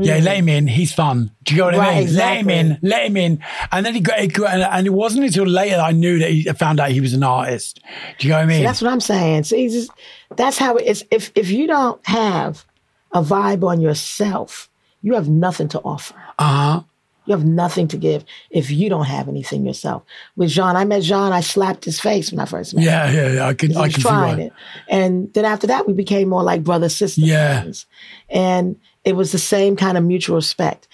yeah 0.00 0.18
let 0.18 0.36
him 0.36 0.48
in 0.48 0.66
he's 0.66 0.92
fun 0.92 1.30
do 1.44 1.54
you 1.54 1.60
know 1.60 1.66
what 1.66 1.74
I 1.74 1.78
Mm. 1.78 1.80
Right, 1.80 2.06
mean 2.06 2.14
let 2.14 2.36
him 2.38 2.50
in 2.50 2.78
let 2.82 3.06
him 3.06 3.16
in 3.16 3.44
and 3.72 3.86
then 3.86 3.94
he 3.94 4.00
got, 4.00 4.18
it 4.20 4.32
got 4.32 4.52
and, 4.52 4.62
and 4.62 4.86
it 4.86 4.90
wasn't 4.92 5.24
until 5.24 5.46
later 5.46 5.76
that 5.76 5.84
I 5.84 5.92
knew 5.92 6.18
that 6.18 6.30
he 6.30 6.48
I 6.48 6.52
found 6.52 6.78
out 6.80 6.90
he 6.90 7.00
was 7.00 7.14
an 7.14 7.22
artist 7.22 7.80
do 8.18 8.26
you 8.26 8.32
know 8.32 8.38
what 8.38 8.44
I 8.44 8.46
mean 8.46 8.62
That's 8.64 8.82
what 8.82 8.92
I'm 8.92 9.00
saying. 9.00 9.44
See, 9.44 9.68
just, 9.68 9.90
that's 10.36 10.58
how 10.58 10.76
it 10.76 10.86
is. 10.86 11.04
If 11.10 11.32
if 11.34 11.50
you 11.50 11.66
don't 11.66 12.04
have 12.06 12.64
a 13.12 13.22
vibe 13.22 13.64
on 13.66 13.80
yourself, 13.80 14.68
you 15.02 15.14
have 15.14 15.28
nothing 15.28 15.68
to 15.68 15.80
offer. 15.80 16.14
uh-huh 16.38 16.82
You 17.26 17.34
have 17.36 17.44
nothing 17.44 17.88
to 17.88 17.96
give 17.96 18.24
if 18.50 18.70
you 18.70 18.88
don't 18.88 19.04
have 19.04 19.28
anything 19.28 19.66
yourself. 19.66 20.02
With 20.36 20.50
Jean, 20.50 20.76
I 20.76 20.84
met 20.84 21.02
Jean. 21.02 21.32
I 21.32 21.40
slapped 21.40 21.84
his 21.84 22.00
face 22.00 22.30
when 22.30 22.38
I 22.40 22.44
first 22.46 22.74
met 22.74 22.80
him. 22.82 22.86
yeah 22.86 23.10
yeah, 23.10 23.32
yeah 23.34 23.46
I 23.46 23.54
can 23.54 23.76
I 23.76 23.88
can 23.88 24.00
trying 24.00 24.38
it, 24.38 24.52
and 24.88 25.32
then 25.34 25.44
after 25.44 25.66
that, 25.66 25.86
we 25.86 25.92
became 25.92 26.28
more 26.28 26.42
like 26.42 26.62
brother 26.64 26.88
sister 26.88 27.20
Yeah. 27.20 27.60
friends, 27.62 27.86
and 28.30 28.76
it 29.04 29.14
was 29.16 29.32
the 29.32 29.38
same 29.38 29.76
kind 29.76 29.98
of 29.98 30.04
mutual 30.04 30.36
respect. 30.36 30.88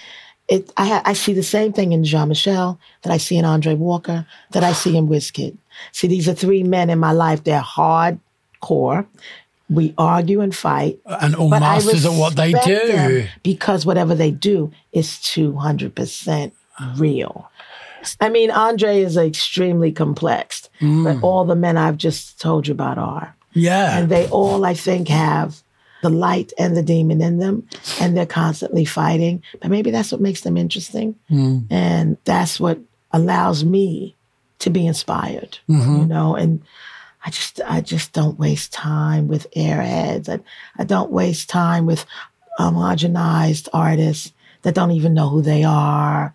It, 0.48 0.70
I, 0.76 0.86
ha- 0.86 1.02
I 1.04 1.12
see 1.14 1.32
the 1.34 1.42
same 1.42 1.72
thing 1.72 1.92
in 1.92 2.02
Jean 2.04 2.28
Michel 2.28 2.78
that 3.02 3.12
I 3.12 3.16
see 3.16 3.36
in 3.36 3.44
Andre 3.44 3.74
Walker, 3.74 4.26
that 4.50 4.64
I 4.64 4.72
see 4.72 4.96
in 4.96 5.06
Wizkid. 5.08 5.56
See, 5.92 6.08
these 6.08 6.28
are 6.28 6.34
three 6.34 6.62
men 6.62 6.90
in 6.90 6.98
my 6.98 7.12
life. 7.12 7.44
They're 7.44 7.62
hardcore. 7.62 9.06
We 9.72 9.94
argue 9.98 10.40
and 10.40 10.54
fight. 10.54 10.98
and 11.06 11.34
all 11.34 11.48
masters 11.48 12.04
at 12.06 12.12
what 12.12 12.36
they 12.36 12.52
do 12.52 13.26
because 13.42 13.86
whatever 13.86 14.14
they 14.14 14.30
do 14.30 14.70
is 14.92 15.08
200% 15.76 16.52
real. 16.96 17.48
I 18.20 18.28
mean, 18.30 18.50
Andre 18.50 19.00
is 19.00 19.16
extremely 19.16 19.92
complex, 19.92 20.68
Mm. 20.80 21.04
but 21.04 21.22
all 21.26 21.44
the 21.44 21.54
men 21.54 21.76
I've 21.76 21.96
just 21.96 22.40
told 22.40 22.66
you 22.66 22.72
about 22.74 22.98
are. 22.98 23.34
yeah 23.54 23.98
And 23.98 24.08
they 24.08 24.26
all, 24.28 24.64
I 24.64 24.74
think, 24.74 25.08
have 25.08 25.62
the 26.02 26.08
light 26.10 26.52
and 26.58 26.76
the 26.76 26.82
demon 26.82 27.20
in 27.20 27.38
them, 27.38 27.62
and 28.00 28.16
they're 28.16 28.26
constantly 28.26 28.84
fighting. 28.84 29.40
But 29.60 29.70
maybe 29.70 29.92
that's 29.92 30.10
what 30.10 30.20
makes 30.20 30.40
them 30.40 30.56
interesting. 30.56 31.14
Mm. 31.30 31.66
And 31.70 32.16
that's 32.24 32.58
what 32.58 32.78
allows 33.12 33.64
me 33.64 34.16
to 34.58 34.70
be 34.70 34.84
inspired, 34.86 35.58
Mm-hmm. 35.68 35.98
you 36.00 36.06
know? 36.06 36.34
And 36.34 36.60
I 37.24 37.30
just, 37.30 37.60
I 37.64 37.80
just 37.80 38.12
don't 38.12 38.38
waste 38.38 38.72
time 38.72 39.28
with 39.28 39.46
airheads. 39.56 40.28
I, 40.28 40.40
I 40.78 40.84
don't 40.84 41.10
waste 41.10 41.48
time 41.48 41.86
with 41.86 42.04
homogenized 42.58 43.68
artists 43.72 44.32
that 44.62 44.74
don't 44.74 44.90
even 44.92 45.14
know 45.14 45.28
who 45.28 45.42
they 45.42 45.64
are. 45.64 46.34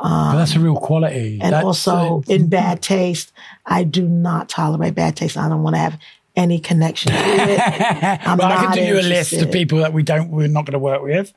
but 0.00 0.36
that's 0.36 0.56
a 0.56 0.60
real 0.60 0.76
quality 0.76 1.38
And 1.40 1.52
That's, 1.52 1.64
also 1.64 2.18
uh, 2.18 2.32
in 2.32 2.48
bad 2.48 2.82
taste, 2.82 3.32
I 3.66 3.84
do 3.84 4.08
not 4.08 4.48
tolerate 4.48 4.94
bad 4.94 5.16
taste. 5.16 5.36
I 5.36 5.48
don't 5.48 5.62
want 5.62 5.76
to 5.76 5.80
have 5.80 5.98
any 6.36 6.58
connection 6.58 7.12
to 7.12 7.18
it. 7.18 7.60
I'm 8.26 8.38
Well, 8.38 8.48
I 8.48 8.64
can 8.64 8.72
do 8.72 8.84
you 8.84 8.98
a 8.98 9.02
list 9.02 9.34
of 9.34 9.52
people 9.52 9.78
that 9.78 9.92
we 9.92 10.02
don't, 10.02 10.30
we're 10.30 10.48
not 10.48 10.66
going 10.66 10.72
to 10.72 10.78
work 10.80 11.02
with. 11.02 11.32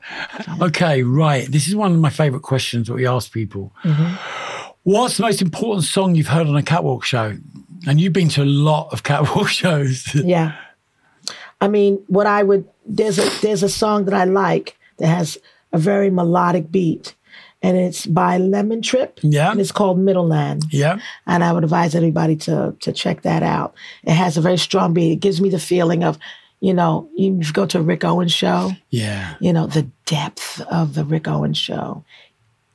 Okay, 0.60 1.02
right. 1.04 1.46
This 1.50 1.68
is 1.68 1.76
one 1.76 1.92
of 1.92 1.98
my 2.00 2.10
favorite 2.10 2.42
questions 2.42 2.88
that 2.88 2.94
we 2.94 3.06
ask 3.06 3.30
people. 3.30 3.72
Mm-hmm. 3.84 4.72
What's 4.82 5.18
the 5.18 5.22
most 5.22 5.42
important 5.42 5.84
song 5.84 6.14
you've 6.14 6.28
heard 6.28 6.46
on 6.46 6.56
a 6.56 6.62
catwalk 6.62 7.04
show? 7.04 7.36
And 7.86 8.00
you've 8.00 8.12
been 8.12 8.28
to 8.30 8.42
a 8.42 8.44
lot 8.44 8.92
of 8.92 9.02
catwalk 9.02 9.48
shows. 9.62 10.14
Yeah. 10.14 10.56
I 11.60 11.68
mean, 11.68 12.02
what 12.06 12.26
I 12.26 12.42
would 12.42 12.68
there's 12.86 13.18
a 13.18 13.28
there's 13.42 13.62
a 13.62 13.68
song 13.68 14.04
that 14.06 14.14
I 14.14 14.24
like 14.24 14.76
that 14.98 15.06
has 15.08 15.38
a 15.72 15.78
very 15.78 16.08
melodic 16.10 16.70
beat, 16.70 17.14
and 17.62 17.76
it's 17.76 18.06
by 18.06 18.38
Lemon 18.38 18.80
Trip. 18.82 19.18
Yeah. 19.22 19.50
And 19.50 19.60
it's 19.60 19.72
called 19.72 19.98
Middleland. 19.98 20.64
Yeah. 20.70 20.98
And 21.26 21.42
I 21.44 21.52
would 21.52 21.64
advise 21.64 21.94
everybody 21.94 22.36
to 22.36 22.74
to 22.80 22.92
check 22.92 23.22
that 23.22 23.42
out. 23.42 23.74
It 24.04 24.12
has 24.14 24.36
a 24.36 24.40
very 24.40 24.56
strong 24.58 24.94
beat. 24.94 25.12
It 25.12 25.20
gives 25.20 25.40
me 25.40 25.48
the 25.50 25.58
feeling 25.58 26.04
of, 26.04 26.16
you 26.60 26.72
know, 26.74 27.08
you 27.16 27.40
go 27.52 27.66
to 27.66 27.78
a 27.78 27.82
Rick 27.82 28.04
Owens 28.04 28.32
show, 28.32 28.70
Yeah. 28.90 29.34
you 29.40 29.52
know, 29.52 29.66
the 29.66 29.86
depth 30.06 30.60
of 30.70 30.94
the 30.94 31.04
Rick 31.04 31.26
Owens 31.28 31.58
show 31.58 32.04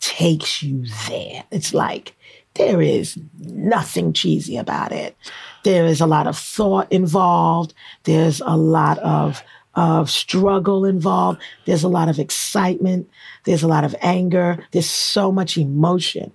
takes 0.01 0.61
you 0.61 0.85
there. 1.07 1.45
It's 1.51 1.73
like 1.73 2.13
there 2.55 2.81
is 2.81 3.17
nothing 3.39 4.13
cheesy 4.13 4.57
about 4.57 4.91
it. 4.91 5.15
There 5.63 5.85
is 5.85 6.01
a 6.01 6.05
lot 6.05 6.27
of 6.27 6.37
thought 6.37 6.91
involved. 6.91 7.73
There's 8.03 8.41
a 8.41 8.57
lot 8.57 8.99
of 8.99 9.43
of 9.75 10.09
struggle 10.09 10.85
involved. 10.85 11.41
There's 11.65 11.83
a 11.83 11.89
lot 11.89 12.07
of 12.07 12.19
excitement. 12.19 13.09
There's 13.45 13.63
a 13.63 13.67
lot 13.67 13.83
of 13.83 13.95
anger. 14.01 14.63
There's 14.71 14.89
so 14.89 15.31
much 15.31 15.57
emotion 15.57 16.31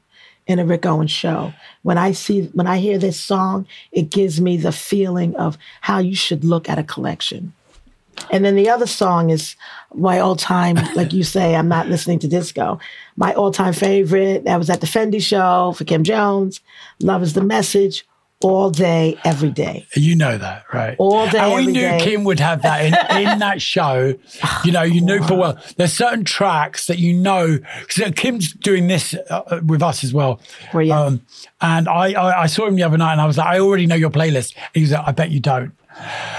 in 0.49 0.59
a 0.59 0.65
Rick 0.65 0.87
Owens 0.87 1.11
show. 1.11 1.53
When 1.83 1.99
I 1.99 2.13
see 2.13 2.47
when 2.55 2.67
I 2.67 2.79
hear 2.79 2.99
this 2.99 3.21
song, 3.21 3.67
it 3.93 4.11
gives 4.11 4.41
me 4.41 4.57
the 4.57 4.73
feeling 4.73 5.37
of 5.37 5.59
how 5.83 5.99
you 5.99 6.17
should 6.17 6.45
look 6.45 6.69
at 6.69 6.79
a 6.79 6.85
collection. 6.85 7.53
And 8.31 8.45
then 8.45 8.57
the 8.57 8.69
other 8.69 8.87
song 8.87 9.31
is 9.31 9.57
my 9.95 10.19
all 10.19 10.37
time, 10.37 10.77
like 10.95 11.13
you 11.13 11.23
say, 11.23 11.55
I'm 11.55 11.69
not 11.69 11.89
listening 11.89 12.19
to 12.21 12.29
disco. 12.29 12.79
My 13.17 13.33
all 13.35 13.51
time 13.51 13.73
favorite, 13.73 14.45
that 14.45 14.59
was 14.59 14.71
at 14.71 14.81
the 14.81 14.87
Fendi 14.87 15.23
show 15.23 15.73
for 15.77 15.85
Kim 15.85 16.05
Jones. 16.05 16.61
Love 17.01 17.23
is 17.23 17.33
the 17.33 17.43
message 17.43 18.05
all 18.41 18.71
day, 18.71 19.19
every 19.25 19.51
day. 19.51 19.85
You 19.95 20.15
know 20.15 20.39
that, 20.39 20.65
right? 20.73 20.95
All 20.99 21.29
day, 21.29 21.39
And 21.39 21.55
we 21.55 21.73
knew 21.73 21.81
day. 21.81 21.99
Kim 22.01 22.25
would 22.25 22.39
have 22.39 22.63
that 22.63 22.85
in, 22.85 22.95
in 23.29 23.39
that 23.41 23.61
show. 23.61 24.15
You 24.65 24.73
know, 24.73 24.83
you 24.83 25.01
knew 25.01 25.23
for 25.23 25.35
well. 25.35 25.59
There's 25.77 25.93
certain 25.93 26.25
tracks 26.25 26.87
that 26.87 26.99
you 26.99 27.15
know. 27.15 27.59
Cause 27.89 28.13
Kim's 28.15 28.53
doing 28.53 28.87
this 28.87 29.15
uh, 29.29 29.61
with 29.65 29.83
us 29.83 30.05
as 30.05 30.15
well. 30.15 30.41
Were 30.73 30.83
you? 30.83 30.93
Um, 30.93 31.23
and 31.61 31.89
I, 31.89 32.13
I, 32.13 32.43
I 32.43 32.47
saw 32.47 32.67
him 32.67 32.77
the 32.77 32.85
other 32.85 32.99
night 32.99 33.13
and 33.13 33.21
I 33.21 33.27
was 33.27 33.39
like, 33.39 33.49
I 33.49 33.59
already 33.59 33.87
know 33.87 33.97
your 33.97 34.11
playlist. 34.11 34.55
He 34.73 34.83
was 34.83 34.93
like, 34.93 35.09
I 35.09 35.13
bet 35.13 35.31
you 35.31 35.41
don't. 35.41 35.73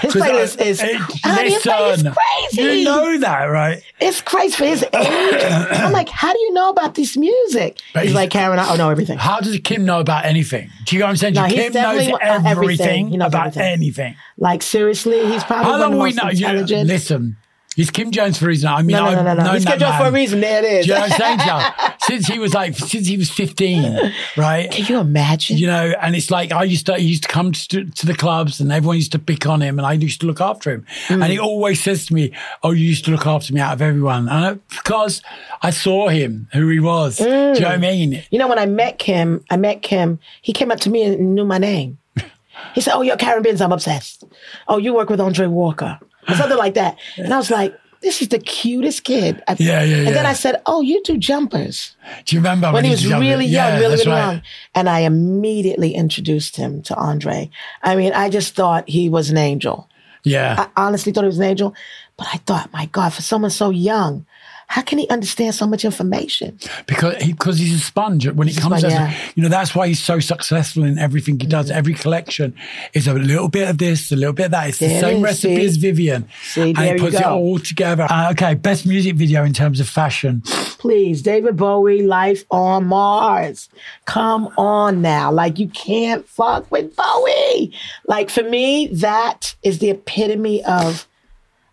His 0.00 0.14
playlist 0.14 0.60
is, 0.64 0.82
it- 0.82 0.96
honey, 0.96 1.50
his 1.50 1.62
playlist 1.62 1.92
is 1.98 2.04
listen, 2.04 2.14
crazy. 2.52 2.78
You 2.78 2.84
know 2.84 3.18
that, 3.18 3.44
right? 3.44 3.82
It's 4.00 4.20
crazy 4.22 4.56
for 4.56 4.64
his 4.64 4.82
age. 4.82 4.88
I'm 4.94 5.92
like, 5.92 6.08
how 6.08 6.32
do 6.32 6.38
you 6.40 6.52
know 6.52 6.70
about 6.70 6.94
this 6.94 7.16
music? 7.16 7.78
But 7.92 8.02
he's 8.04 8.10
he's- 8.10 8.14
like, 8.14 8.30
Karen, 8.30 8.58
I 8.58 8.66
don't 8.68 8.78
know 8.78 8.90
everything. 8.90 9.18
How 9.18 9.40
does 9.40 9.58
Kim 9.60 9.84
know 9.84 10.00
about 10.00 10.24
anything? 10.24 10.70
Do 10.86 10.96
you 10.96 11.00
know 11.00 11.06
what 11.06 11.10
I'm 11.10 11.16
saying? 11.16 11.34
No, 11.34 11.46
Kim 11.48 11.72
knows 11.72 12.08
everything. 12.20 12.46
everything 12.46 13.10
knows 13.10 13.28
about 13.28 13.46
everything. 13.48 13.62
anything. 13.72 14.16
Like, 14.38 14.62
seriously, 14.62 15.26
he's 15.26 15.44
probably 15.44 15.64
How 15.66 15.70
one 15.72 15.80
long 15.80 15.92
of 15.92 15.98
the 15.98 16.02
we 16.04 16.04
most 16.04 16.16
know? 16.16 16.30
You 16.30 16.46
intelligent. 16.46 16.88
listen, 16.88 17.36
he's 17.76 17.90
Kim 17.90 18.10
Jones 18.10 18.38
for 18.38 18.46
a 18.46 18.48
reason. 18.48 18.68
I 18.68 18.82
mean, 18.82 18.96
no, 18.96 19.14
no, 19.14 19.22
no, 19.22 19.34
no, 19.34 19.44
no. 19.44 19.52
He's 19.54 19.64
Kim 19.64 19.78
Jones 19.78 19.96
for 19.96 20.06
a 20.06 20.12
reason. 20.12 20.40
There 20.40 20.64
it 20.64 20.64
is. 20.64 20.86
Do 20.86 20.92
you 20.92 20.98
know 20.98 21.02
what 21.06 21.12
I'm 21.20 21.38
saying, 21.38 21.38
Joe? 21.46 21.86
Since 22.02 22.26
he 22.26 22.38
was 22.40 22.54
like, 22.54 22.74
since 22.76 23.06
he 23.06 23.16
was 23.16 23.30
15, 23.30 24.12
right? 24.36 24.68
Can 24.72 24.86
you 24.86 24.98
imagine? 24.98 25.58
You 25.58 25.68
know, 25.68 25.92
and 26.00 26.16
it's 26.16 26.28
like 26.28 26.50
I 26.50 26.64
used 26.64 26.86
to, 26.86 26.96
he 26.96 27.04
used 27.06 27.22
to 27.22 27.28
come 27.28 27.52
to, 27.52 27.84
to 27.84 28.06
the 28.06 28.14
clubs 28.14 28.58
and 28.60 28.72
everyone 28.72 28.96
used 28.96 29.12
to 29.12 29.18
pick 29.20 29.46
on 29.46 29.60
him 29.60 29.78
and 29.78 29.86
I 29.86 29.92
used 29.92 30.20
to 30.22 30.26
look 30.26 30.40
after 30.40 30.72
him. 30.72 30.86
Mm. 31.06 31.22
And 31.22 31.30
he 31.32 31.38
always 31.38 31.80
says 31.80 32.06
to 32.06 32.14
me, 32.14 32.32
Oh, 32.64 32.72
you 32.72 32.84
used 32.88 33.04
to 33.04 33.12
look 33.12 33.26
after 33.26 33.52
me 33.54 33.60
out 33.60 33.74
of 33.74 33.82
everyone. 33.82 34.28
And 34.28 34.44
I, 34.44 34.52
because 34.76 35.22
I 35.62 35.70
saw 35.70 36.08
him, 36.08 36.48
who 36.52 36.68
he 36.68 36.80
was. 36.80 37.18
Do 37.18 37.24
you 37.24 37.30
know 37.30 37.50
what 37.52 37.64
I 37.66 37.76
Mm. 37.76 37.80
mean? 37.80 38.22
You 38.32 38.38
know, 38.40 38.48
when 38.48 38.58
I 38.58 38.66
met 38.66 38.98
Kim, 38.98 39.44
I 39.48 39.56
met 39.56 39.82
Kim, 39.82 40.18
he 40.42 40.52
came 40.52 40.72
up 40.72 40.80
to 40.80 40.90
me 40.90 41.04
and 41.04 41.34
knew 41.36 41.44
my 41.44 41.58
name. 41.58 41.98
He 42.74 42.80
said, 42.80 42.94
Oh, 42.94 43.02
you're 43.02 43.16
Karen 43.16 43.42
Binns, 43.42 43.60
I'm 43.60 43.72
obsessed. 43.72 44.24
Oh, 44.68 44.78
you 44.78 44.94
work 44.94 45.10
with 45.10 45.20
Andre 45.20 45.46
Walker. 45.46 45.98
Or 46.28 46.34
something 46.34 46.58
like 46.58 46.74
that. 46.74 46.98
And 47.16 47.32
I 47.32 47.36
was 47.38 47.50
like, 47.50 47.74
this 48.02 48.22
is 48.22 48.28
the 48.28 48.38
cutest 48.38 49.04
kid. 49.04 49.42
I- 49.46 49.56
Yeah, 49.58 49.82
yeah, 49.82 49.96
And 50.06 50.16
then. 50.16 50.24
I 50.26 50.32
said, 50.32 50.62
Oh, 50.64 50.80
you 50.80 51.02
do 51.02 51.18
jumpers. 51.18 51.94
Do 52.24 52.34
you 52.34 52.40
remember 52.40 52.72
When 52.72 52.84
he 52.84 52.90
was 52.90 53.06
really 53.06 53.44
young, 53.44 53.52
Yeah, 53.74 53.78
really, 53.78 53.96
really 53.96 54.10
right. 54.10 54.20
young. 54.32 54.42
And 54.74 54.88
I 54.88 55.00
immediately 55.00 55.94
introduced 55.94 56.56
him 56.56 56.82
to 56.82 56.94
Andre. 56.96 57.50
I 57.82 57.96
mean, 57.96 58.12
I 58.14 58.30
just 58.30 58.54
thought 58.54 58.88
he 58.88 59.08
was 59.10 59.28
an 59.30 59.36
angel. 59.36 59.88
Yeah. 60.24 60.66
I 60.76 60.86
honestly 60.86 61.12
thought 61.12 61.24
he 61.24 61.28
was 61.28 61.38
an 61.38 61.44
angel. 61.44 61.74
But 62.16 62.28
I 62.32 62.38
thought, 62.38 62.72
my 62.72 62.86
God, 62.86 63.12
for 63.12 63.22
someone 63.22 63.50
so 63.50 63.70
young, 63.70 64.24
how 64.70 64.82
can 64.82 64.98
he 64.98 65.08
understand 65.08 65.52
so 65.54 65.66
much 65.66 65.84
information? 65.84 66.56
because 66.86 67.16
he, 67.22 67.32
because 67.32 67.58
he's 67.58 67.74
a 67.74 67.78
sponge 67.78 68.28
when 68.28 68.46
it 68.48 68.52
He's 68.52 68.58
a 68.58 68.60
comes 68.62 68.78
sponge, 68.80 68.94
to 68.94 69.00
yeah. 69.00 69.14
you 69.34 69.42
know 69.42 69.48
that's 69.48 69.74
why 69.74 69.88
he's 69.88 70.00
so 70.02 70.20
successful 70.20 70.84
in 70.84 70.96
everything 70.98 71.38
he 71.40 71.46
does 71.46 71.70
every 71.70 71.94
collection 71.94 72.54
is 72.94 73.06
a 73.08 73.14
little 73.14 73.48
bit 73.48 73.68
of 73.68 73.78
this 73.78 74.12
a 74.12 74.16
little 74.16 74.32
bit 74.32 74.46
of 74.46 74.50
that 74.52 74.68
it's 74.68 74.78
the 74.78 74.86
There 74.86 74.98
it 74.98 75.00
same 75.00 75.16
is, 75.18 75.22
recipe 75.22 75.56
see? 75.56 75.64
as 75.66 75.76
Vivienne 75.76 76.28
See, 76.42 76.70
and 76.76 76.78
he 76.78 76.94
puts 77.04 77.16
it 77.16 77.24
all 77.26 77.58
together 77.58 78.06
uh, 78.08 78.30
okay 78.32 78.54
best 78.54 78.86
music 78.86 79.16
video 79.16 79.44
in 79.44 79.52
terms 79.52 79.80
of 79.80 79.88
fashion 79.88 80.42
Please, 80.80 81.20
David 81.20 81.58
Bowie, 81.58 82.02
Life 82.02 82.44
on 82.50 82.86
Mars. 82.86 83.68
Come 84.06 84.48
on 84.56 85.02
now. 85.02 85.30
Like, 85.30 85.58
you 85.58 85.68
can't 85.68 86.26
fuck 86.26 86.70
with 86.70 86.96
Bowie. 86.96 87.74
Like, 88.08 88.30
for 88.30 88.42
me, 88.42 88.86
that 88.86 89.54
is 89.62 89.80
the 89.80 89.90
epitome 89.90 90.64
of 90.64 91.06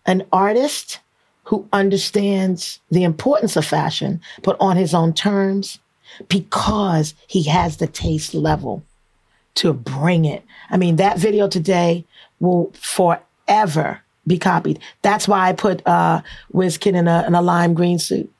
an 0.04 0.26
artist 0.30 1.00
who 1.48 1.66
understands 1.72 2.78
the 2.90 3.04
importance 3.04 3.56
of 3.56 3.64
fashion, 3.64 4.20
but 4.42 4.54
on 4.60 4.76
his 4.76 4.92
own 4.92 5.14
terms, 5.14 5.78
because 6.28 7.14
he 7.26 7.44
has 7.44 7.78
the 7.78 7.86
taste 7.86 8.34
level 8.34 8.82
to 9.54 9.72
bring 9.72 10.26
it. 10.26 10.44
I 10.68 10.76
mean, 10.76 10.96
that 10.96 11.16
video 11.16 11.48
today 11.48 12.04
will 12.38 12.70
forever 12.74 14.02
be 14.26 14.36
copied. 14.36 14.78
That's 15.00 15.26
why 15.26 15.48
I 15.48 15.54
put 15.54 15.80
uh, 15.86 16.20
Wizkid 16.52 16.94
in 16.94 17.08
a, 17.08 17.24
in 17.26 17.34
a 17.34 17.40
lime 17.40 17.72
green 17.72 17.98
suit. 17.98 18.30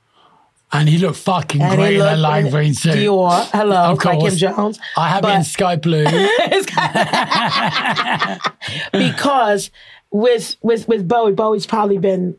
and 0.71 0.87
he 0.87 0.99
looked 0.99 1.17
fucking 1.17 1.63
And 1.63 1.77
great 1.77 1.93
he 1.93 1.95
in 1.95 2.01
that 2.01 2.19
lime 2.19 2.51
green 2.51 2.75
suit 2.75 2.93
Dior, 2.93 3.43
hello, 3.53 3.91
of 3.91 3.99
course 4.01 4.23
Kim 4.23 4.37
Jones. 4.37 4.79
I 4.99 5.09
have 5.09 5.25
it 5.25 5.31
in 5.31 5.45
sky 5.45 5.77
blue 5.77 6.05
because 8.93 9.71
with 10.11 10.57
with 10.61 10.87
with 10.89 11.09
Bowie, 11.09 11.33
Bowie's 11.33 11.65
probably 11.65 11.97
been 11.97 12.39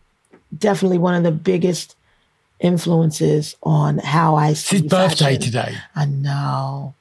definitely 0.58 0.98
one 0.98 1.16
of 1.16 1.24
the 1.24 1.32
biggest 1.32 1.96
influences 2.60 3.56
on 3.64 3.98
how 4.00 4.36
I 4.36 4.50
it's 4.50 4.60
see 4.62 4.78
his 4.82 4.88
birthday 4.88 5.26
fashion. 5.36 5.42
today 5.42 5.76
I 5.96 6.06
know. 6.06 6.94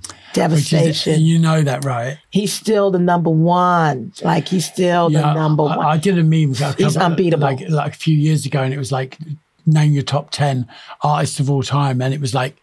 which 0.00 0.16
is, 0.16 0.34
Devastation. 0.70 1.20
you 1.20 1.38
know 1.38 1.62
that 1.62 1.84
right 1.84 2.18
he's 2.30 2.52
still 2.52 2.90
the 2.90 2.98
number 2.98 3.30
one. 3.30 4.12
Like 4.22 4.48
he's 4.48 4.66
still 4.66 5.10
the 5.10 5.34
number 5.34 5.62
I, 5.64 5.76
one. 5.76 5.86
I 5.86 5.96
did 5.98 6.18
a 6.18 6.22
meme 6.24 6.52
a 6.52 6.54
couple- 6.54 6.84
He's 6.84 6.96
unbeatable. 6.96 7.42
like 7.46 7.68
like 7.68 7.92
a 7.92 7.96
few 7.96 8.16
years 8.16 8.46
ago, 8.46 8.62
and 8.62 8.72
it 8.74 8.78
was 8.78 8.90
like 8.90 9.18
name 9.66 9.92
your 9.92 10.02
top 10.02 10.30
ten 10.30 10.66
artists 11.02 11.38
of 11.40 11.50
all 11.50 11.62
time, 11.62 12.00
and 12.02 12.12
it 12.14 12.20
was 12.20 12.34
like 12.34 12.56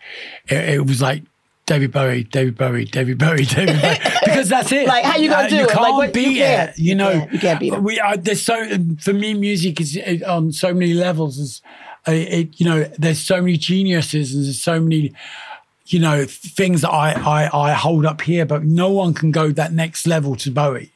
it, 0.49 0.57
it 0.75 0.85
was 0.85 1.01
like. 1.01 1.23
David 1.71 1.91
Bowie, 1.93 2.23
David 2.25 2.57
Bowie, 2.57 2.83
David 2.85 3.17
Bowie, 3.17 3.45
David 3.45 3.81
Bowie, 3.81 3.97
because 4.25 4.49
that's 4.49 4.71
it. 4.73 4.87
Uh, 4.87 4.91
Like, 4.91 5.05
how 5.05 5.15
you 5.17 5.29
gonna 5.29 5.47
do 5.49 5.55
you 5.55 5.61
it? 5.63 5.67
Like, 5.67 5.77
Can't 5.77 5.95
what- 5.95 6.07
you 6.07 6.13
beat 6.13 6.37
can't. 6.37 6.69
it. 6.71 6.77
You 6.77 6.85
You 6.89 6.95
know. 6.95 7.27
You 7.31 7.39
can't 7.39 7.59
beat 7.61 7.73
it. 7.73 7.81
We 7.81 7.97
are, 7.99 8.17
there's 8.17 8.41
so 8.41 8.55
for 8.99 9.13
me, 9.13 9.33
music 9.33 9.79
is 9.79 9.97
uh, 9.97 10.29
on 10.29 10.51
so 10.51 10.73
many 10.73 10.93
levels. 10.93 11.37
Is 11.37 11.61
uh, 12.07 12.11
it, 12.11 12.59
you 12.59 12.65
know, 12.65 12.83
there's 12.97 13.19
so 13.19 13.39
many 13.41 13.55
geniuses 13.55 14.35
and 14.35 14.43
there's 14.43 14.61
so 14.61 14.79
many 14.81 15.13
you 15.87 15.99
know, 15.99 16.25
things 16.25 16.81
that 16.81 16.89
I, 16.89 17.11
I, 17.13 17.69
I 17.69 17.73
hold 17.73 18.05
up 18.05 18.21
here, 18.21 18.45
but 18.45 18.63
no 18.63 18.89
one 18.91 19.13
can 19.13 19.31
go 19.31 19.51
that 19.51 19.73
next 19.73 20.07
level 20.07 20.37
to 20.37 20.49
Bowie. 20.51 20.91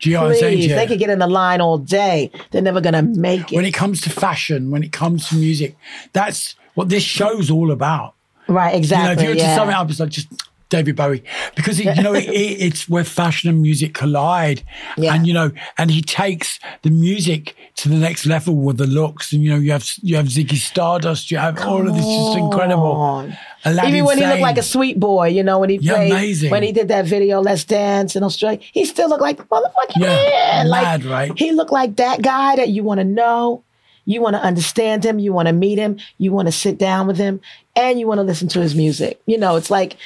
Do 0.00 0.10
you 0.10 0.16
know 0.16 0.22
what 0.24 0.32
I'm 0.32 0.38
saying? 0.38 0.58
Please, 0.58 0.68
they 0.74 0.86
could 0.88 0.98
get 0.98 1.08
in 1.10 1.20
the 1.20 1.26
line 1.28 1.60
all 1.60 1.78
day. 1.78 2.30
They're 2.50 2.62
never 2.62 2.80
gonna 2.80 3.02
make 3.02 3.52
it. 3.52 3.56
When 3.56 3.64
it 3.64 3.74
comes 3.74 4.00
to 4.02 4.10
fashion, 4.10 4.70
when 4.70 4.82
it 4.82 4.92
comes 4.92 5.28
to 5.28 5.36
music, 5.36 5.76
that's 6.12 6.56
what 6.74 6.88
this 6.88 7.02
show's 7.02 7.50
all 7.50 7.70
about. 7.70 8.13
Right, 8.48 8.68
You 8.68 8.72
know, 8.74 8.78
exactly. 8.78 9.12
if 9.14 9.22
you 9.22 9.28
were 9.30 9.34
to 9.34 9.40
yeah. 9.40 9.56
sum 9.56 9.68
it 9.70 9.74
up, 9.74 9.90
it's 9.90 10.00
like 10.00 10.10
just 10.10 10.28
David 10.70 10.96
Bowie 10.96 11.22
because 11.54 11.78
it, 11.78 11.94
you 11.96 12.02
know 12.02 12.14
it, 12.14 12.24
it, 12.24 12.60
it's 12.66 12.88
where 12.88 13.04
fashion 13.04 13.48
and 13.50 13.60
music 13.62 13.94
collide, 13.94 14.64
Yeah. 14.96 15.14
and 15.14 15.26
you 15.26 15.32
know, 15.32 15.52
and 15.78 15.90
he 15.90 16.02
takes 16.02 16.58
the 16.82 16.90
music 16.90 17.54
to 17.76 17.88
the 17.88 17.94
next 17.96 18.26
level 18.26 18.56
with 18.56 18.78
the 18.78 18.86
looks, 18.86 19.32
and 19.32 19.42
you 19.44 19.50
know, 19.50 19.58
you 19.58 19.70
have 19.72 19.88
you 20.02 20.16
have 20.16 20.26
Ziggy 20.26 20.56
Stardust, 20.56 21.30
you 21.30 21.38
have 21.38 21.60
all 21.64 21.86
of 21.86 21.94
this 21.94 22.06
just 22.06 22.36
incredible. 22.36 23.30
Aladdin 23.66 23.94
Even 23.94 24.04
when 24.06 24.18
he 24.18 24.26
looked 24.26 24.40
like 24.42 24.58
a 24.58 24.62
sweet 24.62 24.98
boy, 24.98 25.28
you 25.28 25.42
know, 25.42 25.58
when 25.58 25.70
he 25.70 25.76
Yeah, 25.76 25.94
played, 25.94 26.12
amazing. 26.12 26.50
when 26.50 26.62
he 26.62 26.72
did 26.72 26.88
that 26.88 27.04
video, 27.06 27.40
Let's 27.40 27.64
Dance 27.64 28.16
in 28.16 28.22
Australia, 28.22 28.58
he 28.72 28.84
still 28.84 29.08
looked 29.08 29.22
like 29.22 29.36
the 29.36 29.44
motherfucking 29.44 29.96
Yeah, 29.96 30.08
man. 30.08 30.70
mad, 30.70 31.04
like, 31.04 31.10
right? 31.30 31.38
He 31.38 31.52
looked 31.52 31.72
like 31.72 31.96
that 31.96 32.20
guy 32.22 32.56
that 32.56 32.70
you 32.70 32.82
want 32.82 32.98
to 33.00 33.04
know, 33.04 33.62
you 34.04 34.20
want 34.20 34.36
to 34.36 34.42
understand 34.42 35.04
him, 35.04 35.18
you 35.18 35.32
want 35.32 35.48
to 35.48 35.52
meet 35.52 35.78
him, 35.78 35.98
you 36.18 36.32
want 36.32 36.46
to 36.46 36.52
sit 36.52 36.78
down 36.78 37.06
with 37.06 37.16
him, 37.16 37.40
and 37.74 37.98
you 37.98 38.06
want 38.06 38.18
to 38.18 38.22
listen 38.22 38.48
to 38.48 38.60
his 38.60 38.74
music. 38.74 39.20
You 39.26 39.38
know, 39.38 39.56
it's 39.56 39.70
like, 39.70 39.96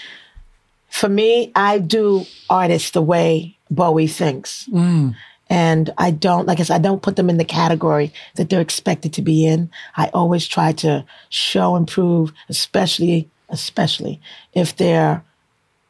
for 0.89 1.09
me, 1.09 1.53
I 1.55 1.79
do 1.79 2.25
artists 2.49 2.91
the 2.93 3.03
way 3.03 3.57
Bowie 3.71 4.07
thinks. 4.07 4.67
Mm. 4.73 5.15
And 5.51 5.91
I 5.97 6.11
don't, 6.11 6.47
like 6.47 6.61
I 6.61 6.63
said, 6.63 6.77
I 6.77 6.79
don't 6.79 7.03
put 7.03 7.17
them 7.17 7.31
in 7.31 7.39
the 7.39 7.45
category 7.45 8.13
that 8.35 8.51
they're 8.51 8.61
expected 8.61 9.15
to 9.15 9.23
be 9.23 9.47
in. 9.47 9.71
I 9.97 10.09
always 10.09 10.47
try 10.47 10.73
to 10.73 11.05
show 11.31 11.75
and 11.75 11.89
prove, 11.89 12.33
especially, 12.49 13.29
especially 13.49 14.21
if 14.53 14.77
they're 14.77 15.25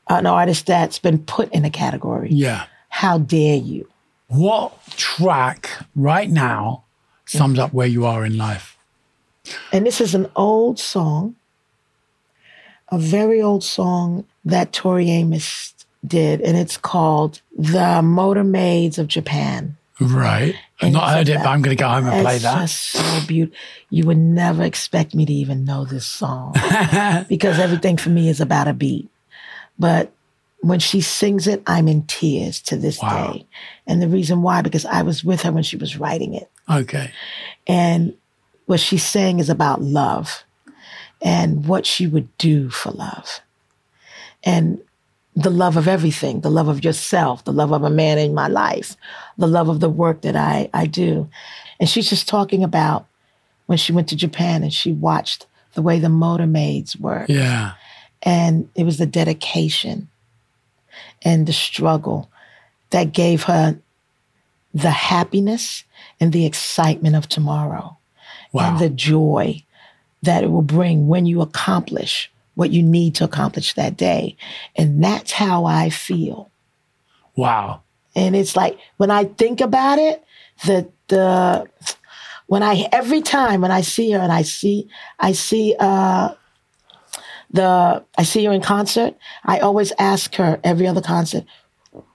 an 0.09 0.27
artist 0.27 0.67
that's 0.67 0.99
been 0.99 1.19
put 1.19 1.53
in 1.53 1.65
a 1.65 1.71
category. 1.71 2.29
Yeah. 2.31 2.67
How 2.89 3.19
dare 3.19 3.57
you? 3.57 3.89
What 4.29 4.81
track 4.91 5.71
right 5.97 6.31
now 6.31 6.85
sums 7.29 7.59
up 7.59 7.73
where 7.73 7.87
you 7.87 8.07
are 8.07 8.25
in 8.25 8.37
life? 8.37 8.77
And 9.73 9.87
this 9.87 10.01
is 10.01 10.15
an 10.15 10.31
old 10.37 10.79
song 10.79 11.37
a 12.91 12.99
very 12.99 13.41
old 13.43 13.63
song 13.65 14.25
that 14.45 14.73
Tori 14.73 15.11
Amos 15.11 15.75
did, 16.07 16.41
and 16.41 16.57
it's 16.57 16.77
called 16.77 17.41
"The 17.57 18.03
Motor 18.03 18.45
Maids 18.45 18.99
of 18.99 19.09
Japan." 19.09 19.77
Right. 20.01 20.55
I've 20.81 20.93
not 20.93 21.11
heard 21.11 21.29
it, 21.29 21.39
but 21.39 21.49
I'm 21.49 21.61
going 21.61 21.77
to 21.77 21.81
go 21.81 21.89
home 21.89 22.07
and 22.07 22.23
play 22.23 22.39
that. 22.39 22.69
so 22.69 23.27
beautiful. 23.27 23.59
You 23.91 24.07
would 24.07 24.17
never 24.17 24.63
expect 24.63 25.13
me 25.13 25.27
to 25.27 25.33
even 25.33 25.65
know 25.65 25.85
this 25.85 26.07
song 26.07 26.53
because 27.29 27.59
everything 27.59 27.97
for 27.97 28.09
me 28.09 28.29
is 28.29 28.41
about 28.41 28.69
a 28.69 28.73
beat. 28.73 29.09
But 29.77 30.13
when 30.61 30.81
she 30.81 31.01
sings 31.01 31.47
it, 31.47 31.63
I'm 31.67 31.89
in 31.89 32.03
tears 32.03 32.61
to 32.63 32.77
this 32.77 33.01
Wow. 33.01 33.33
day. 33.33 33.47
And 33.87 34.03
the 34.03 34.09
reason 34.09 34.43
why, 34.43 34.63
because 34.63 34.85
I 34.85 35.03
was 35.03 35.23
with 35.25 35.43
her 35.43 35.53
when 35.53 35.63
she 35.63 35.77
was 35.77 35.97
writing 35.99 36.35
it. 36.35 36.51
Okay. 36.69 37.13
And 37.67 38.15
what 38.67 38.81
she's 38.81 39.05
saying 39.05 39.39
is 39.39 39.49
about 39.49 39.81
love 39.83 40.43
and 41.23 41.67
what 41.67 41.87
she 41.87 42.07
would 42.07 42.37
do 42.39 42.71
for 42.71 42.91
love. 42.91 43.41
And 44.45 44.81
the 45.35 45.51
love 45.51 45.77
of 45.77 45.87
everything, 45.87 46.41
the 46.41 46.51
love 46.51 46.69
of 46.69 46.85
yourself, 46.85 47.45
the 47.45 47.53
love 47.53 47.73
of 47.73 47.85
a 47.85 47.91
man 47.91 48.19
in 48.19 48.35
my 48.35 48.49
life, 48.49 48.97
the 49.37 49.47
love 49.47 49.69
of 49.69 49.79
the 49.81 49.89
work 49.89 50.23
that 50.23 50.35
I, 50.37 50.69
I 50.75 50.87
do. 50.87 51.29
And 51.79 51.89
she's 51.89 52.11
just 52.11 52.27
talking 52.29 52.65
about 52.65 53.07
when 53.67 53.79
she 53.79 53.93
went 53.93 54.09
to 54.09 54.17
Japan 54.17 54.63
and 54.65 54.73
she 54.73 54.93
watched 54.93 55.47
the 55.75 55.83
way 55.83 56.01
the 56.01 56.09
motor 56.09 56.47
maids 56.47 56.97
work. 56.99 57.29
Yeah. 57.29 57.73
And 58.23 58.69
it 58.75 58.83
was 58.83 58.99
the 58.99 59.07
dedication 59.07 60.09
and 61.23 61.47
the 61.47 61.53
struggle 61.53 62.31
that 62.91 63.13
gave 63.13 63.45
her 63.45 63.79
the 64.75 64.91
happiness 64.91 65.85
and 66.21 66.33
the 66.33 66.47
excitement 66.47 67.17
of 67.17 67.29
tomorrow 67.29 67.97
Wow. 68.53 68.71
and 68.71 68.79
the 68.79 68.89
joy 68.91 69.63
that 70.23 70.43
it 70.43 70.51
will 70.51 70.63
bring 70.63 71.07
when 71.07 71.27
you 71.27 71.41
accomplish 71.43 72.31
what 72.55 72.71
you 72.71 72.83
need 72.83 73.15
to 73.17 73.25
accomplish 73.25 73.75
that 73.75 73.97
day. 73.97 74.37
And 74.75 75.03
that's 75.05 75.33
how 75.33 75.65
I 75.67 75.91
feel. 75.91 76.51
wow. 77.37 77.83
And 78.17 78.35
it's 78.35 78.57
like 78.57 78.79
when 78.97 79.11
I 79.11 79.25
think 79.25 79.61
about 79.61 79.99
it, 79.99 80.25
the 80.67 80.89
the 81.09 81.69
when 82.47 82.63
I 82.63 82.89
every 82.91 83.21
time 83.23 83.61
when 83.61 83.71
I 83.71 83.83
see 83.83 84.11
her 84.13 84.19
and 84.19 84.33
I 84.33 84.43
see 84.43 84.89
I 85.21 85.33
see 85.33 85.77
uh 85.79 86.35
the 87.51 88.05
I 88.17 88.23
see 88.23 88.45
her 88.45 88.53
in 88.53 88.61
concert, 88.61 89.15
I 89.45 89.59
always 89.59 89.93
ask 89.99 90.35
her 90.37 90.61
every 90.65 90.87
other 90.87 91.03
concert, 91.03 91.45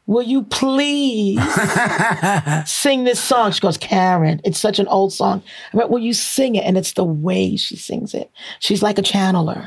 Will 0.05 0.23
you 0.23 0.43
please 0.43 1.39
sing 2.65 3.05
this 3.05 3.21
song? 3.21 3.51
She 3.51 3.61
goes, 3.61 3.77
Karen, 3.77 4.41
it's 4.43 4.59
such 4.59 4.77
an 4.79 4.88
old 4.88 5.13
song. 5.13 5.41
I 5.73 5.77
went, 5.77 5.89
Will 5.89 5.99
you 5.99 6.13
sing 6.13 6.55
it? 6.55 6.65
And 6.65 6.77
it's 6.77 6.93
the 6.93 7.05
way 7.05 7.55
she 7.55 7.77
sings 7.77 8.13
it. 8.13 8.29
She's 8.59 8.84
like 8.84 8.97
a 8.97 9.01
channeler. 9.01 9.65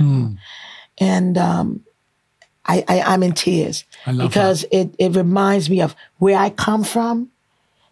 And 0.98 1.38
um, 1.38 1.84
I, 2.66 2.84
I, 2.88 3.00
I'm 3.00 3.22
in 3.22 3.32
tears 3.32 3.84
because 4.26 4.64
it, 4.70 4.94
it 4.98 5.16
reminds 5.16 5.70
me 5.70 5.80
of 5.80 5.96
where 6.18 6.36
I 6.38 6.50
come 6.50 6.84
from 6.84 7.30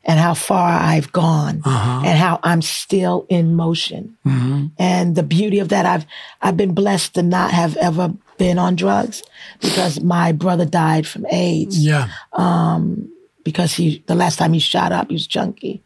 and 0.04 0.20
how 0.20 0.34
far 0.34 0.68
I've 0.68 1.10
gone 1.12 1.62
uh-huh. 1.64 2.02
and 2.04 2.18
how 2.18 2.38
I'm 2.42 2.62
still 2.62 3.26
in 3.28 3.54
motion. 3.54 4.16
Mm-hmm. 4.26 4.66
And 4.78 5.16
the 5.16 5.22
beauty 5.22 5.58
of 5.58 5.70
that, 5.70 5.86
I've 5.86 6.06
I've 6.42 6.56
been 6.56 6.74
blessed 6.74 7.14
to 7.14 7.22
not 7.22 7.50
have 7.50 7.76
ever 7.78 8.12
been 8.36 8.58
on 8.58 8.76
drugs 8.76 9.22
because 9.60 10.00
my 10.00 10.32
brother 10.32 10.66
died 10.66 11.06
from 11.06 11.26
AIDS 11.26 11.78
Yeah. 11.84 12.08
Um, 12.32 13.10
because 13.44 13.74
he 13.74 14.02
the 14.06 14.14
last 14.14 14.38
time 14.38 14.52
he 14.52 14.60
shot 14.60 14.92
up, 14.92 15.08
he 15.08 15.14
was 15.14 15.26
junkie. 15.26 15.82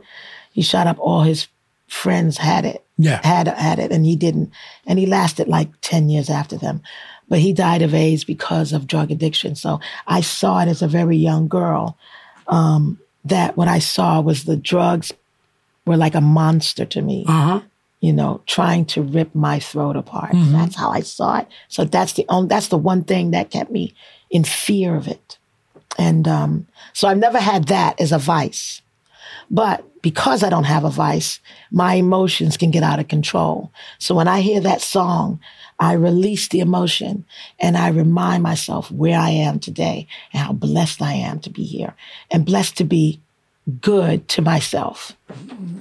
He 0.53 0.63
shot 0.63 0.87
up 0.87 0.99
all 0.99 1.23
his 1.23 1.49
friends 1.87 2.39
had 2.39 2.65
it. 2.65 2.85
Yeah. 2.97 3.21
Had 3.25 3.49
had 3.49 3.79
it 3.79 3.93
and 3.93 4.05
he 4.05 4.17
didn't. 4.17 4.53
And 4.87 4.99
he 4.99 5.07
lasted 5.07 5.49
like 5.49 5.69
10 5.83 6.09
years 6.09 6.29
after 6.31 6.57
them. 6.57 6.83
But 7.29 7.41
he 7.41 7.53
died 7.53 7.83
of 7.83 7.95
AIDS 7.95 8.25
because 8.25 8.73
of 8.73 8.87
drug 8.87 9.11
addiction. 9.11 9.55
So 9.55 9.81
I 10.07 10.21
saw 10.23 10.61
it 10.61 10.69
as 10.69 10.83
a 10.83 10.89
very 10.89 11.17
young 11.17 11.47
girl. 11.49 11.99
Um, 12.47 12.99
that 13.25 13.57
what 13.57 13.69
I 13.69 13.79
saw 13.79 14.21
was 14.21 14.45
the 14.45 14.57
drugs 14.57 15.13
were 15.87 15.97
like 15.97 16.15
a 16.15 16.21
monster 16.21 16.85
to 16.87 17.03
me 17.03 17.25
Uh 17.27 17.33
huh. 17.47 17.61
you 18.01 18.13
know, 18.13 18.41
trying 18.47 18.85
to 18.85 19.03
rip 19.03 19.35
my 19.35 19.59
throat 19.59 19.97
apart. 19.97 20.31
That's 20.33 20.77
how 20.77 20.91
I 20.91 21.01
saw 21.01 21.39
it. 21.39 21.49
So 21.69 21.85
that's 21.85 22.13
the 22.13 22.25
only, 22.29 22.49
that's 22.49 22.69
the 22.69 22.79
one 22.79 23.03
thing 23.05 23.33
that 23.33 23.51
kept 23.51 23.71
me 23.73 23.95
in 24.31 24.45
fear 24.45 24.95
of 24.95 25.09
it. 25.09 25.39
And 25.99 26.29
um, 26.29 26.67
so 26.93 27.09
I've 27.09 27.19
never 27.19 27.41
had 27.41 27.65
that 27.69 28.01
as 28.01 28.13
a 28.13 28.19
vice. 28.19 28.83
But 29.51 29.85
because 30.03 30.43
I 30.43 30.51
don't 30.51 30.65
have 30.65 30.85
a 30.85 30.91
vice, 30.91 31.41
my 31.71 31.95
emotions 31.95 32.57
can 32.57 32.71
get 32.71 32.83
out 32.83 33.01
of 33.01 33.09
control. 33.09 33.73
So 33.99 34.15
when 34.15 34.29
I 34.29 34.41
hear 34.41 34.61
that 34.61 34.81
song, 34.81 35.41
I 35.81 35.93
release 35.93 36.49
the 36.49 36.61
emotion 36.61 37.25
and 37.59 37.77
I 37.77 37.89
remind 37.89 38.43
myself 38.43 38.91
where 38.91 39.19
I 39.19 39.31
am 39.31 39.59
today 39.59 40.07
and 40.33 40.43
how 40.43 40.53
blessed 40.53 41.03
I 41.03 41.15
am 41.15 41.41
to 41.41 41.51
be 41.51 41.65
here 41.65 41.95
and 42.31 42.45
blessed 42.45 42.77
to 42.79 42.85
be 42.85 43.21
good 43.81 44.29
to 44.29 44.43
myself. 44.43 45.17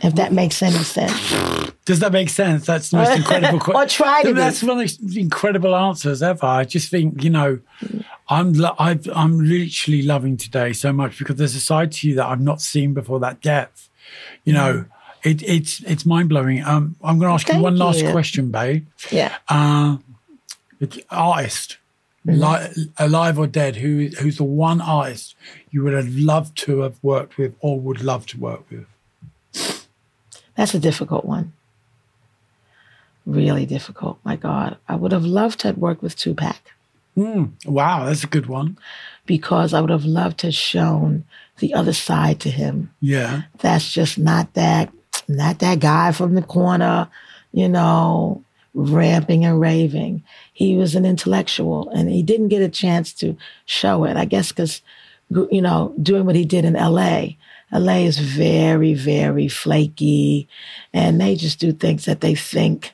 If 0.01 0.15
that 0.15 0.33
makes 0.33 0.61
any 0.61 0.77
sense. 0.83 1.71
Does 1.85 1.99
that 1.99 2.11
make 2.11 2.29
sense? 2.29 2.65
That's 2.65 2.89
the 2.89 2.97
most 2.97 3.11
incredible 3.17 3.59
question. 3.59 3.81
Or 3.81 3.85
try 3.87 4.23
to. 4.23 4.33
That's 4.33 4.61
one 4.61 4.79
of 4.81 4.97
the 4.99 5.21
incredible 5.21 5.75
answers 5.75 6.21
ever. 6.21 6.45
I 6.45 6.65
just 6.65 6.91
think, 6.91 7.23
you 7.23 7.29
know, 7.29 7.59
I'm 8.29 8.53
lo- 8.53 8.75
I've, 8.77 9.07
I'm 9.15 9.39
literally 9.39 10.01
loving 10.01 10.35
today 10.37 10.73
so 10.73 10.91
much 10.91 11.17
because 11.17 11.35
there's 11.37 11.55
a 11.55 11.59
side 11.59 11.91
to 11.93 12.07
you 12.09 12.15
that 12.15 12.25
I've 12.25 12.41
not 12.41 12.61
seen 12.61 12.93
before 12.93 13.19
that 13.21 13.41
depth. 13.41 13.89
You 14.43 14.53
know, 14.53 14.85
it, 15.23 15.41
it's 15.43 15.81
it's 15.83 16.05
mind 16.05 16.29
blowing. 16.29 16.63
Um, 16.63 16.95
I'm 17.03 17.19
going 17.19 17.29
to 17.29 17.33
ask 17.33 17.47
you 17.49 17.59
one 17.59 17.77
last 17.77 18.01
you. 18.01 18.11
question, 18.11 18.51
babe. 18.51 18.85
Yeah. 19.11 19.35
Uh, 19.49 19.97
it's 20.79 20.99
artist, 21.09 21.77
Mm-hmm. 22.25 22.77
li- 22.77 22.91
alive 22.97 23.39
or 23.39 23.47
dead, 23.47 23.77
who 23.77 24.09
who's 24.19 24.35
the 24.35 24.43
one 24.43 24.81
artist 24.81 25.33
you 25.71 25.81
would 25.83 25.93
have 25.93 26.13
loved 26.13 26.57
to 26.57 26.81
have 26.81 26.95
worked 27.01 27.37
with 27.37 27.55
or 27.61 27.79
would 27.79 28.03
love 28.03 28.25
to 28.25 28.37
work 28.37 28.63
with? 28.69 28.85
That's 30.55 30.73
a 30.73 30.79
difficult 30.79 31.23
one. 31.23 31.53
Really 33.25 33.65
difficult. 33.65 34.19
My 34.25 34.35
God. 34.35 34.77
I 34.89 34.95
would 34.95 35.13
have 35.13 35.23
loved 35.23 35.59
to 35.61 35.67
have 35.69 35.77
worked 35.77 36.01
with 36.01 36.17
Tupac 36.17 36.57
Mm. 37.17 37.51
Wow, 37.65 38.05
that's 38.05 38.23
a 38.23 38.27
good 38.27 38.45
one. 38.45 38.77
because 39.25 39.73
I 39.73 39.81
would 39.81 39.89
have 39.89 40.05
loved 40.05 40.37
to 40.39 40.47
have 40.47 40.53
shown 40.53 41.25
the 41.59 41.73
other 41.73 41.93
side 41.93 42.39
to 42.41 42.49
him. 42.49 42.91
Yeah. 43.01 43.41
That's 43.59 43.91
just 43.91 44.17
not 44.17 44.53
that 44.53 44.91
not 45.27 45.59
that 45.59 45.79
guy 45.79 46.11
from 46.13 46.35
the 46.35 46.41
corner, 46.41 47.09
you 47.51 47.67
know, 47.67 48.41
ramping 48.73 49.43
and 49.43 49.59
raving. 49.59 50.23
He 50.53 50.77
was 50.77 50.95
an 50.95 51.05
intellectual 51.05 51.89
and 51.89 52.09
he 52.09 52.23
didn't 52.23 52.47
get 52.49 52.61
a 52.61 52.69
chance 52.69 53.11
to 53.15 53.35
show 53.65 54.05
it. 54.05 54.15
I 54.15 54.25
guess 54.25 54.51
because, 54.51 54.81
you 55.29 55.61
know, 55.61 55.93
doing 56.01 56.25
what 56.25 56.35
he 56.35 56.45
did 56.45 56.63
in 56.63 56.73
LA. 56.73 57.29
LA 57.73 57.97
is 58.05 58.17
very, 58.19 58.93
very 58.93 59.49
flaky 59.49 60.47
and 60.93 61.19
they 61.19 61.35
just 61.35 61.59
do 61.59 61.73
things 61.73 62.05
that 62.05 62.21
they 62.21 62.35
think 62.35 62.93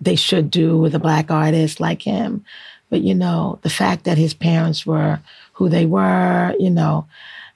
they 0.00 0.16
should 0.16 0.50
do 0.50 0.76
with 0.76 0.94
a 0.94 0.98
black 0.98 1.30
artist 1.30 1.80
like 1.80 2.02
him. 2.02 2.44
But, 2.90 3.00
you 3.02 3.14
know, 3.14 3.58
the 3.62 3.70
fact 3.70 4.04
that 4.04 4.18
his 4.18 4.34
parents 4.34 4.86
were 4.86 5.20
who 5.54 5.68
they 5.68 5.86
were, 5.86 6.54
you 6.58 6.70
know, 6.70 7.06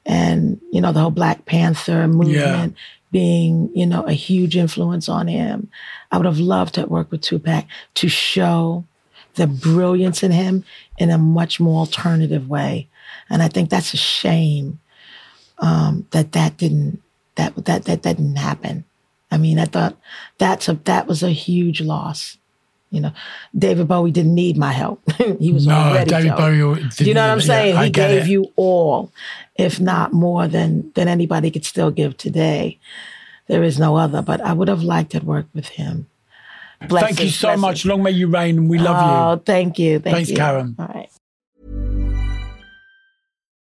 and, 0.04 0.60
you 0.72 0.80
know, 0.80 0.92
the 0.92 1.00
whole 1.00 1.10
Black 1.10 1.46
Panther 1.46 2.08
movement 2.08 2.74
being, 3.12 3.70
you 3.74 3.86
know, 3.86 4.02
a 4.02 4.12
huge 4.12 4.56
influence 4.56 5.08
on 5.08 5.28
him. 5.28 5.68
I 6.10 6.16
would 6.16 6.26
have 6.26 6.38
loved 6.38 6.74
to 6.74 6.86
work 6.86 7.10
with 7.10 7.20
Tupac 7.20 7.66
to 7.94 8.08
show 8.08 8.84
the 9.34 9.46
brilliance 9.46 10.22
in 10.22 10.30
him 10.32 10.64
in 10.98 11.10
a 11.10 11.18
much 11.18 11.60
more 11.60 11.80
alternative 11.80 12.48
way. 12.48 12.88
And 13.28 13.42
I 13.42 13.48
think 13.48 13.70
that's 13.70 13.94
a 13.94 13.98
shame 13.98 14.80
um, 15.58 16.06
that 16.10 16.32
that 16.32 16.56
didn't 16.56 17.02
that 17.36 17.54
that 17.64 17.84
that 17.84 18.02
that 18.02 18.16
didn't 18.16 18.36
happen. 18.36 18.84
I 19.30 19.38
mean, 19.38 19.58
I 19.58 19.66
thought 19.66 19.96
that's 20.38 20.68
a 20.68 20.74
that 20.84 21.06
was 21.06 21.22
a 21.22 21.30
huge 21.30 21.80
loss. 21.80 22.36
You 22.90 23.00
know, 23.00 23.12
David 23.56 23.86
Bowie 23.86 24.10
didn't 24.10 24.34
need 24.34 24.56
my 24.56 24.72
help. 24.72 25.00
he 25.38 25.52
was 25.52 25.66
No, 25.66 25.74
already 25.74 26.10
David 26.10 26.28
dope. 26.30 26.38
Bowie. 26.38 26.88
Do 26.96 27.04
you 27.04 27.14
know 27.14 27.22
what 27.26 27.30
I'm 27.32 27.40
saying? 27.40 27.74
yeah, 27.74 27.80
I 27.80 27.84
he 27.84 27.90
gave 27.90 28.22
it. 28.24 28.28
you 28.28 28.52
all, 28.56 29.12
if 29.56 29.78
not 29.78 30.12
more 30.12 30.48
than 30.48 30.90
than 30.94 31.06
anybody 31.06 31.50
could 31.50 31.64
still 31.64 31.90
give 31.92 32.16
today. 32.16 32.78
There 33.46 33.62
is 33.62 33.78
no 33.78 33.96
other, 33.96 34.22
but 34.22 34.40
I 34.40 34.52
would 34.52 34.68
have 34.68 34.82
liked 34.82 35.12
to 35.12 35.20
work 35.20 35.46
with 35.54 35.68
him. 35.68 36.08
Thank 36.88 37.20
you 37.20 37.28
so 37.28 37.48
blessings. 37.48 37.60
much. 37.60 37.84
Long 37.84 38.02
may 38.02 38.10
you 38.12 38.26
reign, 38.28 38.56
and 38.58 38.70
we 38.70 38.78
love 38.78 38.96
Oh, 38.98 39.32
you. 39.34 39.42
thank 39.44 39.78
you. 39.78 39.98
Thank 40.00 40.14
Thanks, 40.16 40.30
you. 40.30 40.36
Karen. 40.36 40.74
All 40.78 40.86
right. 40.86 41.10